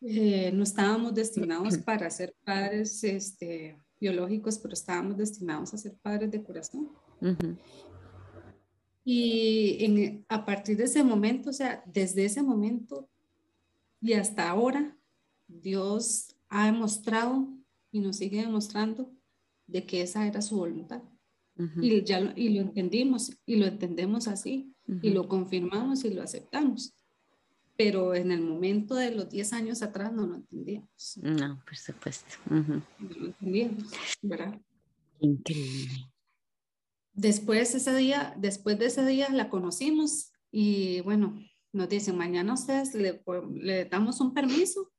eh, 0.02 0.52
no 0.52 0.64
estábamos 0.64 1.14
destinados 1.14 1.78
para 1.86 2.10
ser 2.10 2.36
padres 2.44 3.04
este, 3.04 3.78
biológicos, 4.00 4.58
pero 4.58 4.74
estábamos 4.74 5.18
destinados 5.18 5.74
a 5.74 5.78
ser 5.78 5.96
padres 6.02 6.32
de 6.32 6.44
corazón. 6.44 6.90
Y 9.04 9.78
en, 9.86 10.26
a 10.28 10.44
partir 10.46 10.78
de 10.78 10.86
ese 10.86 11.04
momento, 11.04 11.52
o 11.52 11.54
sea, 11.54 11.84
desde 11.86 12.26
ese 12.26 12.42
momento 12.42 13.08
y 14.02 14.14
hasta 14.14 14.50
ahora, 14.50 14.98
Dios 15.48 16.36
ha 16.50 16.66
demostrado 16.66 17.48
y 17.92 18.00
nos 18.00 18.18
sigue 18.18 18.42
demostrando 18.42 19.12
de 19.68 19.86
que 19.86 20.02
esa 20.02 20.26
era 20.28 20.42
su 20.42 20.58
voluntad. 20.58 21.04
y, 21.80 22.04
ya 22.04 22.20
lo, 22.20 22.32
y 22.36 22.50
lo 22.50 22.62
entendimos 22.62 23.38
y 23.46 23.58
lo 23.58 23.68
entendemos 23.68 24.28
así 24.28 24.74
y 25.04 25.12
lo 25.12 25.28
confirmamos 25.28 26.04
y 26.06 26.10
lo 26.10 26.24
aceptamos 26.24 26.96
pero 27.84 28.14
en 28.14 28.32
el 28.32 28.42
momento 28.42 28.94
de 28.94 29.10
los 29.10 29.28
10 29.28 29.54
años 29.54 29.82
atrás 29.82 30.14
no 30.14 30.28
lo 30.28 30.36
entendíamos. 30.36 31.18
No, 31.20 31.60
por 31.66 31.76
supuesto. 31.76 32.36
No 32.48 32.84
lo 33.00 33.26
entendíamos, 33.26 33.92
¿verdad? 34.22 34.62
Increíble. 35.20 36.12
Después 37.14 37.74
ese 37.74 37.96
día, 37.96 38.36
después 38.38 38.78
de 38.78 38.86
ese 38.86 39.04
día 39.04 39.30
la 39.32 39.50
conocimos 39.50 40.32
y 40.52 41.02
bueno, 41.02 41.40
nos 41.74 41.90
dicen, 41.90 42.16
mañana 42.18 42.54
ustedes 42.54 42.94
le, 42.94 43.24
le 43.56 43.86
damos 43.86 44.22
un 44.22 44.36
permiso 44.36 44.92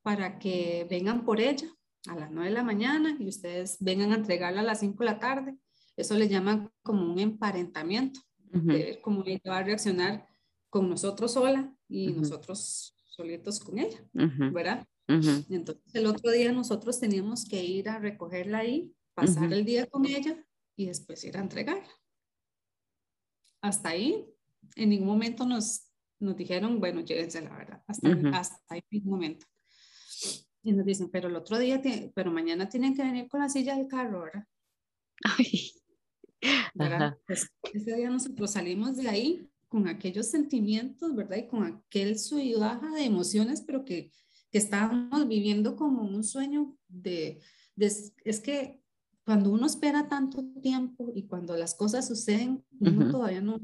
para 0.00 0.38
que 0.38 0.86
vengan 0.88 1.26
por 1.26 1.38
ella 1.38 1.68
a 2.08 2.14
las 2.14 2.30
9 2.30 2.48
de 2.48 2.54
la 2.54 2.64
mañana 2.64 3.14
y 3.20 3.28
ustedes 3.28 3.76
vengan 3.78 4.12
a 4.12 4.16
entregarla 4.16 4.62
a 4.62 4.64
las 4.64 4.80
5 4.80 4.96
de 4.98 5.04
la 5.04 5.18
tarde. 5.18 5.54
Eso 5.98 6.16
le 6.16 6.30
llaman 6.30 6.70
como 6.82 7.12
un 7.12 7.18
emparentamiento, 7.18 8.20
de 8.38 8.60
ver 8.60 9.00
cómo 9.02 9.22
ella 9.26 9.40
va 9.48 9.58
a 9.58 9.64
reaccionar 9.64 10.31
con 10.72 10.88
nosotros 10.88 11.34
sola 11.34 11.70
y 11.86 12.12
nosotros 12.14 12.96
solitos 13.04 13.60
con 13.60 13.78
ella, 13.78 14.02
¿verdad? 14.14 14.88
Entonces 15.06 15.94
el 15.94 16.06
otro 16.06 16.30
día 16.30 16.50
nosotros 16.50 16.98
teníamos 16.98 17.44
que 17.44 17.62
ir 17.62 17.90
a 17.90 17.98
recogerla 17.98 18.60
ahí, 18.60 18.90
pasar 19.12 19.52
el 19.52 19.66
día 19.66 19.86
con 19.86 20.06
ella 20.06 20.42
y 20.74 20.86
después 20.86 21.22
ir 21.24 21.36
a 21.36 21.40
entregarla. 21.40 21.92
Hasta 23.60 23.90
ahí, 23.90 24.26
en 24.76 24.88
ningún 24.88 25.08
momento 25.08 25.44
nos, 25.44 25.92
nos 26.18 26.38
dijeron, 26.38 26.80
bueno, 26.80 27.02
llévense 27.02 27.42
la 27.42 27.54
verdad, 27.54 27.84
hasta, 27.86 28.08
hasta 28.32 28.56
ahí 28.70 28.80
en 28.90 28.98
ningún 28.98 29.12
momento. 29.12 29.46
Y 30.62 30.72
nos 30.72 30.86
dicen, 30.86 31.10
pero 31.10 31.28
el 31.28 31.36
otro 31.36 31.58
día, 31.58 31.82
pero 32.14 32.30
mañana 32.30 32.66
tienen 32.70 32.96
que 32.96 33.02
venir 33.02 33.28
con 33.28 33.40
la 33.40 33.50
silla 33.50 33.76
del 33.76 33.88
carro, 33.88 34.22
¿verdad? 34.22 34.46
Ay. 35.38 35.70
¿verdad? 36.72 37.18
Pues, 37.26 37.46
ese 37.74 37.94
día 37.94 38.08
nosotros 38.08 38.50
salimos 38.50 38.96
de 38.96 39.08
ahí 39.10 39.51
con 39.72 39.88
aquellos 39.88 40.26
sentimientos, 40.26 41.14
¿verdad? 41.14 41.38
Y 41.38 41.46
con 41.46 41.64
aquel 41.64 42.18
sub 42.18 42.38
y 42.40 42.52
baja 42.52 42.90
de 42.90 43.04
emociones, 43.04 43.62
pero 43.62 43.86
que, 43.86 44.12
que 44.50 44.58
estábamos 44.58 45.26
viviendo 45.26 45.76
como 45.76 46.02
un 46.02 46.22
sueño 46.24 46.76
de, 46.88 47.40
es 47.78 48.40
que 48.40 48.82
cuando 49.24 49.50
uno 49.50 49.64
espera 49.64 50.10
tanto 50.10 50.44
tiempo 50.60 51.10
y 51.14 51.22
cuando 51.26 51.56
las 51.56 51.74
cosas 51.74 52.06
suceden, 52.06 52.62
uno 52.80 53.10
todavía 53.10 53.40
no, 53.40 53.62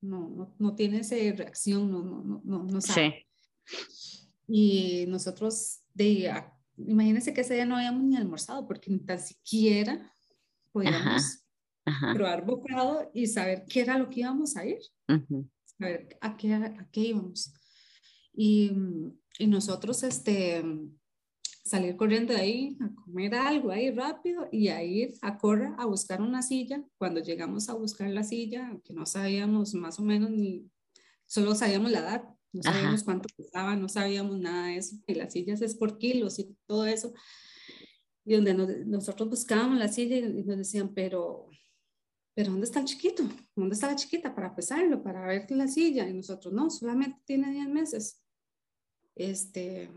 no, 0.00 0.28
no, 0.30 0.56
no, 0.58 0.74
tiene 0.74 0.98
esa 0.98 1.14
reacción, 1.36 1.92
no, 1.92 2.02
no, 2.02 2.42
no, 2.44 2.64
no 2.64 2.80
sabe. 2.80 3.24
Sí. 3.64 4.28
Y 4.48 5.04
nosotros, 5.06 5.82
de, 5.94 6.28
imagínense 6.76 7.32
que 7.32 7.42
ese 7.42 7.54
día 7.54 7.66
no 7.66 7.76
habíamos 7.76 8.02
ni 8.02 8.16
almorzado 8.16 8.66
porque 8.66 8.90
ni 8.90 8.98
tan 8.98 9.20
siquiera 9.20 10.10
podíamos 10.72 11.45
probar 12.14 12.44
bocado 12.44 13.10
y 13.14 13.26
saber 13.26 13.64
qué 13.68 13.80
era 13.80 13.98
lo 13.98 14.08
que 14.10 14.20
íbamos 14.20 14.56
a 14.56 14.66
ir, 14.66 14.78
saber 15.64 16.18
a 16.20 16.36
qué, 16.36 16.52
a 16.54 16.88
qué 16.90 17.00
íbamos. 17.00 17.52
Y, 18.34 18.72
y, 19.38 19.46
nosotros 19.46 20.02
este, 20.02 20.62
salir 21.64 21.96
corriendo 21.96 22.32
de 22.32 22.40
ahí 22.40 22.78
a 22.80 22.94
comer 22.94 23.34
algo 23.34 23.70
ahí 23.70 23.90
rápido 23.90 24.48
y 24.52 24.68
a 24.68 24.82
ir 24.82 25.14
a 25.22 25.38
correr 25.38 25.72
a 25.78 25.86
buscar 25.86 26.20
una 26.20 26.42
silla. 26.42 26.84
Cuando 26.98 27.20
llegamos 27.20 27.68
a 27.68 27.74
buscar 27.74 28.08
la 28.10 28.22
silla, 28.22 28.78
que 28.84 28.92
no 28.92 29.06
sabíamos 29.06 29.74
más 29.74 29.98
o 29.98 30.02
menos 30.02 30.30
ni 30.30 30.70
solo 31.26 31.54
sabíamos 31.54 31.90
la 31.90 32.00
edad, 32.00 32.24
no 32.52 32.62
sabíamos 32.62 33.02
cuánto 33.02 33.28
pesaba, 33.36 33.76
no 33.76 33.88
sabíamos 33.88 34.38
nada 34.38 34.68
de 34.68 34.76
eso, 34.78 34.96
y 35.06 35.14
las 35.14 35.32
sillas 35.32 35.60
es 35.60 35.74
por 35.74 35.98
kilos 35.98 36.38
y 36.38 36.56
todo 36.66 36.86
eso. 36.86 37.12
Y 38.24 38.34
donde 38.34 38.84
nosotros 38.86 39.28
buscábamos 39.28 39.78
la 39.78 39.88
silla 39.88 40.16
y 40.16 40.44
nos 40.44 40.56
decían, 40.56 40.92
pero, 40.94 41.48
pero 42.36 42.50
¿dónde 42.50 42.66
está 42.66 42.80
el 42.80 42.84
chiquito? 42.84 43.24
¿Dónde 43.54 43.74
está 43.74 43.86
la 43.86 43.96
chiquita 43.96 44.34
para 44.34 44.54
pesarlo, 44.54 45.02
para 45.02 45.26
ver 45.26 45.50
la 45.52 45.66
silla? 45.66 46.06
Y 46.06 46.12
nosotros, 46.12 46.52
no, 46.52 46.68
solamente 46.68 47.18
tiene 47.24 47.50
10 47.50 47.68
meses. 47.68 48.22
Este, 49.14 49.88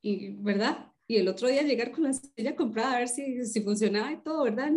y, 0.00 0.28
¿verdad? 0.36 0.92
Y 1.08 1.16
el 1.16 1.26
otro 1.26 1.48
día 1.48 1.62
llegar 1.62 1.90
con 1.90 2.04
la 2.04 2.12
silla 2.12 2.54
comprada 2.54 2.94
a 2.94 2.98
ver 3.00 3.08
si, 3.08 3.44
si 3.44 3.62
funcionaba 3.62 4.12
y 4.12 4.22
todo, 4.22 4.44
¿verdad? 4.44 4.70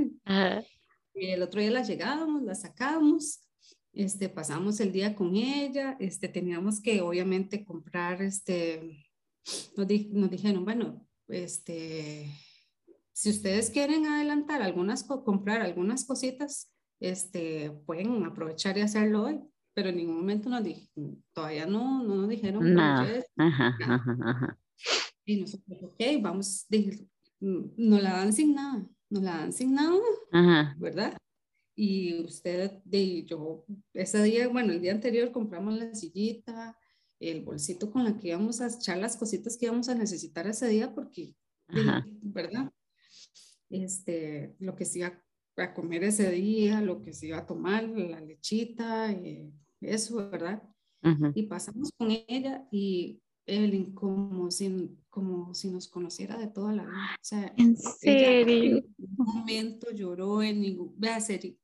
Y 1.14 1.28
el 1.28 1.44
otro 1.44 1.62
día 1.62 1.70
la 1.70 1.84
llegábamos, 1.84 2.42
la 2.42 2.56
sacábamos, 2.56 3.40
este, 3.94 4.28
pasamos 4.28 4.80
el 4.80 4.92
día 4.92 5.14
con 5.14 5.36
ella, 5.36 5.96
este, 6.00 6.28
teníamos 6.28 6.82
que 6.82 7.02
obviamente 7.02 7.66
comprar, 7.66 8.24
este, 8.24 9.06
nos, 9.78 9.88
nos 9.88 10.32
dijeron, 10.32 10.66
bueno, 10.66 11.08
este, 11.28 12.32
si 13.14 13.30
ustedes 13.30 13.70
quieren 13.70 14.08
adelantar 14.08 14.64
algunas, 14.64 15.04
comprar 15.04 15.62
algunas 15.62 16.04
cositas, 16.04 16.72
este, 17.00 17.72
pueden 17.86 18.24
aprovechar 18.26 18.78
y 18.78 18.82
hacerlo 18.82 19.24
hoy, 19.24 19.40
pero 19.74 19.90
en 19.90 19.98
ningún 19.98 20.18
momento 20.18 20.50
nos 20.50 20.64
dijeron, 20.64 21.24
todavía 21.34 21.66
no, 21.66 22.04
no 22.04 22.16
nos 22.16 22.30
dijeron. 22.30 22.78
Ajá, 23.38 23.78
ajá, 23.80 24.18
ajá. 24.26 24.60
Y 25.26 25.42
nosotros, 25.42 25.84
ok, 25.84 26.02
vamos, 26.22 26.68
no 27.40 28.00
la 28.00 28.12
dan 28.14 28.34
sin 28.34 28.56
nada, 28.56 28.86
no 29.10 29.22
la 29.22 29.38
dan 29.38 29.54
sin 29.54 29.74
nada, 29.74 30.76
¿verdad? 30.78 31.18
Y 31.76 32.22
usted, 32.24 32.72
de, 32.84 33.24
yo, 33.24 33.64
ese 33.94 34.22
día, 34.24 34.50
bueno, 34.50 34.74
el 34.74 34.82
día 34.82 34.92
anterior 34.92 35.32
compramos 35.32 35.76
la 35.76 35.96
sillita, 35.96 36.78
el 37.20 37.42
bolsito 37.44 37.92
con 37.92 38.04
la 38.04 38.18
que 38.18 38.30
íbamos 38.30 38.60
a 38.60 38.68
echar 38.68 38.98
las 38.98 39.16
cositas 39.16 39.56
que 39.58 39.68
íbamos 39.68 39.88
a 39.88 39.96
necesitar 39.96 40.48
ese 40.48 40.68
día, 40.68 40.94
porque, 40.94 41.36
¿verdad? 42.22 42.72
Este, 43.70 44.56
lo 44.60 44.76
que 44.76 44.86
iba 44.96 45.24
a 45.62 45.74
comer 45.74 46.04
ese 46.04 46.32
día, 46.32 46.82
lo 46.82 47.02
que 47.02 47.14
se 47.14 47.28
iba 47.28 47.40
a 47.40 47.46
tomar, 47.46 47.84
la 47.88 48.20
lechita, 48.22 49.12
eh, 49.12 49.52
eso, 49.82 50.30
¿verdad? 50.30 50.64
Y 51.34 51.44
pasamos 51.44 51.92
con 51.98 52.12
ella 52.12 52.68
y 52.72 53.22
él 53.46 53.94
como 53.94 54.52
si, 54.52 54.98
como 55.10 55.54
si 55.54 55.70
nos 55.70 55.88
conociera 55.88 56.38
de 56.38 56.48
toda 56.48 56.74
la 56.74 56.84
vida. 56.84 57.16
O 57.16 57.24
sea, 57.24 57.54
¿En 57.58 57.78
serio? 57.78 58.78
en 58.78 58.96
ningún 58.98 59.26
momento 59.26 59.92
lloró, 59.92 60.44
en 60.44 60.62
ningún, 60.62 60.94
vea, 60.98 61.20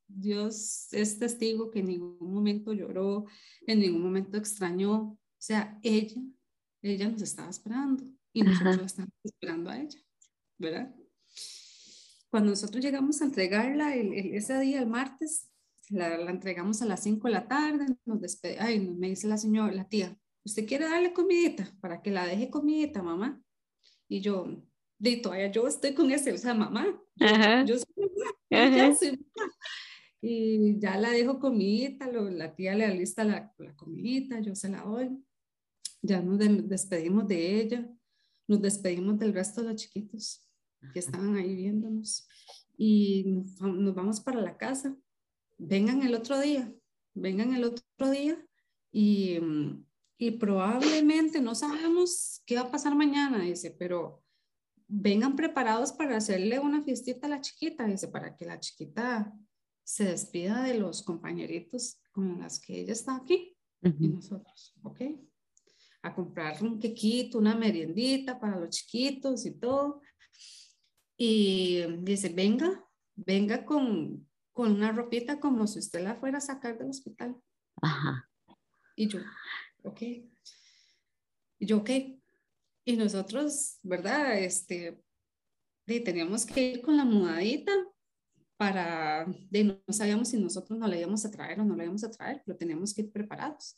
Dios 0.08 0.88
es 0.94 1.20
testigo 1.20 1.70
que 1.70 1.80
en 1.80 1.88
ningún 1.88 2.34
momento 2.34 2.74
lloró, 2.74 3.26
en 3.68 3.80
ningún 3.80 4.02
momento 4.02 4.38
extrañó. 4.38 4.96
O 5.02 5.20
sea, 5.38 5.80
ella, 5.84 6.22
ella 6.82 7.10
nos 7.10 7.22
estaba 7.22 7.50
esperando 7.50 8.04
y 8.34 8.42
nosotros 8.42 8.86
estábamos 8.86 9.14
esperando 9.24 9.70
a 9.70 9.80
ella, 9.80 10.00
¿verdad? 10.58 10.96
Cuando 12.36 12.50
nosotros 12.50 12.84
llegamos 12.84 13.22
a 13.22 13.26
entregarla 13.28 13.96
ese 13.96 14.60
día, 14.60 14.82
el 14.82 14.88
martes, 14.88 15.50
la, 15.88 16.18
la, 16.18 16.32
entregamos 16.32 16.82
a 16.82 16.86
las 16.86 17.02
5 17.02 17.30
de 17.30 17.34
la 17.34 17.48
tarde, 17.48 17.86
nos 18.04 18.20
despedimos, 18.20 18.66
ay, 18.66 18.78
me 18.82 19.08
dice 19.08 19.26
la 19.30 19.38
señora, 19.38 19.72
la 19.72 19.88
tía, 19.88 20.20
¿usted 20.44 20.68
quiere 20.68 20.84
darle 20.84 21.14
comidita 21.14 21.74
para 21.80 22.02
que 22.02 22.12
la 22.12 22.26
deje 22.26 22.50
comidita, 22.50 23.02
mamá? 23.02 23.42
Y 24.10 24.20
yo, 24.20 24.48
de 25.00 25.16
todavía 25.16 25.50
yo 25.50 25.66
estoy 25.66 25.94
con 25.94 26.12
ese, 26.12 26.34
o 26.34 26.38
sea, 26.38 26.54
mamá, 26.54 27.02
yo, 27.66 27.78
soy 27.78 28.12
mamá, 28.52 28.98
Y 30.20 30.78
ya 30.78 30.98
la 30.98 31.12
dejo 31.12 31.40
comidita, 31.40 32.12
la 32.12 32.54
tía 32.54 32.76
le 32.76 32.84
alista 32.84 33.24
la, 33.24 33.54
la 33.58 33.74
comidita, 33.78 34.42
yo 34.42 34.56
se 34.56 34.68
la 34.68 34.82
doy. 34.82 35.24
Ya 36.02 36.20
nos 36.22 36.38
despedimos 36.68 37.30
de 37.30 37.62
ella, 37.62 37.90
nos 38.46 38.62
despedimos 38.62 39.18
del 39.20 39.34
resto 39.34 39.62
de 39.62 39.70
los 39.70 39.82
chiquitos 39.82 40.46
que 40.94 41.00
estaban 41.00 41.36
ahí 41.36 41.56
viéndonos. 41.56 42.28
Y 42.78 43.44
nos 43.60 43.96
vamos 43.96 44.20
para 44.20 44.42
la 44.42 44.58
casa. 44.58 44.96
Vengan 45.58 46.04
el 46.04 46.14
otro 46.16 46.40
día, 46.40 46.74
vengan 47.14 47.54
el 47.54 47.64
otro 47.64 48.10
día 48.10 48.38
y 48.92 49.40
mm, 49.40 49.86
y 50.18 50.32
probablemente 50.32 51.42
no 51.42 51.56
sabemos 51.56 52.42
qué 52.46 52.56
va 52.56 52.62
a 52.62 52.72
pasar 52.72 52.96
mañana, 52.96 53.42
dice, 53.44 53.76
pero 53.78 54.24
vengan 54.88 55.36
preparados 55.36 55.92
para 55.92 56.18
hacerle 56.18 56.60
una 56.60 56.82
fiestita 56.82 57.28
a 57.28 57.30
la 57.30 57.42
chiquita, 57.42 57.86
dice, 57.86 58.08
para 58.08 58.36
que 58.36 58.46
la 58.46 58.60
chiquita 58.60 59.34
se 59.84 60.06
despida 60.06 60.64
de 60.64 60.80
los 60.80 61.04
compañeritos 61.04 62.00
con 62.12 62.40
las 62.40 62.60
que 62.60 62.80
ella 62.80 62.94
está 62.94 63.18
aquí 63.18 63.58
y 63.82 64.08
nosotros, 64.08 64.74
¿ok? 64.84 65.02
A 66.02 66.16
comprar 66.16 66.64
un 66.64 66.80
quequito, 66.80 67.38
una 67.38 67.56
meriendita 67.56 68.40
para 68.40 68.58
los 68.58 68.70
chiquitos 68.70 69.46
y 69.46 69.52
todo. 69.52 70.02
Y 71.18 71.84
dice, 72.00 72.30
venga, 72.30 72.86
venga 73.16 73.66
con, 73.66 74.28
con 74.52 74.72
una 74.74 74.92
ropita 74.92 75.40
como 75.40 75.68
si 75.68 75.80
usted 75.80 76.04
la 76.04 76.16
fuera 76.16 76.40
a 76.40 76.42
sacar 76.42 76.78
del 76.78 76.90
hospital. 76.90 77.36
Ajá. 77.82 78.30
Y 78.96 79.08
yo, 79.08 79.20
ok. 79.84 80.02
Y 80.02 81.66
yo, 81.66 81.78
ok. 81.78 81.90
Y 82.86 82.98
nosotros, 82.98 83.80
¿verdad? 83.84 84.38
Este, 84.40 85.02
teníamos 85.86 86.46
que 86.46 86.74
ir 86.74 86.82
con 86.82 86.98
la 86.98 87.06
mudadita 87.06 87.72
para, 88.58 89.26
de, 89.50 89.64
no 89.64 89.94
sabíamos 89.94 90.30
si 90.30 90.38
nosotros 90.38 90.80
no 90.80 90.88
la 90.88 90.98
íbamos 90.98 91.26
a 91.26 91.32
traer 91.32 91.60
o 91.60 91.66
no 91.66 91.76
la 91.76 91.84
íbamos 91.84 92.04
a 92.04 92.12
traer, 92.12 92.42
pero 92.46 92.58
teníamos 92.58 92.94
que 92.94 93.02
ir 93.02 93.12
preparados. 93.12 93.76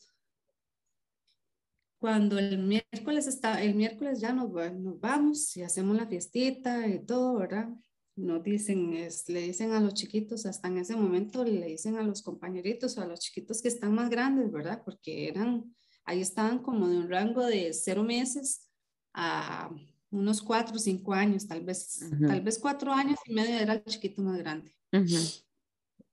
Cuando 2.00 2.38
el 2.38 2.60
miércoles 2.60 3.28
está, 3.28 3.62
el 3.64 3.76
miércoles 3.76 4.20
ya 4.20 4.34
nos, 4.34 4.52
nos 4.52 5.00
vamos 5.00 5.56
y 5.58 5.64
hacemos 5.64 5.98
la 5.98 6.08
fiestita 6.08 6.88
y 6.88 7.06
todo, 7.06 7.40
¿verdad? 7.40 7.70
Nos 8.16 8.44
dicen, 8.44 8.94
es, 8.94 9.28
le 9.30 9.42
dicen 9.42 9.72
a 9.72 9.80
los 9.80 9.94
chiquitos, 9.94 10.46
hasta 10.46 10.68
en 10.68 10.78
ese 10.78 10.96
momento 10.96 11.44
le 11.44 11.66
dicen 11.66 11.98
a 11.98 12.04
los 12.04 12.22
compañeritos 12.22 12.98
o 12.98 13.02
a 13.02 13.08
los 13.08 13.20
chiquitos 13.20 13.62
que 13.62 13.68
están 13.68 13.94
más 13.94 14.10
grandes, 14.10 14.52
¿verdad? 14.52 14.82
Porque 14.86 15.28
eran 15.28 15.76
Ahí 16.08 16.22
estaban 16.22 16.60
como 16.60 16.88
de 16.88 16.98
un 16.98 17.10
rango 17.10 17.46
de 17.46 17.74
cero 17.74 18.02
meses 18.02 18.66
a 19.14 19.70
unos 20.10 20.42
cuatro 20.42 20.78
o 20.78 20.80
cinco 20.80 21.14
años, 21.14 21.46
tal 21.46 21.66
vez, 21.66 22.00
tal 22.26 22.42
vez 22.42 22.58
cuatro 22.60 22.94
años 22.94 23.20
y 23.26 23.34
medio 23.34 23.60
era 23.60 23.74
el 23.74 23.84
chiquito 23.84 24.22
más 24.22 24.38
grande. 24.38 24.74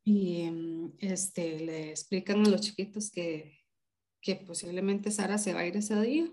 Y 0.03 0.41
em, 0.43 0.93
este, 0.99 1.61
le 1.61 1.91
explican 1.91 2.45
a 2.45 2.49
los 2.49 2.61
chiquitos 2.61 3.09
que, 3.09 3.57
que 4.25 4.37
posiblemente 4.37 5.11
Sara 5.11 5.37
se 5.37 5.53
va 5.53 5.61
a 5.61 5.67
ir 5.67 5.77
ese 5.77 6.01
día, 6.01 6.33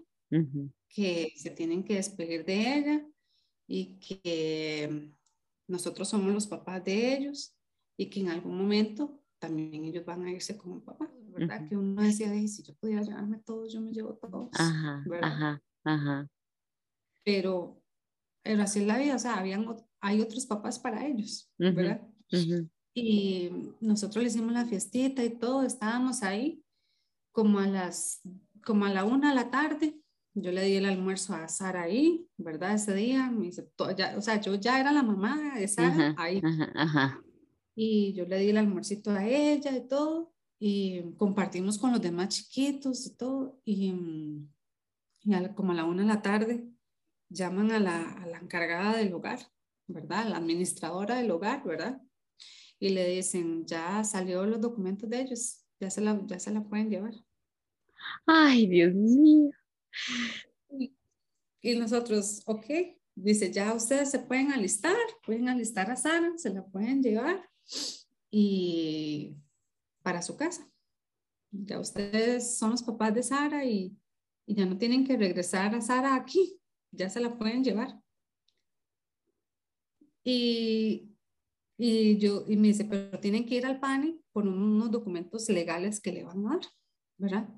que 0.87 1.33
se 1.35 1.51
tienen 1.51 1.83
que 1.83 1.95
despedir 1.95 2.45
de 2.45 2.77
ella 2.77 3.05
y 3.67 3.99
que 3.99 5.11
nosotros 5.67 6.07
somos 6.07 6.33
los 6.33 6.47
papás 6.47 6.85
de 6.85 7.13
ellos 7.13 7.53
y 7.99 8.09
que 8.09 8.21
en 8.21 8.29
algún 8.29 8.57
momento 8.57 9.21
también 9.39 9.83
ellos 9.83 10.05
van 10.05 10.23
a 10.23 10.31
irse 10.31 10.53
el 10.53 10.81
papá. 10.81 11.11
¿verdad? 11.33 11.67
Que 11.67 11.75
uno 11.75 12.01
decía, 12.01 12.29
si 12.47 12.63
yo 12.63 12.73
pudiera 12.75 13.03
llevarme 13.03 13.39
todos, 13.39 13.73
yo 13.73 13.81
me 13.81 13.91
llevo 13.91 14.15
todos, 14.15 14.49
ajá, 14.53 15.03
Ajá, 15.21 15.61
ajá. 15.83 16.29
Pero, 17.25 17.81
pero 18.41 18.63
así 18.63 18.79
es 18.79 18.87
la 18.87 18.97
vida, 18.97 19.15
o 19.15 19.19
sea, 19.19 19.37
habían, 19.37 19.65
hay 19.99 20.21
otros 20.21 20.45
papás 20.45 20.79
para 20.79 21.05
ellos, 21.05 21.51
¿verdad? 21.57 22.07
Y 22.93 23.49
nosotros 23.81 24.23
le 24.23 24.29
hicimos 24.29 24.53
la 24.53 24.65
fiestita 24.65 25.23
y 25.23 25.37
todo, 25.37 25.63
estábamos 25.63 26.23
ahí 26.23 26.63
como 27.31 27.59
a 27.59 27.67
las, 27.67 28.21
como 28.63 28.85
a 28.85 28.89
la 28.89 29.05
una 29.05 29.29
de 29.29 29.35
la 29.35 29.49
tarde, 29.51 29.97
yo 30.33 30.51
le 30.51 30.63
di 30.63 30.75
el 30.75 30.85
almuerzo 30.85 31.33
a 31.33 31.47
Sara 31.47 31.83
ahí, 31.83 32.27
¿verdad? 32.37 32.75
Ese 32.75 32.93
día, 32.93 33.29
me 33.29 33.47
dice, 33.47 33.69
ya, 33.97 34.15
o 34.17 34.21
sea, 34.21 34.39
yo 34.39 34.55
ya 34.55 34.79
era 34.79 34.91
la 34.91 35.03
mamá 35.03 35.55
de 35.55 35.67
Sara 35.67 36.15
ahí. 36.17 36.41
Ajá, 36.43 36.71
ajá. 36.75 37.23
Y 37.75 38.13
yo 38.13 38.25
le 38.25 38.39
di 38.39 38.49
el 38.49 38.57
almuercito 38.57 39.11
a 39.11 39.25
ella 39.25 39.75
y 39.75 39.87
todo 39.87 40.33
y 40.63 41.01
compartimos 41.17 41.79
con 41.79 41.91
los 41.91 42.01
demás 42.01 42.29
chiquitos 42.29 43.07
y 43.07 43.15
todo. 43.15 43.59
Y, 43.65 43.91
mm, 43.91 44.49
como 45.55 45.71
a 45.71 45.75
la 45.75 45.85
una 45.85 46.03
de 46.03 46.07
la 46.07 46.21
tarde 46.21 46.67
llaman 47.29 47.71
a 47.71 47.79
la, 47.79 48.11
a 48.11 48.27
la, 48.27 48.37
encargada 48.37 48.97
del 48.97 49.11
hogar, 49.13 49.39
¿verdad? 49.87 50.27
La 50.27 50.37
administradora 50.37 51.15
del 51.15 51.31
hogar, 51.31 51.63
¿verdad? 51.63 51.99
Y 52.77 52.89
le 52.89 53.07
dicen, 53.07 53.65
ya 53.65 54.03
salió 54.03 54.45
los 54.45 54.61
documentos 54.61 55.09
de 55.09 55.21
ellos, 55.21 55.60
ya 55.81 55.89
se 55.89 55.99
la, 55.99 56.21
ya 56.27 56.39
se 56.39 56.51
la 56.51 56.63
pueden 56.63 56.89
llevar. 56.89 57.15
Ay, 58.27 58.67
Dios 58.67 58.93
mío. 58.93 59.49
Y, 60.69 60.95
y 61.61 61.75
nosotros, 61.75 62.43
ok, 62.45 62.65
dice, 63.15 63.51
ya 63.51 63.73
ustedes 63.73 64.11
se 64.11 64.19
pueden 64.19 64.51
alistar, 64.51 64.95
pueden 65.25 65.49
alistar 65.49 65.89
a 65.89 65.95
Sara, 65.95 66.37
se 66.37 66.51
la 66.51 66.63
pueden 66.63 67.01
llevar. 67.01 67.49
Y 68.29 69.35
para 70.03 70.21
su 70.21 70.37
casa. 70.37 70.69
Ya 71.51 71.79
ustedes 71.79 72.57
son 72.57 72.71
los 72.71 72.83
papás 72.83 73.13
de 73.15 73.23
Sara 73.23 73.65
y, 73.65 73.97
ya 74.45 74.65
no 74.65 74.77
tienen 74.77 75.05
que 75.05 75.17
regresar 75.17 75.73
a 75.73 75.81
Sara 75.81 76.15
aquí, 76.15 76.59
ya 76.91 77.09
se 77.09 77.21
la 77.21 77.37
pueden 77.37 77.63
llevar. 77.63 77.99
Y, 80.23 81.09
y 81.77 82.17
yo, 82.17 82.45
y 82.47 82.55
me 82.57 82.67
dice, 82.67 82.85
pero 82.85 83.19
tienen 83.19 83.45
que 83.45 83.55
ir 83.55 83.65
al 83.65 83.79
PANI 83.79 84.20
por 84.31 84.47
unos 84.47 84.91
documentos 84.91 85.49
legales 85.49 85.99
que 85.99 86.11
le 86.11 86.23
van 86.23 86.45
a 86.45 86.49
dar, 86.51 86.61
¿verdad? 87.17 87.49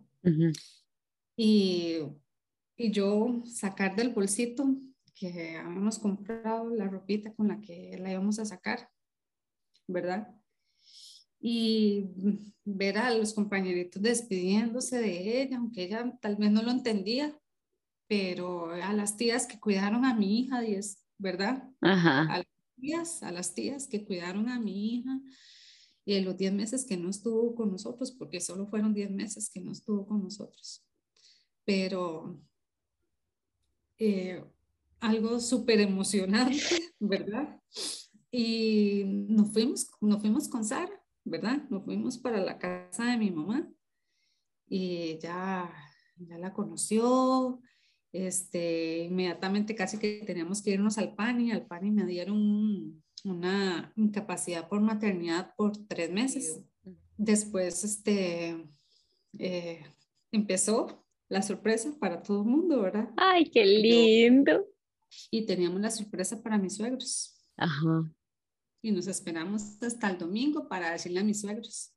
y, 1.36 1.99
y 2.78 2.91
yo 2.91 3.43
sacar 3.45 3.95
del 3.95 4.09
bolsito 4.09 4.65
que 5.15 5.57
habíamos 5.57 5.99
comprado 5.99 6.69
la 6.69 6.88
ropita 6.88 7.34
con 7.34 7.47
la 7.47 7.59
que 7.61 7.97
la 7.99 8.11
íbamos 8.11 8.39
a 8.39 8.45
sacar, 8.45 8.89
¿verdad? 9.88 10.28
Y 11.39 12.09
ver 12.63 12.97
a 12.97 13.11
los 13.11 13.34
compañeritos 13.34 14.01
despidiéndose 14.01 14.99
de 14.99 15.41
ella, 15.41 15.57
aunque 15.57 15.84
ella 15.84 16.17
tal 16.21 16.38
vez 16.38 16.51
no 16.51 16.61
lo 16.61 16.71
entendía, 16.71 17.38
pero 18.07 18.71
a 18.71 18.93
las 18.93 19.17
tías 19.17 19.45
que 19.45 19.59
cuidaron 19.59 20.05
a 20.05 20.15
mi 20.15 20.39
hija, 20.39 20.61
¿verdad? 21.17 21.69
Ajá. 21.82 22.21
A 22.34 22.38
las 22.38 22.47
tías, 22.76 23.24
a 23.24 23.32
las 23.32 23.53
tías 23.53 23.88
que 23.88 24.05
cuidaron 24.05 24.49
a 24.49 24.59
mi 24.59 24.95
hija 24.95 25.19
y 26.06 26.16
en 26.16 26.26
los 26.26 26.38
10 26.38 26.54
meses 26.54 26.86
que 26.86 26.97
no 26.97 27.10
estuvo 27.10 27.56
con 27.56 27.72
nosotros, 27.72 28.12
porque 28.12 28.41
solo 28.41 28.68
fueron 28.68 28.93
10 28.93 29.12
meses 29.12 29.49
que 29.49 29.62
no 29.62 29.72
estuvo 29.72 30.06
con 30.06 30.22
nosotros. 30.22 30.86
Pero 31.66 32.41
eh, 33.97 34.43
algo 34.99 35.39
súper 35.39 35.80
emocionante, 35.80 36.58
¿verdad? 36.99 37.60
Y 38.32 39.04
nos 39.06 39.54
fuimos, 39.54 39.89
nos 40.01 40.20
fuimos 40.22 40.49
con 40.49 40.66
Sara, 40.66 40.91
¿verdad? 41.24 41.70
Nos 41.70 41.86
fuimos 41.86 42.18
para 42.18 42.43
la 42.43 42.58
casa 42.58 43.06
de 43.06 43.18
mi 43.18 43.32
mamá 43.32 43.70
y 44.68 45.20
ya, 45.20 45.72
ya 46.18 46.38
la 46.38 46.54
conoció. 46.54 47.62
Este, 48.12 49.06
inmediatamente 49.06 49.74
casi 49.74 49.97
que 49.97 50.24
teníamos 50.26 50.62
que 50.62 50.72
irnos 50.72 50.97
al 50.97 51.16
PANI. 51.16 51.51
Al 51.51 51.66
PANI 51.66 51.91
me 51.91 52.06
dieron 52.06 53.03
una 53.24 53.93
incapacidad 53.95 54.67
por 54.67 54.82
maternidad 54.82 55.53
por 55.55 55.78
tres 55.88 56.11
meses. 56.11 56.59
Después, 57.17 57.84
este, 57.84 58.67
eh, 59.39 59.86
empezó 60.32 61.05
la 61.30 61.41
sorpresa 61.41 61.95
para 61.99 62.21
todo 62.21 62.41
el 62.41 62.47
mundo, 62.47 62.82
¿verdad? 62.82 63.09
Ay, 63.17 63.49
qué 63.49 63.65
lindo 63.65 64.65
y 65.32 65.45
teníamos 65.45 65.82
la 65.82 65.91
sorpresa 65.91 66.41
para 66.41 66.57
mis 66.57 66.76
suegros. 66.76 67.36
Ajá. 67.57 68.11
Y 68.82 68.91
nos 68.91 69.07
esperamos 69.07 69.82
hasta 69.82 70.09
el 70.09 70.17
domingo 70.17 70.67
para 70.67 70.91
decirle 70.91 71.19
a 71.21 71.24
mis 71.24 71.41
suegros 71.41 71.93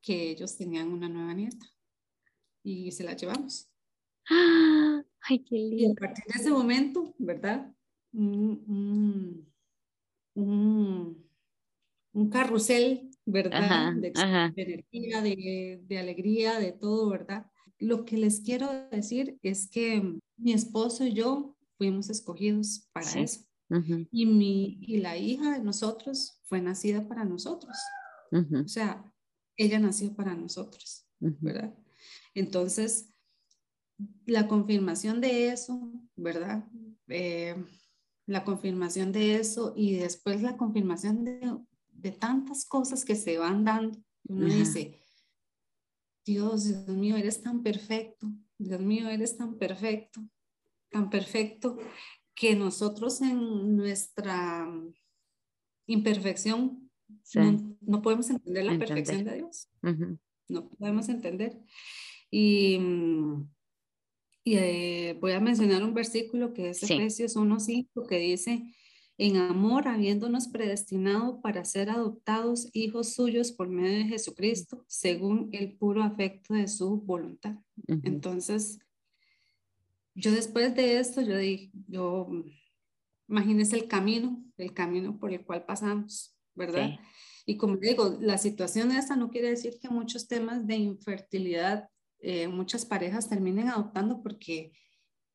que 0.00 0.30
ellos 0.30 0.56
tenían 0.56 0.92
una 0.92 1.08
nueva 1.08 1.34
nieta 1.34 1.66
y 2.62 2.92
se 2.92 3.04
la 3.04 3.14
llevamos. 3.14 3.70
Ay, 5.20 5.44
qué 5.44 5.56
lindo. 5.56 5.76
Y 5.76 5.90
a 5.90 5.94
partir 5.94 6.24
de 6.26 6.40
ese 6.40 6.50
momento, 6.50 7.14
¿verdad? 7.18 7.72
Un, 10.38 11.28
un, 12.12 12.30
carrusel, 12.30 13.10
¿verdad? 13.24 13.94
de, 13.94 14.12
energía, 14.56 15.20
de, 15.22 15.80
de 15.84 15.98
alegría, 15.98 16.58
de 16.58 16.72
todo, 16.72 17.10
¿verdad? 17.10 17.46
Lo 17.78 18.04
que 18.04 18.16
les 18.16 18.40
quiero 18.40 18.68
decir 18.90 19.38
es 19.42 19.68
que 19.68 20.18
mi 20.36 20.52
esposo 20.52 21.04
y 21.04 21.14
yo 21.14 21.56
fuimos 21.76 22.10
escogidos 22.10 22.88
para 22.92 23.10
eso. 23.20 23.40
y, 24.10 24.26
mi, 24.26 24.78
y 24.82 24.98
la 24.98 25.16
hija 25.16 25.52
de 25.52 25.64
nosotros 25.64 26.40
fue 26.44 26.60
nacida 26.60 27.06
para 27.08 27.24
nosotros. 27.24 27.76
O 28.32 28.68
sea, 28.68 29.04
ella 29.56 29.78
nació 29.78 30.14
para 30.14 30.34
nosotros, 30.34 31.06
¿verdad? 31.18 31.74
Entonces, 32.34 33.12
la 34.26 34.46
confirmación 34.46 35.20
de 35.20 35.48
eso, 35.48 35.92
¿verdad? 36.16 36.64
Eh, 37.08 37.56
la 38.28 38.44
confirmación 38.44 39.10
de 39.10 39.36
eso 39.36 39.72
y 39.74 39.96
después 39.96 40.42
la 40.42 40.58
confirmación 40.58 41.24
de, 41.24 41.58
de 41.92 42.12
tantas 42.12 42.66
cosas 42.66 43.06
que 43.06 43.14
se 43.14 43.38
van 43.38 43.64
dando. 43.64 43.98
Uno 44.28 44.44
dice, 44.44 45.00
Dios, 46.26 46.64
Dios 46.64 46.88
mío, 46.88 47.16
eres 47.16 47.42
tan 47.42 47.62
perfecto, 47.62 48.30
Dios 48.58 48.80
mío, 48.80 49.08
eres 49.08 49.38
tan 49.38 49.56
perfecto, 49.56 50.20
tan 50.90 51.08
perfecto 51.08 51.78
que 52.34 52.54
nosotros 52.54 53.22
en 53.22 53.76
nuestra 53.76 54.70
imperfección 55.86 56.90
no, 57.80 58.02
podemos 58.02 58.28
entender 58.28 58.64
la 58.66 58.78
perfección 58.78 59.24
de 59.24 59.36
Dios. 59.36 59.68
No 60.48 60.68
podemos 60.68 61.08
entender. 61.08 61.58
Y, 62.30 62.78
y 64.48 64.56
eh, 64.56 65.18
voy 65.20 65.32
a 65.32 65.40
mencionar 65.40 65.82
un 65.84 65.92
versículo 65.92 66.54
que 66.54 66.70
es 66.70 66.82
Efesios 66.82 67.36
1.5 67.36 68.06
que 68.08 68.18
dice, 68.18 68.64
en 69.18 69.36
amor 69.36 69.88
habiéndonos 69.88 70.48
predestinado 70.48 71.42
para 71.42 71.66
ser 71.66 71.90
adoptados 71.90 72.70
hijos 72.72 73.12
suyos 73.12 73.52
por 73.52 73.68
medio 73.68 73.98
de 73.98 74.04
Jesucristo, 74.04 74.86
según 74.88 75.50
el 75.52 75.76
puro 75.76 76.02
afecto 76.02 76.54
de 76.54 76.66
su 76.66 77.02
voluntad. 77.02 77.56
Entonces, 78.04 78.78
yo 80.14 80.32
después 80.32 80.74
de 80.74 80.98
esto, 80.98 81.20
yo 81.20 81.36
dije, 81.36 81.70
yo, 81.86 82.30
imagínese 83.28 83.76
el 83.76 83.86
camino, 83.86 84.42
el 84.56 84.72
camino 84.72 85.18
por 85.18 85.30
el 85.30 85.44
cual 85.44 85.66
pasamos, 85.66 86.34
¿verdad? 86.54 86.98
Y 87.44 87.58
como 87.58 87.76
digo, 87.76 88.16
la 88.18 88.38
situación 88.38 88.92
esta 88.92 89.14
no 89.14 89.28
quiere 89.28 89.50
decir 89.50 89.78
que 89.78 89.90
muchos 89.90 90.26
temas 90.26 90.66
de 90.66 90.76
infertilidad, 90.76 91.90
eh, 92.20 92.48
muchas 92.48 92.84
parejas 92.84 93.28
terminen 93.28 93.68
adoptando 93.68 94.22
porque 94.22 94.72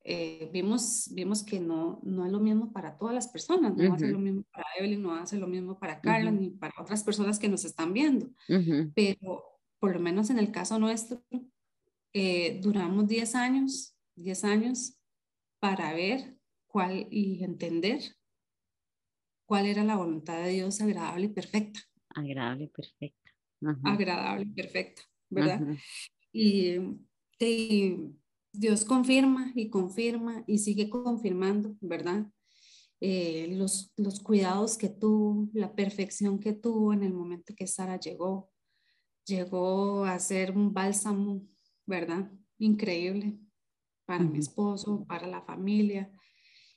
eh, 0.04 0.50
vimos, 0.52 1.10
vimos 1.12 1.42
que 1.42 1.60
no, 1.60 2.00
no 2.02 2.26
es 2.26 2.32
lo 2.32 2.40
mismo 2.40 2.72
para 2.72 2.98
todas 2.98 3.14
las 3.14 3.28
personas, 3.28 3.74
no 3.74 3.88
va 3.88 3.96
a 3.96 3.98
ser 3.98 4.10
lo 4.10 4.18
mismo 4.18 4.44
para 4.52 4.66
Evelyn, 4.78 5.02
no 5.02 5.10
va 5.10 5.22
a 5.22 5.26
ser 5.26 5.38
lo 5.38 5.46
mismo 5.46 5.78
para 5.78 6.00
Carla, 6.00 6.30
ni 6.30 6.50
para 6.50 6.74
otras 6.78 7.02
personas 7.02 7.38
que 7.38 7.48
nos 7.48 7.64
están 7.64 7.92
viendo. 7.92 8.28
Pero 8.94 9.44
por 9.78 9.94
lo 9.94 10.00
menos 10.00 10.30
en 10.30 10.38
el 10.38 10.50
caso 10.50 10.78
nuestro, 10.78 11.22
eh, 12.12 12.60
duramos 12.62 13.08
10 13.08 13.34
años 13.34 13.94
10 14.16 14.44
años 14.44 14.98
para 15.60 15.92
ver 15.92 16.36
cuál 16.66 17.06
y 17.10 17.42
entender 17.42 18.00
cuál 19.46 19.66
era 19.66 19.84
la 19.84 19.96
voluntad 19.96 20.42
de 20.42 20.50
Dios 20.50 20.80
agradable 20.80 21.26
y 21.26 21.28
perfecta. 21.28 21.80
Agradable 22.10 22.64
y 22.64 22.68
perfecta. 22.68 23.30
Agradable 23.84 24.44
y 24.44 24.54
perfecta, 24.54 25.02
¿verdad? 25.30 25.60
Y, 26.34 26.98
Dios 28.56 28.84
confirma 28.84 29.50
y 29.56 29.68
confirma 29.68 30.44
y 30.46 30.58
sigue 30.58 30.88
confirmando, 30.88 31.76
¿verdad? 31.80 32.26
Eh, 33.00 33.48
los, 33.50 33.92
los 33.96 34.20
cuidados 34.20 34.78
que 34.78 34.88
tuvo, 34.88 35.48
la 35.52 35.74
perfección 35.74 36.38
que 36.38 36.52
tuvo 36.52 36.92
en 36.92 37.02
el 37.02 37.12
momento 37.12 37.52
que 37.56 37.66
Sara 37.66 37.98
llegó, 37.98 38.52
llegó 39.26 40.04
a 40.04 40.18
ser 40.20 40.56
un 40.56 40.72
bálsamo, 40.72 41.42
¿verdad? 41.84 42.30
Increíble 42.58 43.38
para 44.06 44.24
mi 44.24 44.38
esposo, 44.38 45.04
para 45.06 45.26
la 45.26 45.42
familia. 45.42 46.10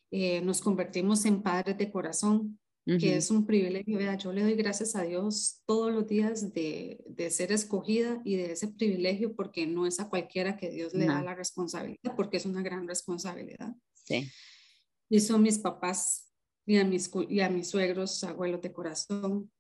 Eh, 0.09 0.41
nos 0.41 0.61
convertimos 0.61 1.25
en 1.25 1.43
padres 1.43 1.77
de 1.77 1.91
corazón, 1.91 2.59
que 2.99 3.17
es 3.17 3.29
un 3.31 3.45
privilegio. 3.45 3.99
Yo 4.17 4.31
le 4.31 4.43
doy 4.43 4.55
gracias 4.55 4.95
a 4.95 5.03
Dios 5.03 5.61
todos 5.65 5.91
los 5.91 6.07
días 6.07 6.53
de, 6.53 7.03
de, 7.07 7.29
ser 7.29 7.51
escogida 7.51 8.21
y 8.23 8.37
de 8.37 8.53
ese 8.53 8.69
privilegio, 8.69 9.35
porque 9.35 9.67
no 9.67 9.85
es 9.85 9.99
a 9.99 10.09
cualquiera 10.09 10.55
que 10.55 10.69
Dios 10.69 10.93
le 10.93 11.05
da 11.05 11.21
la 11.21 11.35
responsabilidad, 11.35 12.15
porque 12.15 12.37
es 12.37 12.45
una 12.45 12.61
gran 12.61 12.87
responsabilidad. 12.87 13.75
Sí. 13.93 14.29
Y 15.09 15.19
son 15.19 15.41
mis 15.41 15.59
papás 15.59 16.31
y 16.65 16.77
a 16.77 16.85
mis, 16.85 17.11
y 17.29 17.41
a 17.41 17.49
mis 17.49 17.69
suegros, 17.69 18.23
abuelos 18.23 18.61
de 18.61 18.71
corazón, 18.71 19.51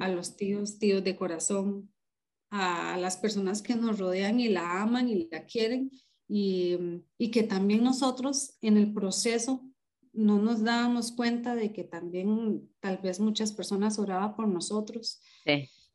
a 0.00 0.08
los 0.08 0.36
tíos, 0.36 0.78
tíos 0.78 1.04
de 1.04 1.16
corazón, 1.16 1.92
a 2.50 2.98
las 2.98 3.16
personas 3.16 3.62
que 3.62 3.74
nos 3.74 3.98
rodean 3.98 4.38
y 4.38 4.48
la 4.48 4.82
aman 4.82 5.08
y 5.08 5.28
la 5.30 5.46
quieren 5.46 5.90
y, 6.28 7.30
que 7.30 7.42
también 7.42 7.82
nosotros 7.82 8.56
en 8.60 8.76
el 8.76 8.92
proceso 8.92 9.62
no 10.12 10.38
nos 10.38 10.62
dábamos 10.62 11.12
cuenta 11.12 11.54
de 11.54 11.72
que 11.72 11.84
también 11.84 12.68
tal 12.80 12.98
vez 12.98 13.20
muchas 13.20 13.52
personas 13.52 13.98
oraban 13.98 14.34
por 14.34 14.48
nosotros 14.48 15.20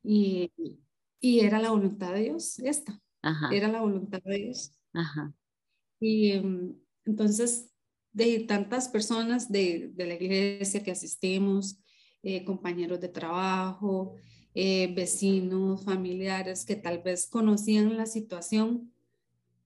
y, 0.04 0.52
y, 1.22 1.40
era 1.40 1.60
la 1.60 1.72
voluntad 1.72 2.14
de 2.14 2.22
Dios 2.22 2.60
esta, 2.60 3.00
era 3.52 3.68
la 3.68 3.82
voluntad 3.82 4.22
de 4.24 4.38
Dios. 4.38 4.72
Y 6.00 6.32
em, 6.32 6.76
entonces 7.06 7.72
de 8.12 8.40
tantas 8.40 8.90
personas 8.90 9.52
de, 9.52 9.92
de 9.94 10.08
la 10.08 10.16
iglesia 10.16 10.84
que 10.84 10.92
asistimos, 10.92 11.80
eh, 12.24 12.44
compañeros 12.44 13.00
de 13.00 13.10
trabajo, 13.10 14.16
eh, 14.56 14.92
vecinos, 14.96 15.86
familiares 15.86 16.66
que 16.66 16.76
tal 16.76 17.04
vez 17.04 17.28
conocían 17.28 17.96
la 17.96 18.08
situación, 18.08 18.92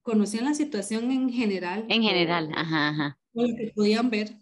conocían 0.02 0.44
la 0.44 0.54
situación 0.54 1.10
en 1.10 1.30
general. 1.30 1.86
En 1.88 2.02
general, 2.02 2.52
ajá, 2.54 2.88
ajá. 2.90 3.18
Lo 3.34 3.56
que 3.56 3.72
podían 3.74 4.10
ver, 4.10 4.36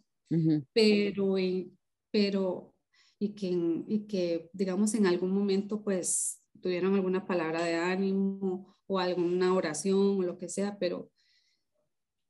pero, 0.73 1.37
pero, 2.11 2.75
y 3.19 3.35
que, 3.35 3.49
y 3.87 4.07
que, 4.07 4.51
digamos, 4.53 4.95
en 4.95 5.07
algún 5.07 5.33
momento, 5.33 5.83
pues, 5.83 6.43
tuvieron 6.61 6.95
alguna 6.95 7.27
palabra 7.27 7.65
de 7.65 7.77
ánimo 7.77 8.77
o 8.87 8.99
alguna 8.99 9.55
oración 9.55 10.19
o 10.19 10.23
lo 10.23 10.37
que 10.39 10.49
sea, 10.49 10.79
pero 10.79 11.11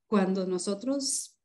cuando 0.07 0.47
nosotros 0.47 1.39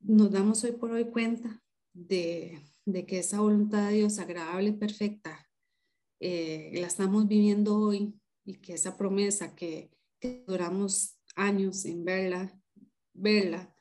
nos 0.00 0.30
damos 0.30 0.62
hoy 0.64 0.72
por 0.72 0.92
hoy 0.92 1.06
cuenta 1.06 1.62
de, 1.92 2.60
de 2.84 3.06
que 3.06 3.18
esa 3.18 3.40
voluntad 3.40 3.88
de 3.88 3.96
Dios 3.96 4.18
agradable 4.18 4.70
y 4.70 4.72
perfecta 4.72 5.48
eh, 6.20 6.70
la 6.74 6.86
estamos 6.86 7.26
viviendo 7.26 7.76
hoy 7.76 8.14
y 8.44 8.56
que 8.56 8.74
esa 8.74 8.96
promesa 8.96 9.54
que, 9.54 9.90
que 10.20 10.44
duramos 10.46 11.18
años 11.34 11.84
en 11.86 12.04
verla, 12.04 12.60
verla, 13.12 13.73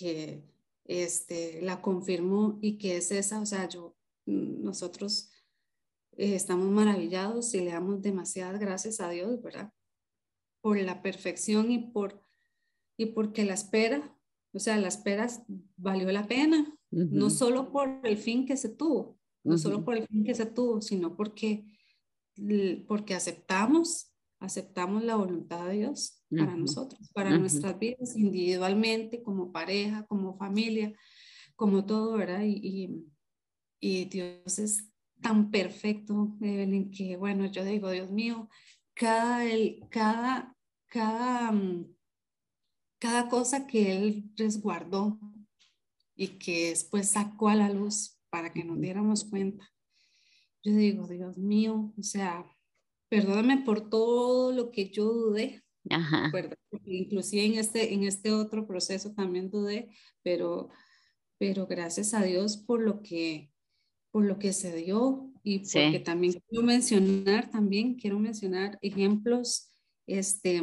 que 0.00 0.42
este, 0.86 1.60
la 1.60 1.82
confirmó 1.82 2.58
y 2.62 2.78
que 2.78 2.96
es 2.96 3.12
esa, 3.12 3.38
o 3.38 3.44
sea, 3.44 3.68
yo, 3.68 3.94
nosotros 4.24 5.30
eh, 6.16 6.34
estamos 6.34 6.70
maravillados 6.70 7.52
y 7.52 7.60
le 7.60 7.72
damos 7.72 8.00
demasiadas 8.00 8.58
gracias 8.58 9.00
a 9.00 9.10
Dios, 9.10 9.42
¿verdad? 9.42 9.74
Por 10.62 10.78
la 10.78 11.02
perfección 11.02 11.70
y 11.70 11.78
por 11.78 12.24
y 12.96 13.06
porque 13.06 13.44
la 13.44 13.54
espera, 13.54 14.14
o 14.52 14.58
sea, 14.58 14.76
la 14.78 14.88
espera 14.88 15.26
valió 15.76 16.10
la 16.12 16.26
pena, 16.26 16.76
no 16.90 17.30
solo 17.30 17.72
por 17.72 18.00
el 18.04 18.18
fin 18.18 18.44
que 18.44 18.58
se 18.58 18.68
tuvo, 18.68 19.18
no 19.42 19.56
solo 19.56 19.84
por 19.84 19.96
el 19.96 20.06
fin 20.06 20.22
que 20.22 20.34
se 20.34 20.44
tuvo, 20.44 20.82
sino 20.82 21.16
porque, 21.16 21.64
porque 22.86 23.14
aceptamos, 23.14 24.09
aceptamos 24.40 25.04
la 25.04 25.16
voluntad 25.16 25.66
de 25.66 25.74
Dios 25.74 26.24
para 26.30 26.56
nosotros, 26.56 27.10
para 27.12 27.36
nuestras 27.36 27.78
vidas 27.78 28.16
individualmente, 28.16 29.22
como 29.22 29.52
pareja, 29.52 30.06
como 30.06 30.36
familia, 30.38 30.92
como 31.56 31.84
todo, 31.84 32.16
¿verdad? 32.16 32.42
Y, 32.44 33.04
y, 33.80 34.04
Dios 34.06 34.58
es 34.58 34.90
tan 35.20 35.50
perfecto, 35.50 36.36
en 36.40 36.90
que, 36.90 37.16
bueno, 37.16 37.46
yo 37.46 37.64
digo, 37.64 37.90
Dios 37.90 38.10
mío, 38.10 38.48
cada, 38.94 39.44
el, 39.44 39.86
cada, 39.90 40.56
cada, 40.86 41.52
mm, 41.52 41.94
cada 42.98 43.28
cosa 43.28 43.66
que 43.66 43.96
Él 43.96 44.30
resguardó 44.36 45.18
y 46.16 46.38
que 46.38 46.70
después 46.70 47.10
sacó 47.10 47.50
a 47.50 47.56
la 47.56 47.68
luz 47.68 48.18
para 48.30 48.52
que 48.52 48.64
nos 48.64 48.80
diéramos 48.80 49.24
cuenta. 49.24 49.70
Yo 50.62 50.74
digo, 50.74 51.06
Dios 51.08 51.36
mío, 51.36 51.92
o 51.98 52.02
sea, 52.02 52.46
perdóname 53.10 53.58
por 53.58 53.90
todo 53.90 54.52
lo 54.52 54.70
que 54.70 54.88
yo 54.88 55.04
dudé, 55.12 55.62
Ajá. 55.90 56.32
inclusive 56.84 57.44
en 57.44 57.54
este, 57.54 57.92
en 57.92 58.04
este 58.04 58.32
otro 58.32 58.66
proceso 58.66 59.12
también 59.12 59.50
dudé, 59.50 59.90
pero, 60.22 60.70
pero 61.38 61.66
gracias 61.66 62.14
a 62.14 62.22
Dios 62.22 62.56
por 62.56 62.80
lo 62.80 63.02
que, 63.02 63.52
por 64.10 64.24
lo 64.24 64.38
que 64.38 64.52
se 64.52 64.74
dio 64.74 65.30
y 65.42 65.58
porque 65.58 66.00
también 66.00 66.40
quiero 66.48 66.64
mencionar, 66.64 67.50
también 67.50 67.96
quiero 67.96 68.18
mencionar 68.18 68.78
ejemplos, 68.80 69.72
este, 70.06 70.62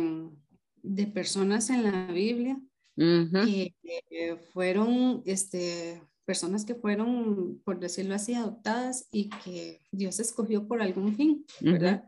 de 0.81 1.07
personas 1.07 1.69
en 1.69 1.83
la 1.83 2.07
Biblia 2.11 2.59
que 2.95 4.37
fueron 4.53 5.21
este, 5.25 6.01
personas 6.25 6.65
que 6.65 6.75
fueron, 6.75 7.61
por 7.63 7.79
decirlo 7.79 8.15
así, 8.15 8.33
adoptadas 8.33 9.07
y 9.11 9.29
que 9.29 9.81
Dios 9.91 10.19
escogió 10.19 10.67
por 10.67 10.81
algún 10.81 11.15
fin, 11.15 11.45
¿verdad? 11.61 12.05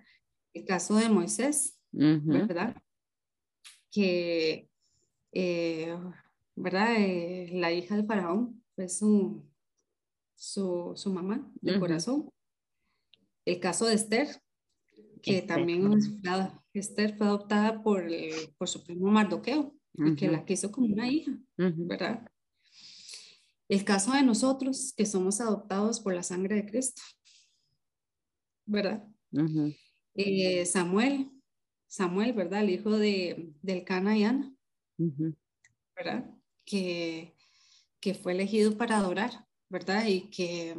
El 0.60 0.66
caso 0.66 0.97
de 0.97 1.07
Moisés, 1.07 1.80
¿verdad? 1.91 2.76
Que, 3.89 4.70
eh, 5.32 5.97
¿verdad? 6.53 6.95
Eh, 6.97 7.49
la 7.53 7.72
hija 7.72 7.95
del 7.95 8.05
faraón 8.05 8.62
fue 8.76 8.89
su, 8.89 9.41
su, 10.36 10.91
su 10.95 11.14
mamá 11.14 11.49
de 11.62 11.80
corazón. 11.80 12.30
El 13.45 13.62
caso 13.62 13.86
de 13.86 13.93
Esther, 13.93 14.28
que 15.22 15.41
también 15.43 15.97
Esther 16.74 17.18
fue 17.18 17.28
adoptada 17.28 17.82
por, 17.82 18.05
por 18.57 18.68
su 18.68 18.84
primo 18.84 19.10
Mardoqueo, 19.10 19.74
y 19.93 20.16
que 20.16 20.28
la 20.30 20.43
quiso 20.43 20.74
como 20.74 20.88
una 20.88 21.07
hija, 21.07 21.32
¿verdad? 21.55 22.30
El 23.70 23.86
caso 23.86 24.12
de 24.12 24.24
nosotros, 24.24 24.93
que 24.97 25.05
somos 25.05 25.39
adoptados 25.39 26.01
por 26.01 26.14
la 26.14 26.24
sangre 26.24 26.55
de 26.55 26.66
Cristo, 26.66 27.01
¿verdad? 28.66 29.07
Eh, 30.22 30.65
Samuel, 30.65 31.32
Samuel, 31.88 32.34
¿verdad? 32.34 32.59
El 32.59 32.72
hijo 32.72 32.97
de, 32.97 33.53
del 33.61 33.86
Cana 33.86 34.17
y 34.17 34.26
Ana, 34.26 34.53
¿verdad? 35.95 36.30
Que, 36.65 37.38
que 38.01 38.13
fue 38.13 38.34
elegido 38.34 38.78
para 38.78 38.97
adorar, 38.97 39.47
¿verdad? 39.70 40.05
Y 40.07 40.30
que 40.30 40.76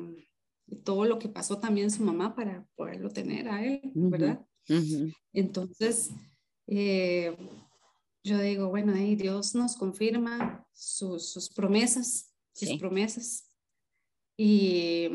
todo 0.85 1.07
lo 1.07 1.19
que 1.19 1.31
pasó 1.31 1.59
también 1.59 1.91
su 1.91 2.03
mamá 2.03 2.35
para 2.35 2.69
poderlo 2.77 3.09
tener 3.09 3.49
a 3.49 3.65
él, 3.65 3.81
¿verdad? 3.95 4.47
Entonces, 5.33 6.11
eh, 6.67 7.35
yo 8.23 8.39
digo, 8.41 8.69
bueno, 8.69 8.93
ahí 8.93 9.17
Dios 9.17 9.55
nos 9.55 9.75
confirma 9.75 10.67
sus, 10.75 11.33
sus 11.33 11.49
promesas, 11.49 12.31
sus 12.53 12.79
promesas. 12.79 13.51
Y, 14.37 15.09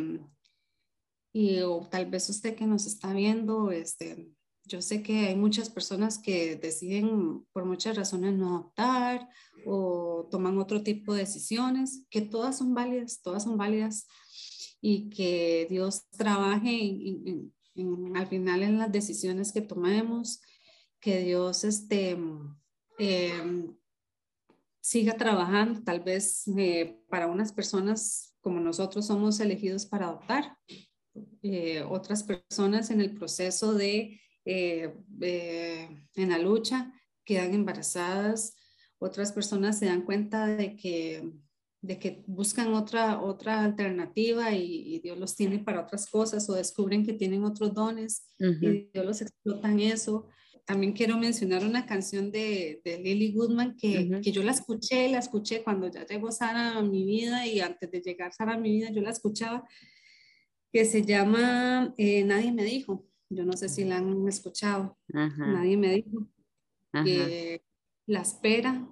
y 1.36 1.60
o 1.64 1.86
tal 1.92 2.06
vez 2.06 2.30
usted 2.30 2.56
que 2.56 2.66
nos 2.66 2.86
está 2.86 3.12
viendo, 3.12 3.70
este, 3.70 4.32
yo 4.64 4.82
sé 4.82 5.04
que 5.04 5.28
hay 5.28 5.36
muchas 5.36 5.70
personas 5.70 6.18
que 6.18 6.56
deciden 6.56 7.46
por 7.52 7.66
muchas 7.66 7.98
razones 7.98 8.36
no 8.36 8.56
adoptar 8.56 9.28
o 9.66 10.30
toman 10.32 10.58
otro 10.58 10.82
tipo 10.82 11.14
de 11.14 11.20
decisiones, 11.20 12.06
que 12.10 12.22
todas 12.22 12.58
son 12.58 12.74
válidas, 12.74 13.22
todas 13.22 13.44
son 13.44 13.58
válidas 13.58 14.08
y 14.80 15.10
que 15.10 15.68
Dios 15.70 16.08
trabaje 16.12 16.98
al 18.16 18.28
final 18.28 18.64
en 18.64 18.78
las 18.78 18.94
decisiones 18.94 19.52
que 19.52 19.62
tomemos, 19.62 20.42
que 21.02 21.20
Dios 21.20 21.66
este, 21.66 22.18
em, 22.98 23.76
siga 24.80 25.18
trabajando, 25.18 25.84
tal 25.84 26.00
vez 26.00 26.48
eh, 26.58 26.98
para 27.10 27.28
unas 27.28 27.52
personas 27.52 28.34
como 28.40 28.62
nosotros 28.62 29.08
somos 29.08 29.42
elegidos 29.42 29.86
para 29.86 30.06
adoptar, 30.06 30.58
eh, 31.42 31.84
otras 31.84 32.24
personas 32.24 32.92
en 32.92 33.02
el 33.02 33.16
proceso 33.16 33.74
de, 33.74 34.20
eh, 34.46 34.94
en 35.22 36.30
la 36.30 36.38
lucha, 36.38 36.94
quedan 37.24 37.54
embarazadas, 37.54 38.56
otras 39.00 39.32
personas 39.32 39.80
se 39.80 39.86
dan 39.88 40.04
cuenta 40.04 40.48
de 40.48 40.76
que 40.76 41.32
de 41.86 42.00
que 42.00 42.24
buscan 42.26 42.74
otra, 42.74 43.22
otra 43.22 43.64
alternativa 43.64 44.54
y, 44.54 45.00
Dios 45.00 45.18
los 45.18 45.36
tiene 45.36 45.60
para 45.60 45.82
otras 45.82 46.10
cosas 46.10 46.50
o 46.50 46.54
descubren 46.54 47.06
que 47.06 47.14
tienen 47.14 47.44
otros 47.44 47.74
dones 47.74 48.26
y 48.40 48.90
Dios 48.92 49.06
los 49.06 49.22
explota 49.22 49.70
en 49.70 49.82
eso. 49.82 50.28
También 50.66 50.94
quiero 50.94 51.18
mencionar 51.18 51.64
una 51.64 51.86
canción 51.86 52.32
de, 52.32 52.82
de 52.84 52.98
Lily 52.98 53.34
Goodman 53.34 53.76
que, 53.78 54.20
que, 54.24 54.32
yo 54.32 54.42
la 54.42 54.52
escuché, 54.52 55.10
la 55.10 55.20
escuché 55.20 55.64
cuando 55.64 55.88
ya 55.92 56.08
llegó 56.08 56.32
Sara 56.32 56.78
a 56.78 56.82
mi 56.82 57.06
vida 57.06 57.46
y 57.46 57.60
antes 57.60 57.92
de 57.92 58.02
llegar 58.02 58.34
Sara 58.34 58.56
a 58.56 58.58
mi 58.58 58.72
vida 58.72 58.90
yo 58.92 59.02
la 59.02 59.12
escuchaba, 59.12 59.64
que 60.76 60.84
se 60.84 61.06
llama 61.06 61.94
eh, 61.98 62.26
Nadie 62.26 62.52
me 62.52 62.66
dijo. 62.66 63.08
Yo 63.30 63.46
no 63.46 63.54
sé 63.54 63.70
si 63.70 63.86
la 63.86 64.00
han 64.00 64.28
escuchado. 64.28 64.98
Nadie 65.08 65.78
me 65.78 65.94
dijo. 65.94 66.28
que 66.92 67.64
la 68.06 68.20
espera 68.20 68.86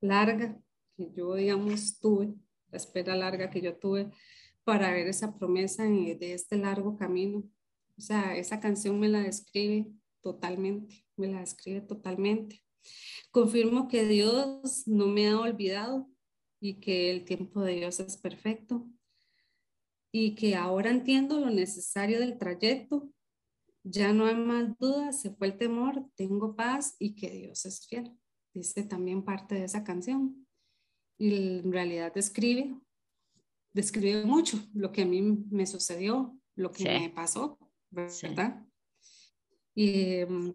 larga 0.00 0.58
que 0.96 1.12
yo, 1.14 1.34
digamos, 1.34 2.00
tuve, 2.00 2.34
la 2.70 2.78
espera 2.78 3.14
larga 3.14 3.50
que 3.50 3.60
yo 3.60 3.76
tuve 3.76 4.10
para 4.64 4.90
ver 4.90 5.06
esa 5.06 5.38
promesa 5.38 5.84
de 5.84 6.32
este 6.32 6.56
largo 6.56 6.96
camino. 6.96 7.44
O 7.98 8.00
sea, 8.00 8.34
esa 8.34 8.58
canción 8.58 8.98
me 8.98 9.10
la 9.10 9.20
describe 9.20 9.92
totalmente, 10.22 11.04
me 11.18 11.26
la 11.28 11.40
describe 11.40 11.82
totalmente. 11.82 12.64
Confirmo 13.30 13.86
que 13.86 14.06
Dios 14.06 14.84
no 14.86 15.08
me 15.08 15.28
ha 15.28 15.38
olvidado 15.38 16.08
y 16.58 16.80
que 16.80 17.10
el 17.10 17.26
tiempo 17.26 17.60
de 17.60 17.74
Dios 17.74 18.00
es 18.00 18.16
perfecto 18.16 18.88
y 20.12 20.34
que 20.34 20.56
ahora 20.56 20.90
entiendo 20.90 21.38
lo 21.38 21.50
necesario 21.50 22.20
del 22.20 22.38
trayecto. 22.38 23.10
Ya 23.84 24.12
no 24.12 24.26
hay 24.26 24.34
más 24.34 24.76
dudas, 24.78 25.20
se 25.20 25.30
fue 25.30 25.48
el 25.48 25.56
temor, 25.56 26.06
tengo 26.14 26.54
paz 26.56 26.96
y 26.98 27.14
que 27.14 27.30
Dios 27.30 27.64
es 27.64 27.86
fiel. 27.86 28.12
Dice 28.52 28.82
también 28.82 29.24
parte 29.24 29.54
de 29.54 29.64
esa 29.64 29.84
canción 29.84 30.46
y 31.18 31.58
en 31.58 31.72
realidad 31.72 32.12
describe, 32.14 32.78
describe 33.72 34.24
mucho 34.24 34.58
lo 34.72 34.92
que 34.92 35.02
a 35.02 35.06
mí 35.06 35.20
me 35.50 35.66
sucedió, 35.66 36.38
lo 36.54 36.70
que 36.70 36.84
me 36.84 37.10
pasó, 37.10 37.58
¿verdad? 37.90 38.64
Em, 39.74 40.54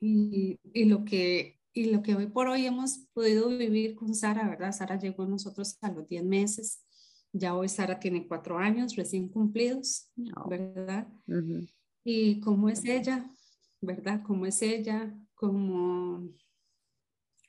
y, 0.00 0.58
y, 0.72 0.84
lo 0.84 1.04
que, 1.04 1.60
y 1.72 1.86
lo 1.86 2.02
que 2.02 2.14
hoy 2.14 2.26
por 2.26 2.48
hoy 2.48 2.66
hemos 2.66 2.98
podido 3.12 3.48
vivir 3.48 3.94
con 3.94 4.14
Sara, 4.14 4.48
¿verdad? 4.48 4.72
Sara 4.72 4.98
llegó 4.98 5.24
a 5.24 5.28
nosotros 5.28 5.78
a 5.80 5.90
los 5.90 6.06
10 6.08 6.24
meses, 6.24 6.83
ya 7.34 7.56
hoy 7.56 7.68
Sara 7.68 7.98
tiene 7.98 8.26
cuatro 8.26 8.58
años 8.58 8.94
recién 8.94 9.28
cumplidos, 9.28 10.08
¿verdad? 10.48 11.08
Y 12.04 12.40
cómo 12.40 12.68
es 12.68 12.84
ella, 12.84 13.28
¿verdad? 13.80 14.22
Cómo 14.24 14.46
es 14.46 14.62
ella, 14.62 15.12
como 15.34 16.28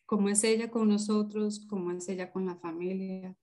cómo 0.06 0.30
es 0.30 0.44
ella 0.44 0.70
con 0.70 0.90
nosotros, 0.90 1.66
cómo 1.68 1.92
es 1.92 2.08
ella 2.10 2.32
con 2.32 2.46
la 2.46 2.56
familia, 2.58 3.36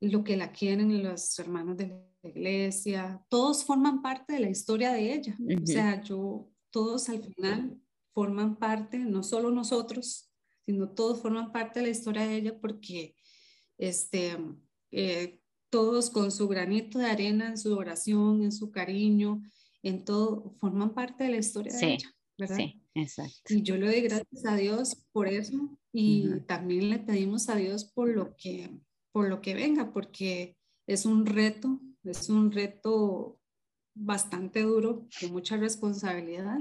lo 0.00 0.24
que 0.24 0.36
la 0.36 0.52
quieren 0.52 1.02
los 1.02 1.38
hermanos 1.38 1.76
de 1.76 1.88
la 2.22 2.28
iglesia, 2.28 3.24
todos 3.28 3.64
forman 3.64 4.02
parte 4.02 4.34
de 4.34 4.40
la 4.40 4.50
historia 4.50 4.92
de 4.92 5.14
ella. 5.14 5.36
O 5.62 5.66
sea, 5.66 6.02
yo, 6.02 6.50
todos 6.70 7.08
al 7.08 7.22
final 7.22 7.78
forman 8.12 8.56
parte, 8.56 8.98
no 8.98 9.22
solo 9.22 9.50
nosotros, 9.50 10.30
sino 10.66 10.90
todos 10.90 11.20
forman 11.20 11.52
parte 11.52 11.80
de 11.80 11.86
la 11.86 11.92
historia 11.92 12.22
de 12.22 12.36
ella 12.36 12.58
porque 12.60 13.16
este, 13.78 14.36
eh, 14.90 15.41
todos 15.72 16.10
con 16.10 16.30
su 16.30 16.48
granito 16.48 16.98
de 16.98 17.06
arena 17.06 17.48
en 17.48 17.56
su 17.56 17.74
oración, 17.74 18.42
en 18.42 18.52
su 18.52 18.70
cariño, 18.70 19.42
en 19.82 20.04
todo, 20.04 20.54
forman 20.60 20.92
parte 20.92 21.24
de 21.24 21.30
la 21.30 21.38
historia 21.38 21.72
de 21.72 21.94
ella. 21.94 22.14
¿verdad? 22.36 22.56
Sí, 22.56 22.82
exacto. 22.94 23.54
Y 23.54 23.62
yo 23.62 23.78
le 23.78 23.86
doy 23.86 24.02
gracias 24.02 24.44
a 24.44 24.56
Dios 24.56 25.06
por 25.12 25.28
eso 25.28 25.78
y 25.90 26.40
también 26.46 26.90
le 26.90 26.98
pedimos 26.98 27.48
a 27.48 27.56
Dios 27.56 27.86
por 27.86 28.08
lo 28.08 28.36
que 28.36 28.70
por 29.12 29.28
lo 29.28 29.40
que 29.40 29.54
venga, 29.54 29.92
porque 29.92 30.56
es 30.86 31.04
un 31.04 31.26
reto, 31.26 31.80
es 32.02 32.28
un 32.30 32.50
reto 32.50 33.38
bastante 33.94 34.62
duro, 34.62 35.06
de 35.20 35.28
mucha 35.28 35.56
responsabilidad 35.56 36.58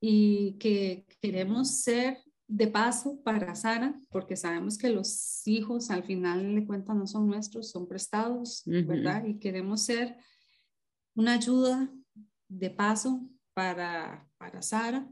y 0.00 0.56
que 0.58 1.06
queremos 1.20 1.80
ser 1.82 2.18
de 2.46 2.66
paso 2.68 3.20
para 3.22 3.54
Sara, 3.54 3.98
porque 4.10 4.36
sabemos 4.36 4.76
que 4.76 4.90
los 4.90 5.46
hijos 5.46 5.90
al 5.90 6.04
final 6.04 6.54
de 6.54 6.66
cuentas 6.66 6.96
no 6.96 7.06
son 7.06 7.26
nuestros, 7.26 7.70
son 7.70 7.88
prestados, 7.88 8.62
¿verdad? 8.66 9.24
Y 9.24 9.38
queremos 9.38 9.82
ser 9.82 10.16
una 11.14 11.34
ayuda 11.34 11.90
de 12.48 12.70
paso 12.70 13.28
para, 13.54 14.28
para 14.36 14.60
Sara 14.62 15.08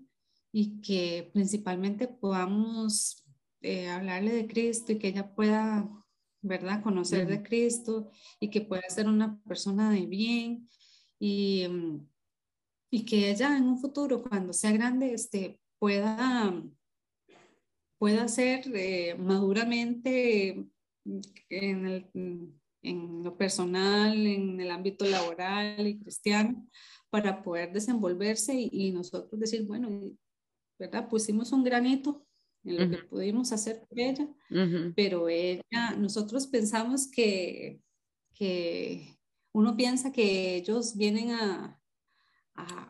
y 0.52 0.80
que 0.80 1.30
principalmente 1.32 2.06
podamos 2.06 3.24
eh, 3.62 3.88
hablarle 3.88 4.32
de 4.32 4.46
Cristo 4.46 4.92
y 4.92 4.98
que 4.98 5.08
ella 5.08 5.34
pueda, 5.34 5.88
¿verdad?, 6.42 6.82
conocer 6.82 7.26
de 7.26 7.42
Cristo 7.42 8.10
y 8.38 8.50
que 8.50 8.60
pueda 8.60 8.82
ser 8.88 9.08
una 9.08 9.40
persona 9.44 9.90
de 9.90 10.04
bien 10.04 10.68
y, 11.18 11.66
mm, 11.68 12.06
y 12.90 13.04
que 13.04 13.30
ella 13.30 13.56
en 13.56 13.64
un 13.64 13.78
futuro, 13.78 14.22
cuando 14.22 14.52
sea 14.52 14.72
grande, 14.72 15.14
este, 15.14 15.60
pueda, 15.78 16.62
pueda 18.02 18.26
ser 18.26 18.64
eh, 18.74 19.14
maduramente 19.16 20.66
en, 21.48 21.86
el, 21.86 22.10
en 22.82 23.22
lo 23.22 23.36
personal, 23.36 24.26
en 24.26 24.60
el 24.60 24.72
ámbito 24.72 25.04
laboral 25.04 25.86
y 25.86 26.00
cristiano, 26.00 26.66
para 27.10 27.44
poder 27.44 27.72
desenvolverse 27.72 28.54
y, 28.56 28.90
nosotros 28.90 29.38
decir, 29.38 29.68
bueno, 29.68 29.88
¿verdad? 30.80 31.08
Pusimos 31.08 31.52
un 31.52 31.62
granito 31.62 32.26
en 32.64 32.76
lo 32.76 32.90
que 32.90 33.04
pudimos 33.04 33.52
hacer 33.52 33.84
por 33.88 34.00
ella, 34.00 34.28
pero 34.96 35.28
ella, 35.28 35.94
nosotros 35.96 36.48
pensamos 36.48 37.08
que, 37.08 37.80
que 38.34 39.16
uno 39.52 39.76
piensa 39.76 40.10
que 40.10 40.56
ellos 40.56 40.96
vienen 40.96 41.30
a, 41.30 41.80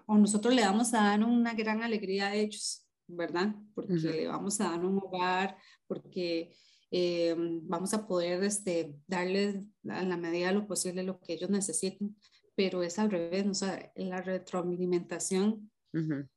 o 0.06 0.16
nosotros 0.16 0.54
le 0.54 0.62
vamos 0.62 0.94
a 0.94 1.02
dar 1.02 1.22
una 1.22 1.52
gran 1.52 1.82
alegría 1.82 2.28
a 2.28 2.34
ellos, 2.34 2.81
¿verdad? 3.16 3.54
Porque 3.74 3.94
le 3.94 4.26
vamos 4.26 4.60
a 4.60 4.70
dar 4.70 4.84
un 4.84 4.98
hogar, 4.98 5.56
porque 5.86 6.52
eh, 6.90 7.34
vamos 7.62 7.94
a 7.94 8.06
poder 8.06 8.42
este, 8.44 8.94
darles 9.06 9.64
a 9.88 10.02
la 10.02 10.16
medida 10.16 10.48
de 10.48 10.54
lo 10.54 10.66
posible 10.66 11.02
lo 11.02 11.20
que 11.20 11.34
ellos 11.34 11.50
necesiten 11.50 12.16
pero 12.54 12.82
es 12.82 12.98
al 12.98 13.10
revés, 13.10 13.46
o 13.46 13.54
sea, 13.54 13.92
la 13.96 14.20
retroalimentación 14.20 15.70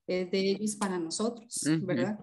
es 0.07 0.31
de 0.31 0.39
ellos 0.51 0.75
para 0.75 0.99
nosotros, 0.99 1.61
¿verdad? 1.81 2.19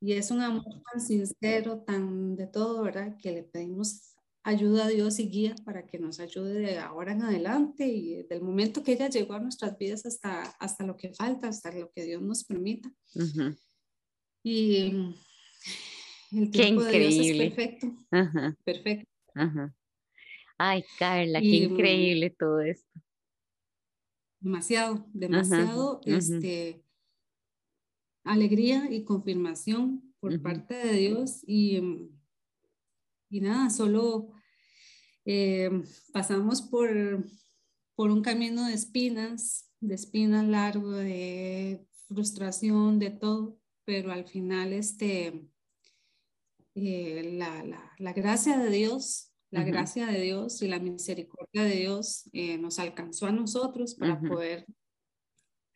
Y 0.00 0.12
es 0.12 0.30
un 0.30 0.40
amor 0.40 0.64
tan 0.90 1.00
sincero, 1.00 1.80
tan 1.80 2.36
de 2.36 2.46
todo, 2.46 2.82
¿verdad? 2.82 3.16
Que 3.18 3.32
le 3.32 3.42
pedimos 3.44 4.11
ayuda 4.44 4.86
a 4.86 4.88
Dios 4.88 5.18
y 5.18 5.28
guía 5.28 5.54
para 5.64 5.86
que 5.86 5.98
nos 5.98 6.18
ayude 6.18 6.54
de 6.60 6.78
ahora 6.78 7.12
en 7.12 7.22
adelante 7.22 7.86
y 7.86 8.22
del 8.24 8.42
momento 8.42 8.82
que 8.82 8.92
ella 8.92 9.08
llegó 9.08 9.34
a 9.34 9.40
nuestras 9.40 9.76
vidas 9.78 10.04
hasta, 10.06 10.42
hasta 10.58 10.84
lo 10.84 10.96
que 10.96 11.12
falta, 11.12 11.48
hasta 11.48 11.72
lo 11.72 11.90
que 11.92 12.04
Dios 12.04 12.22
nos 12.22 12.44
permita. 12.44 12.92
Y 14.42 15.14
el 16.32 16.50
tiempo 16.50 16.82
de 16.82 16.98
Dios 16.98 17.14
es 17.14 17.36
perfecto. 17.36 17.96
Perfecto. 18.64 19.10
Ay, 20.58 20.84
Carla, 20.98 21.40
qué 21.40 21.68
mm, 21.68 21.72
increíble 21.72 22.30
todo 22.30 22.60
esto. 22.60 23.00
Demasiado, 24.40 25.06
demasiado, 25.12 26.00
este, 26.04 26.84
alegría 28.24 28.88
y 28.90 29.04
confirmación 29.04 30.14
por 30.20 30.40
parte 30.40 30.74
de 30.74 30.92
Dios 30.94 31.42
y, 31.46 31.80
mm, 31.80 32.21
y 33.32 33.40
nada, 33.40 33.70
solo 33.70 34.30
eh, 35.24 35.70
pasamos 36.12 36.62
por, 36.62 37.26
por 37.96 38.10
un 38.10 38.22
camino 38.22 38.66
de 38.66 38.74
espinas, 38.74 39.68
de 39.80 39.96
espinas 39.96 40.46
largo, 40.46 40.92
de 40.92 41.84
frustración, 42.06 43.00
de 43.00 43.10
todo, 43.10 43.58
pero 43.84 44.12
al 44.12 44.28
final 44.28 44.72
este, 44.72 45.48
eh, 46.76 47.34
la, 47.36 47.64
la, 47.64 47.92
la 47.98 48.12
gracia 48.12 48.58
de 48.58 48.70
Dios 48.70 49.32
la 49.52 49.64
gracia 49.64 50.06
de 50.06 50.18
Dios 50.18 50.62
y 50.62 50.66
la 50.66 50.78
misericordia 50.78 51.64
de 51.64 51.76
Dios 51.76 52.26
eh, 52.32 52.56
nos 52.56 52.78
alcanzó 52.78 53.26
a 53.26 53.32
nosotros 53.32 53.94
para 53.96 54.18
poder 54.18 54.64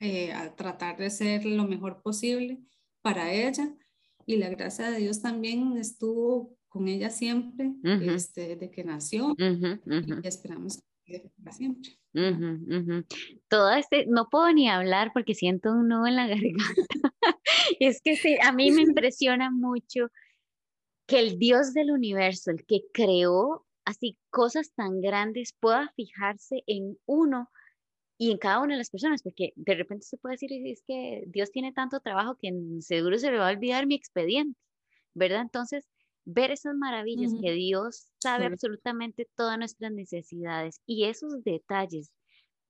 eh, 0.00 0.32
tratar 0.56 0.96
de 0.96 1.10
ser 1.10 1.44
lo 1.44 1.64
mejor 1.68 2.00
posible 2.00 2.58
para 3.02 3.34
ella. 3.34 3.76
Y 4.24 4.36
la 4.36 4.48
gracia 4.48 4.90
de 4.90 5.00
Dios 5.00 5.20
también 5.20 5.76
estuvo 5.76 6.55
con 6.76 6.88
ella 6.88 7.08
siempre, 7.08 7.72
este, 7.82 8.48
desde 8.48 8.70
que 8.70 8.84
nació, 8.84 9.34
y 9.38 10.26
esperamos 10.26 10.82
que 11.04 11.30
para 11.42 11.52
siempre. 11.52 11.98
Todo 13.48 13.72
este, 13.72 14.06
no 14.06 14.28
puedo 14.28 14.52
ni 14.52 14.68
hablar 14.68 15.12
porque 15.14 15.34
siento 15.34 15.72
un 15.72 15.88
nudo 15.88 16.06
en 16.06 16.16
la 16.16 16.26
garganta. 16.28 16.64
es 17.80 18.02
que 18.02 18.16
sí, 18.16 18.36
a 18.42 18.52
mí 18.52 18.70
me 18.72 18.82
impresiona 19.10 19.50
mucho 19.50 20.10
que 21.06 21.20
el 21.20 21.38
Dios 21.38 21.72
del 21.72 21.92
universo, 21.92 22.50
el 22.50 22.66
que 22.66 22.82
creó 22.92 23.64
así 23.84 24.18
cosas 24.30 24.72
tan 24.74 25.00
grandes 25.00 25.54
pueda 25.58 25.92
fijarse 25.94 26.64
en 26.66 26.98
uno 27.06 27.48
y 28.18 28.32
en 28.32 28.38
cada 28.38 28.60
una 28.60 28.74
de 28.74 28.78
las 28.78 28.90
personas, 28.90 29.22
porque 29.22 29.52
de 29.56 29.74
repente 29.74 30.06
se 30.06 30.16
puede 30.16 30.34
decir, 30.34 30.50
es 30.52 30.82
que 30.86 31.24
Dios 31.28 31.50
tiene 31.50 31.72
tanto 31.72 32.00
trabajo 32.00 32.36
que 32.36 32.50
seguro 32.80 33.18
se 33.18 33.30
le 33.30 33.38
va 33.38 33.48
a 33.48 33.52
olvidar 33.52 33.86
mi 33.86 33.94
expediente, 33.94 34.58
¿verdad? 35.14 35.42
Entonces, 35.42 35.86
ver 36.26 36.50
esas 36.50 36.76
maravillas 36.76 37.32
que 37.40 37.52
Dios 37.52 38.08
sabe 38.18 38.46
absolutamente 38.46 39.28
todas 39.36 39.56
nuestras 39.58 39.92
necesidades 39.92 40.82
y 40.84 41.04
esos 41.04 41.42
detalles 41.44 42.12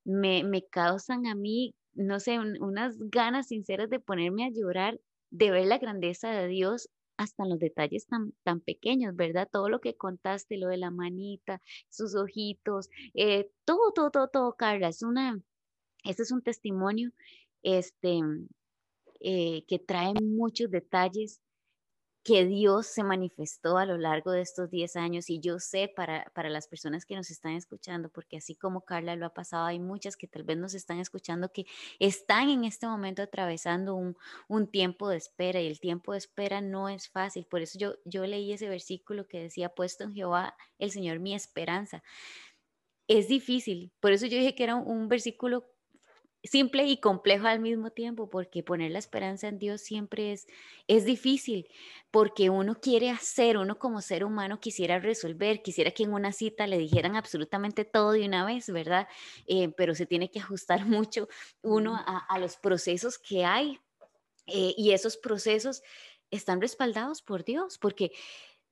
me, 0.05 0.43
me 0.43 0.63
causan 0.63 1.25
a 1.25 1.35
mí, 1.35 1.75
no 1.93 2.19
sé, 2.19 2.39
unas 2.39 2.95
ganas 2.97 3.47
sinceras 3.47 3.89
de 3.89 3.99
ponerme 3.99 4.45
a 4.45 4.51
llorar, 4.51 5.01
de 5.31 5.51
ver 5.51 5.65
la 5.65 5.79
grandeza 5.79 6.29
de 6.29 6.47
Dios 6.47 6.89
hasta 7.17 7.43
en 7.43 7.49
los 7.49 7.59
detalles 7.59 8.05
tan, 8.05 8.31
tan 8.43 8.61
pequeños, 8.61 9.15
¿verdad? 9.15 9.49
Todo 9.51 9.69
lo 9.69 9.81
que 9.81 9.95
contaste, 9.95 10.57
lo 10.57 10.67
de 10.67 10.77
la 10.77 10.91
manita, 10.91 11.59
sus 11.89 12.15
ojitos, 12.15 12.89
eh, 13.15 13.49
todo, 13.65 13.91
todo, 13.91 14.11
todo, 14.11 14.27
todo, 14.27 14.55
Carla, 14.55 14.89
es 14.89 15.01
una, 15.01 15.41
este 16.03 16.21
es 16.21 16.31
un 16.31 16.43
testimonio 16.43 17.11
este, 17.63 18.19
eh, 19.19 19.63
que 19.67 19.79
trae 19.79 20.13
muchos 20.21 20.69
detalles 20.69 21.41
que 22.27 22.45
Dios 22.45 22.87
se 22.87 23.05
manifestó 23.05 23.77
a 23.77 23.85
lo 23.85 23.97
largo 23.97 24.31
de 24.31 24.41
estos 24.41 24.69
10 24.69 24.97
años 24.97 25.29
y 25.29 25.39
yo 25.39 25.59
sé 25.59 25.87
para, 25.87 26.29
para 26.35 26.49
las 26.49 26.67
personas 26.67 27.05
que 27.05 27.15
nos 27.15 27.31
están 27.31 27.53
escuchando, 27.53 28.09
porque 28.09 28.35
así 28.35 28.53
como 28.53 28.81
Carla 28.81 29.15
lo 29.15 29.27
ha 29.27 29.33
pasado, 29.33 29.65
hay 29.65 29.79
muchas 29.79 30.17
que 30.17 30.27
tal 30.27 30.43
vez 30.43 30.57
nos 30.57 30.73
están 30.73 30.99
escuchando 30.99 31.53
que 31.53 31.65
están 31.99 32.49
en 32.49 32.65
este 32.65 32.85
momento 32.85 33.21
atravesando 33.21 33.95
un, 33.95 34.17
un 34.49 34.69
tiempo 34.69 35.07
de 35.07 35.15
espera 35.15 35.61
y 35.61 35.67
el 35.67 35.79
tiempo 35.79 36.11
de 36.11 36.17
espera 36.17 36.59
no 36.59 36.89
es 36.89 37.07
fácil. 37.07 37.45
Por 37.45 37.61
eso 37.61 37.79
yo, 37.79 37.95
yo 38.03 38.25
leí 38.25 38.51
ese 38.51 38.67
versículo 38.67 39.25
que 39.25 39.43
decía, 39.43 39.69
puesto 39.69 40.03
en 40.03 40.13
Jehová 40.13 40.57
el 40.79 40.91
Señor 40.91 41.19
mi 41.19 41.33
esperanza. 41.33 42.03
Es 43.07 43.29
difícil, 43.29 43.93
por 44.01 44.11
eso 44.11 44.25
yo 44.25 44.37
dije 44.37 44.53
que 44.53 44.65
era 44.65 44.75
un 44.75 45.07
versículo 45.07 45.76
simple 46.47 46.85
y 46.85 46.99
complejo 46.99 47.47
al 47.47 47.59
mismo 47.59 47.91
tiempo, 47.91 48.29
porque 48.29 48.63
poner 48.63 48.91
la 48.91 48.99
esperanza 48.99 49.47
en 49.47 49.59
Dios 49.59 49.81
siempre 49.81 50.31
es, 50.31 50.47
es 50.87 51.05
difícil, 51.05 51.67
porque 52.11 52.49
uno 52.49 52.79
quiere 52.79 53.09
hacer, 53.09 53.57
uno 53.57 53.77
como 53.77 54.01
ser 54.01 54.23
humano 54.23 54.59
quisiera 54.59 54.99
resolver, 54.99 55.61
quisiera 55.61 55.91
que 55.91 56.03
en 56.03 56.13
una 56.13 56.31
cita 56.31 56.67
le 56.67 56.77
dijeran 56.77 57.15
absolutamente 57.15 57.85
todo 57.85 58.11
de 58.11 58.25
una 58.25 58.45
vez, 58.45 58.69
¿verdad? 58.69 59.07
Eh, 59.45 59.69
pero 59.77 59.95
se 59.95 60.05
tiene 60.05 60.31
que 60.31 60.39
ajustar 60.39 60.85
mucho 60.85 61.27
uno 61.61 61.95
a, 61.95 62.39
los 62.39 62.57
procesos 62.57 63.17
que 63.17 63.45
hay 63.45 63.79
eh, 64.45 64.73
y 64.77 64.91
esos 64.91 65.17
procesos 65.17 65.81
están 66.31 66.61
respaldados 66.61 67.21
por 67.21 67.43
Dios, 67.43 67.77
porque 67.77 68.11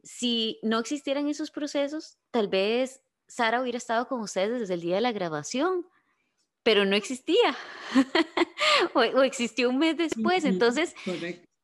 si 0.04 0.60
no 0.62 0.80
existieran 0.80 1.28
esos 1.28 1.52
procesos, 1.52 2.18
tal 2.32 2.48
vez 2.48 3.02
Sara 3.28 3.62
hubiera 3.62 3.78
estado 3.78 4.08
con 4.08 4.22
ustedes 4.22 4.60
desde 4.60 4.76
el 4.76 4.82
día 4.82 4.96
de 4.96 5.02
la 5.02 5.12
grabación, 5.12 5.88
pero 6.66 6.84
no 6.84 6.96
existía. 6.96 7.56
o, 8.96 9.22
existió 9.22 9.70
un 9.70 9.78
mes 9.78 9.96
después. 9.96 10.44
Entonces, 10.46 10.96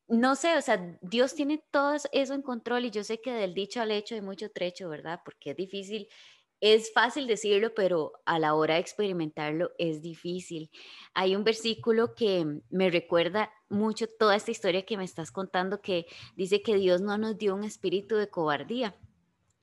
no 0.08 0.36
sé, 0.36 0.56
o 0.56 0.62
sea, 0.62 0.96
Dios 1.02 1.34
tiene 1.34 1.64
todo 1.72 1.96
eso 2.12 2.34
en 2.36 2.44
control 2.44 2.86
y 2.86 2.92
yo 2.92 3.04
sé 3.04 3.20
que 3.20 3.34
del 3.34 3.56
dicho 3.56 3.82
al 3.82 3.90
hecho 3.90 4.14
hay 4.14 4.22
mucho 4.22 4.52
trecho, 4.52 4.90
¿verdad? 4.90 5.20
Porque 5.26 5.52
es 5.52 5.58
difícil. 5.58 6.08
Es 6.60 6.94
fácil 6.94 7.26
decirlo, 7.26 7.74
pero 7.74 8.12
a 8.26 8.38
la 8.38 8.54
hora 8.54 8.76
de 8.76 8.82
experimentarlo 8.82 9.72
es 9.80 10.04
difícil. 10.04 10.70
Hay 11.16 11.36
un 11.36 11.44
versículo 11.44 12.14
que 12.14 12.46
me 12.70 12.92
recuerda 12.92 13.52
mucho 13.70 14.06
toda 14.06 14.36
esta 14.36 14.52
historia 14.52 14.86
que 14.86 14.98
me 14.98 15.04
estás 15.04 15.32
contando, 15.32 15.82
que 15.82 16.06
dice 16.36 16.62
que 16.62 16.76
Dios 16.76 17.02
no 17.02 17.18
nos 17.18 17.40
dio 17.40 17.56
un 17.56 17.64
espíritu 17.64 18.18
de 18.18 18.30
cobardía, 18.30 18.96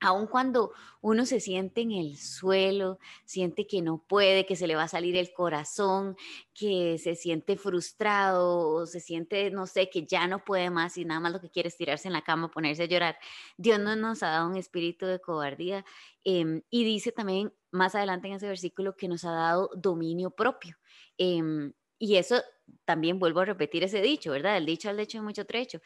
aun 0.01 0.27
cuando 0.27 0.73
uno 1.01 1.27
se 1.27 1.41
siente 1.41 1.81
en 1.81 1.93
el 1.93 2.16
suelo, 2.16 2.99
siente 3.25 3.66
que 3.66 3.83
no 3.83 3.99
puede, 4.07 4.47
que 4.47 4.57
se 4.57 4.66
le 4.66 4.77
va 4.77 4.85
a 4.85 4.89
salir 4.89 5.16
el 5.16 5.33
corazón, 5.33 6.16
que 6.55 6.99
se 6.99 7.15
siente 7.15 7.57
frustrado 7.57 8.69
o 8.69 8.87
se 8.87 9.01
siente, 9.01 9.51
no 9.51 9.66
sé, 9.66 9.91
que 9.91 10.07
ya 10.07 10.27
no 10.27 10.45
puede 10.45 10.70
más 10.70 10.97
y 10.99 11.05
nada 11.05 11.20
más 11.20 11.33
lo 11.33 11.41
que 11.41 11.51
quiere 11.51 11.69
es 11.69 11.77
tirarse 11.77 12.09
en 12.09 12.15
la 12.15 12.23
cama, 12.23 12.51
ponerse 12.51 12.85
a 12.85 12.87
llorar. 12.87 13.19
Dios 13.57 13.79
no 13.81 13.97
nos 13.97 14.23
ha 14.23 14.29
dado 14.29 14.49
un 14.49 14.57
espíritu 14.57 15.07
de 15.07 15.20
cobardía 15.20 15.85
em, 16.25 16.62
y 16.70 16.85
dice 16.85 17.12
también 17.12 17.53
más 17.70 17.95
adelante 17.95 18.29
en 18.29 18.35
ese 18.35 18.49
versículo 18.49 18.97
que 18.97 19.09
nos 19.09 19.25
ha 19.25 19.33
dado 19.33 19.70
dominio 19.77 20.31
propio. 20.31 20.77
Em, 21.16 21.73
y 21.99 22.16
eso 22.16 22.43
también 22.85 23.19
vuelvo 23.19 23.41
a 23.41 23.45
repetir 23.47 23.85
ese 23.85 24.01
dicho, 24.01 24.31
¿verdad? 24.31 24.57
El 24.57 24.66
dicho 24.66 24.89
al 24.89 25.01
hecho 25.01 25.19
de 25.19 25.23
mucho 25.23 25.45
trecho. 25.47 25.81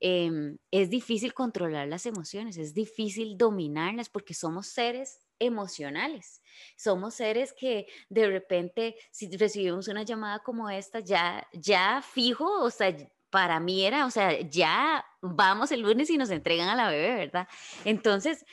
Em, 0.00 0.56
es 0.70 0.90
difícil 0.90 1.34
controlar 1.34 1.88
las 1.88 2.06
emociones, 2.06 2.56
es 2.56 2.74
difícil 2.74 3.36
dominarlas 3.36 4.08
porque 4.08 4.34
somos 4.34 4.68
seres 4.68 5.18
emocionales. 5.38 6.42
Somos 6.76 7.14
seres 7.14 7.52
que 7.52 7.86
de 8.08 8.28
repente, 8.28 8.96
si 9.10 9.34
recibimos 9.36 9.88
una 9.88 10.02
llamada 10.02 10.40
como 10.40 10.68
esta, 10.70 11.00
ya, 11.00 11.46
ya 11.52 12.02
fijo, 12.02 12.62
o 12.62 12.70
sea, 12.70 12.96
para 13.30 13.60
mí 13.60 13.84
era, 13.84 14.06
o 14.06 14.10
sea, 14.10 14.40
ya 14.40 15.04
vamos 15.20 15.70
el 15.70 15.82
lunes 15.82 16.08
y 16.10 16.16
nos 16.16 16.30
entregan 16.30 16.68
a 16.68 16.76
la 16.76 16.88
bebé, 16.88 17.14
¿verdad? 17.14 17.46
Entonces, 17.84 18.44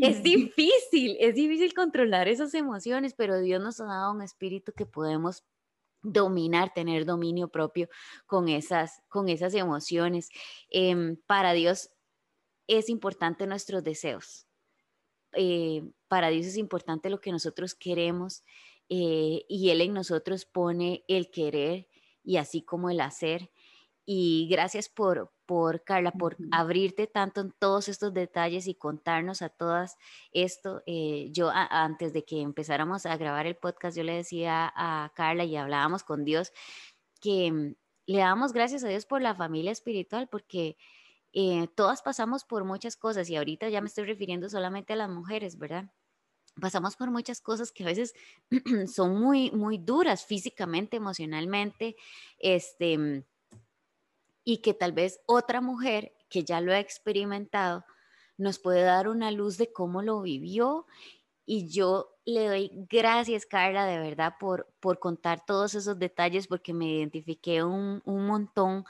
es 0.00 0.22
difícil, 0.22 1.16
es 1.18 1.34
difícil 1.34 1.74
controlar 1.74 2.28
esas 2.28 2.54
emociones, 2.54 3.14
pero 3.14 3.40
Dios 3.40 3.60
nos 3.60 3.80
ha 3.80 3.86
dado 3.86 4.12
un 4.12 4.22
espíritu 4.22 4.72
que 4.72 4.86
podemos 4.86 5.44
dominar, 6.02 6.72
tener 6.74 7.04
dominio 7.04 7.48
propio 7.48 7.88
con 8.26 8.48
esas, 8.48 9.02
con 9.08 9.28
esas 9.28 9.54
emociones. 9.54 10.28
Em, 10.70 11.16
para 11.26 11.52
Dios 11.52 11.90
es 12.66 12.88
importante 12.88 13.46
nuestros 13.46 13.82
deseos. 13.82 14.46
Eh, 15.32 15.82
para 16.08 16.30
Dios 16.30 16.46
es 16.46 16.56
importante 16.56 17.10
lo 17.10 17.20
que 17.20 17.32
nosotros 17.32 17.74
queremos 17.74 18.42
eh, 18.88 19.44
y 19.48 19.70
Él 19.70 19.80
en 19.80 19.94
nosotros 19.94 20.44
pone 20.44 21.04
el 21.06 21.30
querer 21.30 21.88
y 22.24 22.36
así 22.36 22.62
como 22.62 22.90
el 22.90 23.00
hacer. 23.00 23.50
Y 24.04 24.48
gracias 24.50 24.88
por, 24.88 25.32
por 25.50 25.82
Carla, 25.82 26.12
por 26.12 26.36
abrirte 26.52 27.08
tanto 27.08 27.40
en 27.40 27.50
todos 27.50 27.88
estos 27.88 28.14
detalles 28.14 28.68
y 28.68 28.76
contarnos 28.76 29.42
a 29.42 29.48
todas 29.48 29.96
esto. 30.30 30.84
Eh, 30.86 31.30
yo 31.32 31.50
antes 31.52 32.12
de 32.12 32.24
que 32.24 32.40
empezáramos 32.40 33.04
a 33.04 33.16
grabar 33.16 33.48
el 33.48 33.56
podcast, 33.56 33.96
yo 33.96 34.04
le 34.04 34.12
decía 34.12 34.72
a 34.76 35.10
Carla 35.16 35.42
y 35.42 35.56
hablábamos 35.56 36.04
con 36.04 36.24
Dios 36.24 36.52
que 37.20 37.50
mm, 37.50 37.74
le 38.06 38.18
damos 38.18 38.52
gracias 38.52 38.84
a 38.84 38.88
Dios 38.88 39.06
por 39.06 39.22
la 39.22 39.34
familia 39.34 39.72
espiritual, 39.72 40.28
porque 40.28 40.76
eh, 41.32 41.66
todas 41.74 42.00
pasamos 42.00 42.44
por 42.44 42.62
muchas 42.62 42.94
cosas 42.94 43.28
y 43.28 43.34
ahorita 43.34 43.68
ya 43.70 43.80
me 43.80 43.88
estoy 43.88 44.04
refiriendo 44.04 44.48
solamente 44.48 44.92
a 44.92 44.96
las 44.96 45.10
mujeres, 45.10 45.58
¿verdad? 45.58 45.90
Pasamos 46.60 46.94
por 46.94 47.10
muchas 47.10 47.40
cosas 47.40 47.72
que 47.72 47.82
a 47.82 47.86
veces 47.86 48.14
son 48.86 49.20
muy, 49.20 49.50
muy 49.50 49.78
duras 49.78 50.24
físicamente, 50.24 50.96
emocionalmente, 50.96 51.96
este 52.38 52.96
mm, 52.96 53.24
y 54.44 54.58
que 54.58 54.74
tal 54.74 54.92
vez 54.92 55.20
otra 55.26 55.60
mujer 55.60 56.12
que 56.28 56.44
ya 56.44 56.60
lo 56.60 56.72
ha 56.72 56.78
experimentado 56.78 57.84
nos 58.36 58.58
puede 58.58 58.82
dar 58.82 59.08
una 59.08 59.30
luz 59.30 59.58
de 59.58 59.72
cómo 59.72 60.02
lo 60.02 60.22
vivió. 60.22 60.86
Y 61.44 61.68
yo 61.68 62.16
le 62.24 62.46
doy 62.46 62.70
gracias, 62.88 63.44
Carla, 63.44 63.84
de 63.84 63.98
verdad, 63.98 64.34
por, 64.38 64.72
por 64.80 64.98
contar 64.98 65.44
todos 65.44 65.74
esos 65.74 65.98
detalles, 65.98 66.46
porque 66.46 66.72
me 66.72 66.86
identifiqué 66.86 67.64
un, 67.64 68.00
un 68.04 68.26
montón 68.26 68.84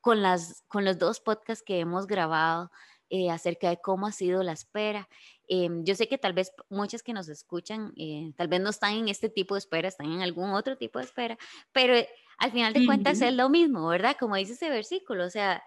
con, 0.00 0.22
las, 0.22 0.62
con 0.68 0.84
los 0.84 0.98
dos 0.98 1.20
podcasts 1.20 1.64
que 1.64 1.80
hemos 1.80 2.06
grabado 2.06 2.70
eh, 3.10 3.30
acerca 3.30 3.68
de 3.68 3.80
cómo 3.80 4.06
ha 4.06 4.12
sido 4.12 4.42
la 4.42 4.52
espera. 4.52 5.08
Em, 5.52 5.82
yo 5.82 5.96
sé 5.96 6.06
que 6.06 6.16
tal 6.16 6.32
vez 6.32 6.52
muchas 6.68 7.02
que 7.02 7.12
nos 7.12 7.28
escuchan, 7.28 7.92
eh, 7.96 8.32
tal 8.36 8.46
vez 8.46 8.60
no 8.60 8.70
están 8.70 8.94
en 8.94 9.08
este 9.08 9.28
tipo 9.28 9.56
de 9.56 9.58
espera, 9.58 9.88
están 9.88 10.12
en 10.12 10.22
algún 10.22 10.50
otro 10.50 10.76
tipo 10.76 11.00
de 11.00 11.06
espera, 11.06 11.36
pero 11.72 11.94
al 12.38 12.52
final 12.52 12.72
de 12.72 12.86
cuentas 12.86 13.20
es 13.20 13.34
lo 13.34 13.48
mismo, 13.50 13.88
¿verdad? 13.88 14.16
Como 14.16 14.36
dice 14.36 14.52
ese 14.52 14.70
versículo, 14.70 15.24
o 15.24 15.30
sea, 15.30 15.60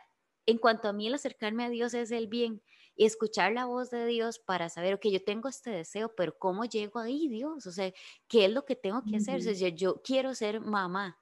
en 0.45 0.57
cuanto 0.57 0.87
a 0.87 0.93
mí 0.93 1.07
el 1.07 1.15
acercarme 1.15 1.65
a 1.65 1.69
Dios 1.69 1.93
es 1.95 2.11
el 2.11 2.27
bien 2.27 2.61
y 2.95 3.05
escuchar 3.05 3.51
la 3.51 3.65
voz 3.65 3.89
de 3.89 4.05
Dios 4.05 4.39
para 4.39 4.69
saber, 4.69 5.01
que 5.01 5.11
yo 5.11 5.21
tengo 5.21 5.49
este 5.49 5.71
deseo, 5.71 6.15
pero 6.15 6.37
¿cómo 6.37 6.63
llego 6.63 7.01
ahí, 7.01 7.27
Dios? 7.27 7.67
O 7.67 7.71
sea, 7.73 7.91
¿qué 8.29 8.45
es 8.45 8.51
lo 8.51 8.63
que 8.63 8.77
tengo 8.77 9.03
que 9.03 9.17
hacer? 9.17 9.39
O 9.39 9.41
sea, 9.41 9.69
yo, 9.69 10.01
quiero 10.01 10.33
ser 10.33 10.61
mamá. 10.61 11.17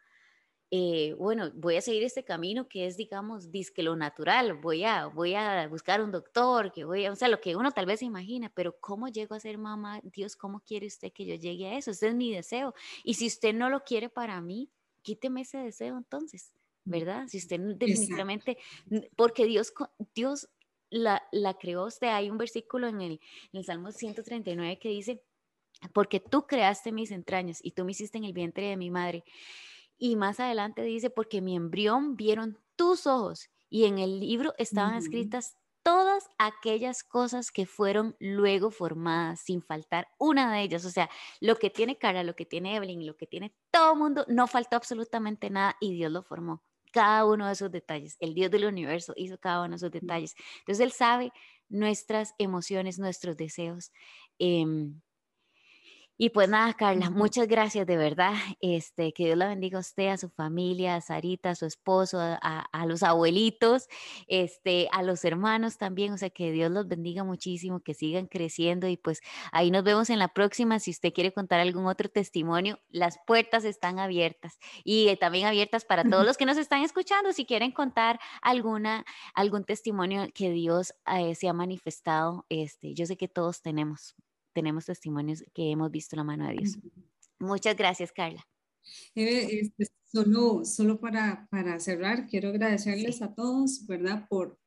Eh, 0.73 1.13
bueno, 1.17 1.51
voy 1.53 1.75
a 1.75 1.81
seguir 1.81 2.01
este 2.03 2.23
camino 2.23 2.69
que 2.69 2.85
es, 2.87 2.95
digamos, 2.95 3.51
disque 3.51 3.83
lo 3.83 3.97
natural, 3.97 4.53
voy 4.53 4.85
a, 4.85 5.07
voy 5.07 5.35
a 5.35 5.67
buscar 5.67 6.01
un 6.01 6.13
doctor, 6.13 6.71
que 6.71 6.85
voy 6.85 7.05
a, 7.05 7.11
o 7.11 7.15
sea, 7.17 7.27
lo 7.27 7.41
que 7.41 7.57
uno 7.57 7.71
tal 7.71 7.85
vez 7.85 8.01
imagina, 8.01 8.49
pero 8.55 8.79
¿cómo 8.79 9.09
llego 9.09 9.35
a 9.35 9.39
ser 9.41 9.57
mamá? 9.57 9.99
Dios, 10.01 10.37
¿cómo 10.37 10.61
quiere 10.61 10.87
usted 10.87 11.11
que 11.11 11.25
yo 11.25 11.35
llegue 11.35 11.67
a 11.67 11.77
eso? 11.77 11.91
Ese 11.91 12.07
es 12.07 12.15
mi 12.15 12.33
deseo. 12.33 12.73
Y 13.03 13.15
si 13.15 13.27
usted 13.27 13.53
no 13.53 13.69
lo 13.69 13.83
quiere 13.83 14.07
para 14.07 14.39
mí, 14.39 14.71
quíteme 15.01 15.41
ese 15.41 15.57
deseo 15.57 15.97
entonces, 15.97 16.53
mm, 16.85 16.91
¿verdad? 16.91 17.27
Si 17.27 17.37
usted 17.39 17.59
definitivamente, 17.75 18.57
porque 19.17 19.45
Dios, 19.45 19.73
Dios 20.15 20.47
la, 20.89 21.21
la 21.33 21.55
creó 21.55 21.85
usted, 21.85 22.07
hay 22.07 22.29
un 22.29 22.37
versículo 22.37 22.87
en 22.87 23.01
el, 23.01 23.11
en 23.51 23.59
el 23.59 23.65
Salmo 23.65 23.91
139 23.91 24.79
que 24.79 24.87
dice, 24.87 25.21
porque 25.93 26.21
tú 26.21 26.47
creaste 26.47 26.91
mis 26.93 27.11
entrañas 27.11 27.59
y 27.61 27.71
tú 27.71 27.83
me 27.83 27.91
hiciste 27.91 28.17
en 28.17 28.25
el 28.25 28.33
vientre 28.33 28.67
de 28.67 28.77
mi 28.77 28.89
madre. 28.89 29.25
Y 30.03 30.15
más 30.15 30.39
adelante 30.39 30.81
dice, 30.81 31.11
porque 31.11 31.41
mi 31.41 31.55
embrión 31.55 32.15
vieron 32.15 32.57
tus 32.75 33.05
ojos 33.05 33.51
y 33.69 33.85
en 33.85 33.99
el 33.99 34.19
libro 34.19 34.55
estaban 34.57 34.95
escritas 34.95 35.57
todas 35.83 36.27
aquellas 36.39 37.03
cosas 37.03 37.51
que 37.51 37.67
fueron 37.67 38.15
luego 38.19 38.71
formadas, 38.71 39.41
sin 39.41 39.61
faltar 39.61 40.07
una 40.17 40.51
de 40.51 40.63
ellas. 40.63 40.85
O 40.85 40.89
sea, 40.89 41.07
lo 41.39 41.55
que 41.55 41.69
tiene 41.69 41.99
Cara, 41.99 42.23
lo 42.23 42.35
que 42.35 42.47
tiene 42.47 42.75
Evelyn, 42.75 43.05
lo 43.05 43.15
que 43.15 43.27
tiene 43.27 43.53
todo 43.69 43.93
el 43.93 43.99
mundo, 43.99 44.25
no 44.27 44.47
faltó 44.47 44.75
absolutamente 44.75 45.51
nada 45.51 45.77
y 45.79 45.93
Dios 45.93 46.11
lo 46.11 46.23
formó. 46.23 46.63
Cada 46.91 47.23
uno 47.23 47.45
de 47.45 47.53
esos 47.53 47.71
detalles. 47.71 48.17
El 48.19 48.33
Dios 48.33 48.49
del 48.49 48.65
universo 48.65 49.13
hizo 49.15 49.37
cada 49.37 49.59
uno 49.59 49.69
de 49.69 49.75
esos 49.75 49.91
detalles. 49.91 50.33
Entonces 50.61 50.83
Él 50.83 50.93
sabe 50.93 51.31
nuestras 51.69 52.33
emociones, 52.39 52.97
nuestros 52.97 53.37
deseos. 53.37 53.91
Em, 54.39 54.99
y 56.23 56.29
pues 56.29 56.47
nada, 56.47 56.71
Carla, 56.75 57.09
muchas 57.09 57.47
gracias 57.47 57.87
de 57.87 57.97
verdad. 57.97 58.35
Este, 58.61 59.11
que 59.11 59.25
Dios 59.25 59.35
la 59.39 59.47
bendiga 59.47 59.79
a 59.79 59.81
usted, 59.81 60.09
a 60.09 60.17
su 60.17 60.29
familia, 60.29 60.95
a 60.95 61.01
Sarita, 61.01 61.49
a 61.49 61.55
su 61.55 61.65
esposo, 61.65 62.19
a, 62.19 62.35
a, 62.71 62.85
los 62.85 63.01
abuelitos, 63.01 63.87
este, 64.27 64.87
a 64.91 65.01
los 65.01 65.25
hermanos 65.25 65.79
también. 65.79 66.13
O 66.13 66.19
sea, 66.19 66.29
que 66.29 66.51
Dios 66.51 66.69
los 66.69 66.87
bendiga 66.87 67.23
muchísimo, 67.23 67.79
que 67.79 67.95
sigan 67.95 68.27
creciendo 68.27 68.87
y 68.87 68.97
pues 68.97 69.21
ahí 69.51 69.71
nos 69.71 69.83
vemos 69.83 70.11
en 70.11 70.19
la 70.19 70.27
próxima. 70.27 70.77
Si 70.77 70.91
usted 70.91 71.11
quiere 71.11 71.33
contar 71.33 71.59
algún 71.59 71.87
otro 71.87 72.07
testimonio, 72.07 72.77
las 72.89 73.17
puertas 73.25 73.65
están 73.65 73.97
abiertas 73.97 74.59
y 74.83 75.07
eh, 75.07 75.17
también 75.17 75.47
abiertas 75.47 75.85
para 75.85 76.03
todos 76.03 76.23
los 76.27 76.37
que 76.37 76.45
nos 76.45 76.59
están 76.59 76.83
escuchando. 76.83 77.33
Si 77.33 77.47
quieren 77.47 77.71
contar 77.71 78.19
alguna, 78.43 79.05
algún 79.33 79.63
testimonio 79.63 80.27
que 80.35 80.51
Dios 80.51 80.93
eh, 81.07 81.33
se 81.33 81.47
ha 81.47 81.53
manifestado, 81.53 82.45
este, 82.49 82.93
yo 82.93 83.07
sé 83.07 83.17
que 83.17 83.27
todos 83.27 83.63
tenemos 83.63 84.15
tenemos 84.53 84.85
testimonios 84.85 85.43
que 85.53 85.71
hemos 85.71 85.91
visto 85.91 86.15
la 86.15 86.23
mano 86.23 86.47
de 86.47 86.53
Dios. 86.53 86.77
Muchas 87.39 87.75
gracias, 87.75 88.11
Carla. 88.11 88.45
Este, 89.15 89.87
solo 90.05 90.65
solo 90.65 90.99
para, 90.99 91.47
para 91.49 91.79
cerrar, 91.79 92.27
quiero 92.27 92.49
agradecerles 92.49 93.21
a 93.21 93.33
todos, 93.33 93.85
¿verdad? 93.87 94.27
Por, 94.29 94.59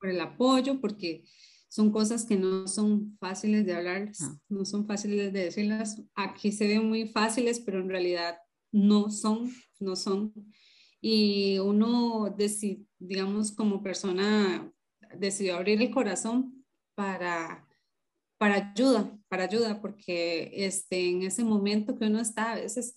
por 0.00 0.10
el 0.10 0.20
apoyo, 0.20 0.80
porque 0.80 1.24
son 1.68 1.90
cosas 1.90 2.24
que 2.24 2.36
no 2.36 2.68
son 2.68 3.16
fáciles 3.18 3.66
de 3.66 3.74
hablar, 3.74 4.12
no. 4.48 4.64
son 4.64 4.86
fáciles 4.86 5.32
de 5.32 5.44
decirlas. 5.44 6.02
Aquí 6.14 6.52
se 6.52 6.66
ven 6.68 6.88
muy 6.88 7.08
fáciles, 7.08 7.60
pero 7.60 7.80
en 7.80 7.88
realidad 7.88 8.38
no 8.72 9.10
son, 9.10 9.52
no 9.80 9.96
son. 9.96 10.32
Y 11.00 11.58
uno, 11.58 12.34
digamos, 12.98 13.52
como 13.52 13.82
persona, 13.82 14.72
decidió 15.18 15.56
abrir 15.56 15.80
el 15.82 15.90
corazón 15.90 16.64
para 16.94 17.66
para 18.38 18.70
ayuda, 18.70 19.15
para 19.28 19.44
ayuda, 19.44 19.80
porque 19.80 20.50
este, 20.52 21.08
en 21.10 21.22
ese 21.22 21.44
momento 21.44 21.96
que 21.96 22.06
uno 22.06 22.20
está, 22.20 22.52
a 22.52 22.56
veces 22.56 22.96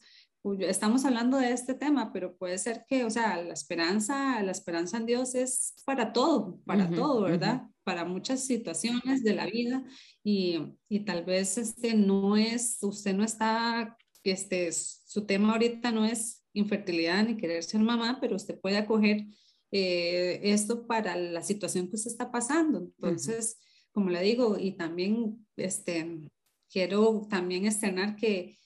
estamos 0.61 1.05
hablando 1.05 1.37
de 1.37 1.51
este 1.51 1.73
tema, 1.73 2.13
pero 2.13 2.35
puede 2.37 2.57
ser 2.57 2.85
que, 2.87 3.03
o 3.03 3.09
sea, 3.09 3.41
la 3.41 3.53
esperanza, 3.53 4.41
la 4.41 4.51
esperanza 4.51 4.97
en 4.97 5.05
Dios 5.05 5.35
es 5.35 5.75
para 5.85 6.13
todo, 6.13 6.59
para 6.65 6.89
todo, 6.89 7.21
¿verdad? 7.21 7.63
Para 7.83 8.05
muchas 8.05 8.45
situaciones 8.45 9.23
de 9.23 9.33
la 9.33 9.45
vida 9.45 9.83
y, 10.23 10.59
y, 10.87 11.01
tal 11.01 11.25
vez 11.25 11.57
este 11.57 11.93
no 11.93 12.37
es, 12.37 12.77
usted 12.81 13.13
no 13.13 13.23
está, 13.23 13.97
este, 14.23 14.71
su 14.71 15.25
tema 15.25 15.53
ahorita 15.53 15.91
no 15.91 16.05
es 16.05 16.45
infertilidad 16.53 17.25
ni 17.25 17.35
querer 17.35 17.63
ser 17.63 17.81
mamá, 17.81 18.19
pero 18.21 18.35
usted 18.35 18.59
puede 18.59 18.77
acoger 18.77 19.25
eh, 19.71 20.39
esto 20.43 20.87
para 20.87 21.15
la 21.15 21.43
situación 21.43 21.89
que 21.89 21.95
usted 21.95 22.11
está 22.11 22.31
pasando. 22.31 22.79
Entonces, 22.79 23.59
como 23.91 24.09
le 24.09 24.21
digo, 24.21 24.57
y 24.57 24.73
también 24.73 25.45
este, 25.57 26.29
quiero 26.69 27.27
también 27.29 27.65
externar 27.65 28.15
que, 28.15 28.57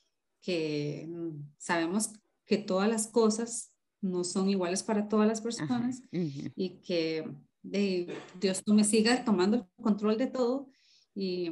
que 0.42 1.10
sabemos 1.58 2.12
que 2.46 2.58
todas 2.58 2.90
las 2.90 3.08
cosas 3.08 3.74
no 4.02 4.24
son 4.24 4.50
iguales 4.50 4.84
para 4.84 5.08
todas 5.08 5.28
las 5.28 5.42
personas 5.42 6.02
y 6.12 6.82
que 6.82 7.26
de, 7.62 8.14
Dios 8.40 8.62
no 8.68 8.74
me 8.74 8.84
siga 8.84 9.24
tomando 9.24 9.58
el 9.58 9.66
control 9.82 10.18
de 10.18 10.28
todo 10.28 10.70
y, 11.16 11.52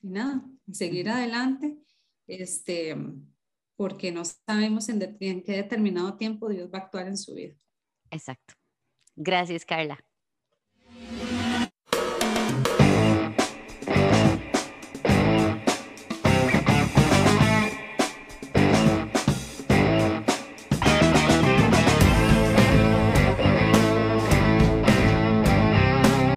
y 0.00 0.08
nada, 0.08 0.44
seguir 0.70 1.08
adelante, 1.08 1.76
este, 2.28 2.96
porque 3.76 4.12
no 4.12 4.22
sabemos 4.24 4.88
en, 4.88 5.16
en 5.18 5.42
qué 5.42 5.52
determinado 5.52 6.16
tiempo 6.16 6.48
Dios 6.48 6.70
va 6.72 6.78
a 6.78 6.82
actuar 6.82 7.08
en 7.08 7.16
su 7.16 7.34
vida. 7.34 7.56
Exacto. 8.10 8.54
Gracias, 9.16 9.64
Carla. 9.64 9.98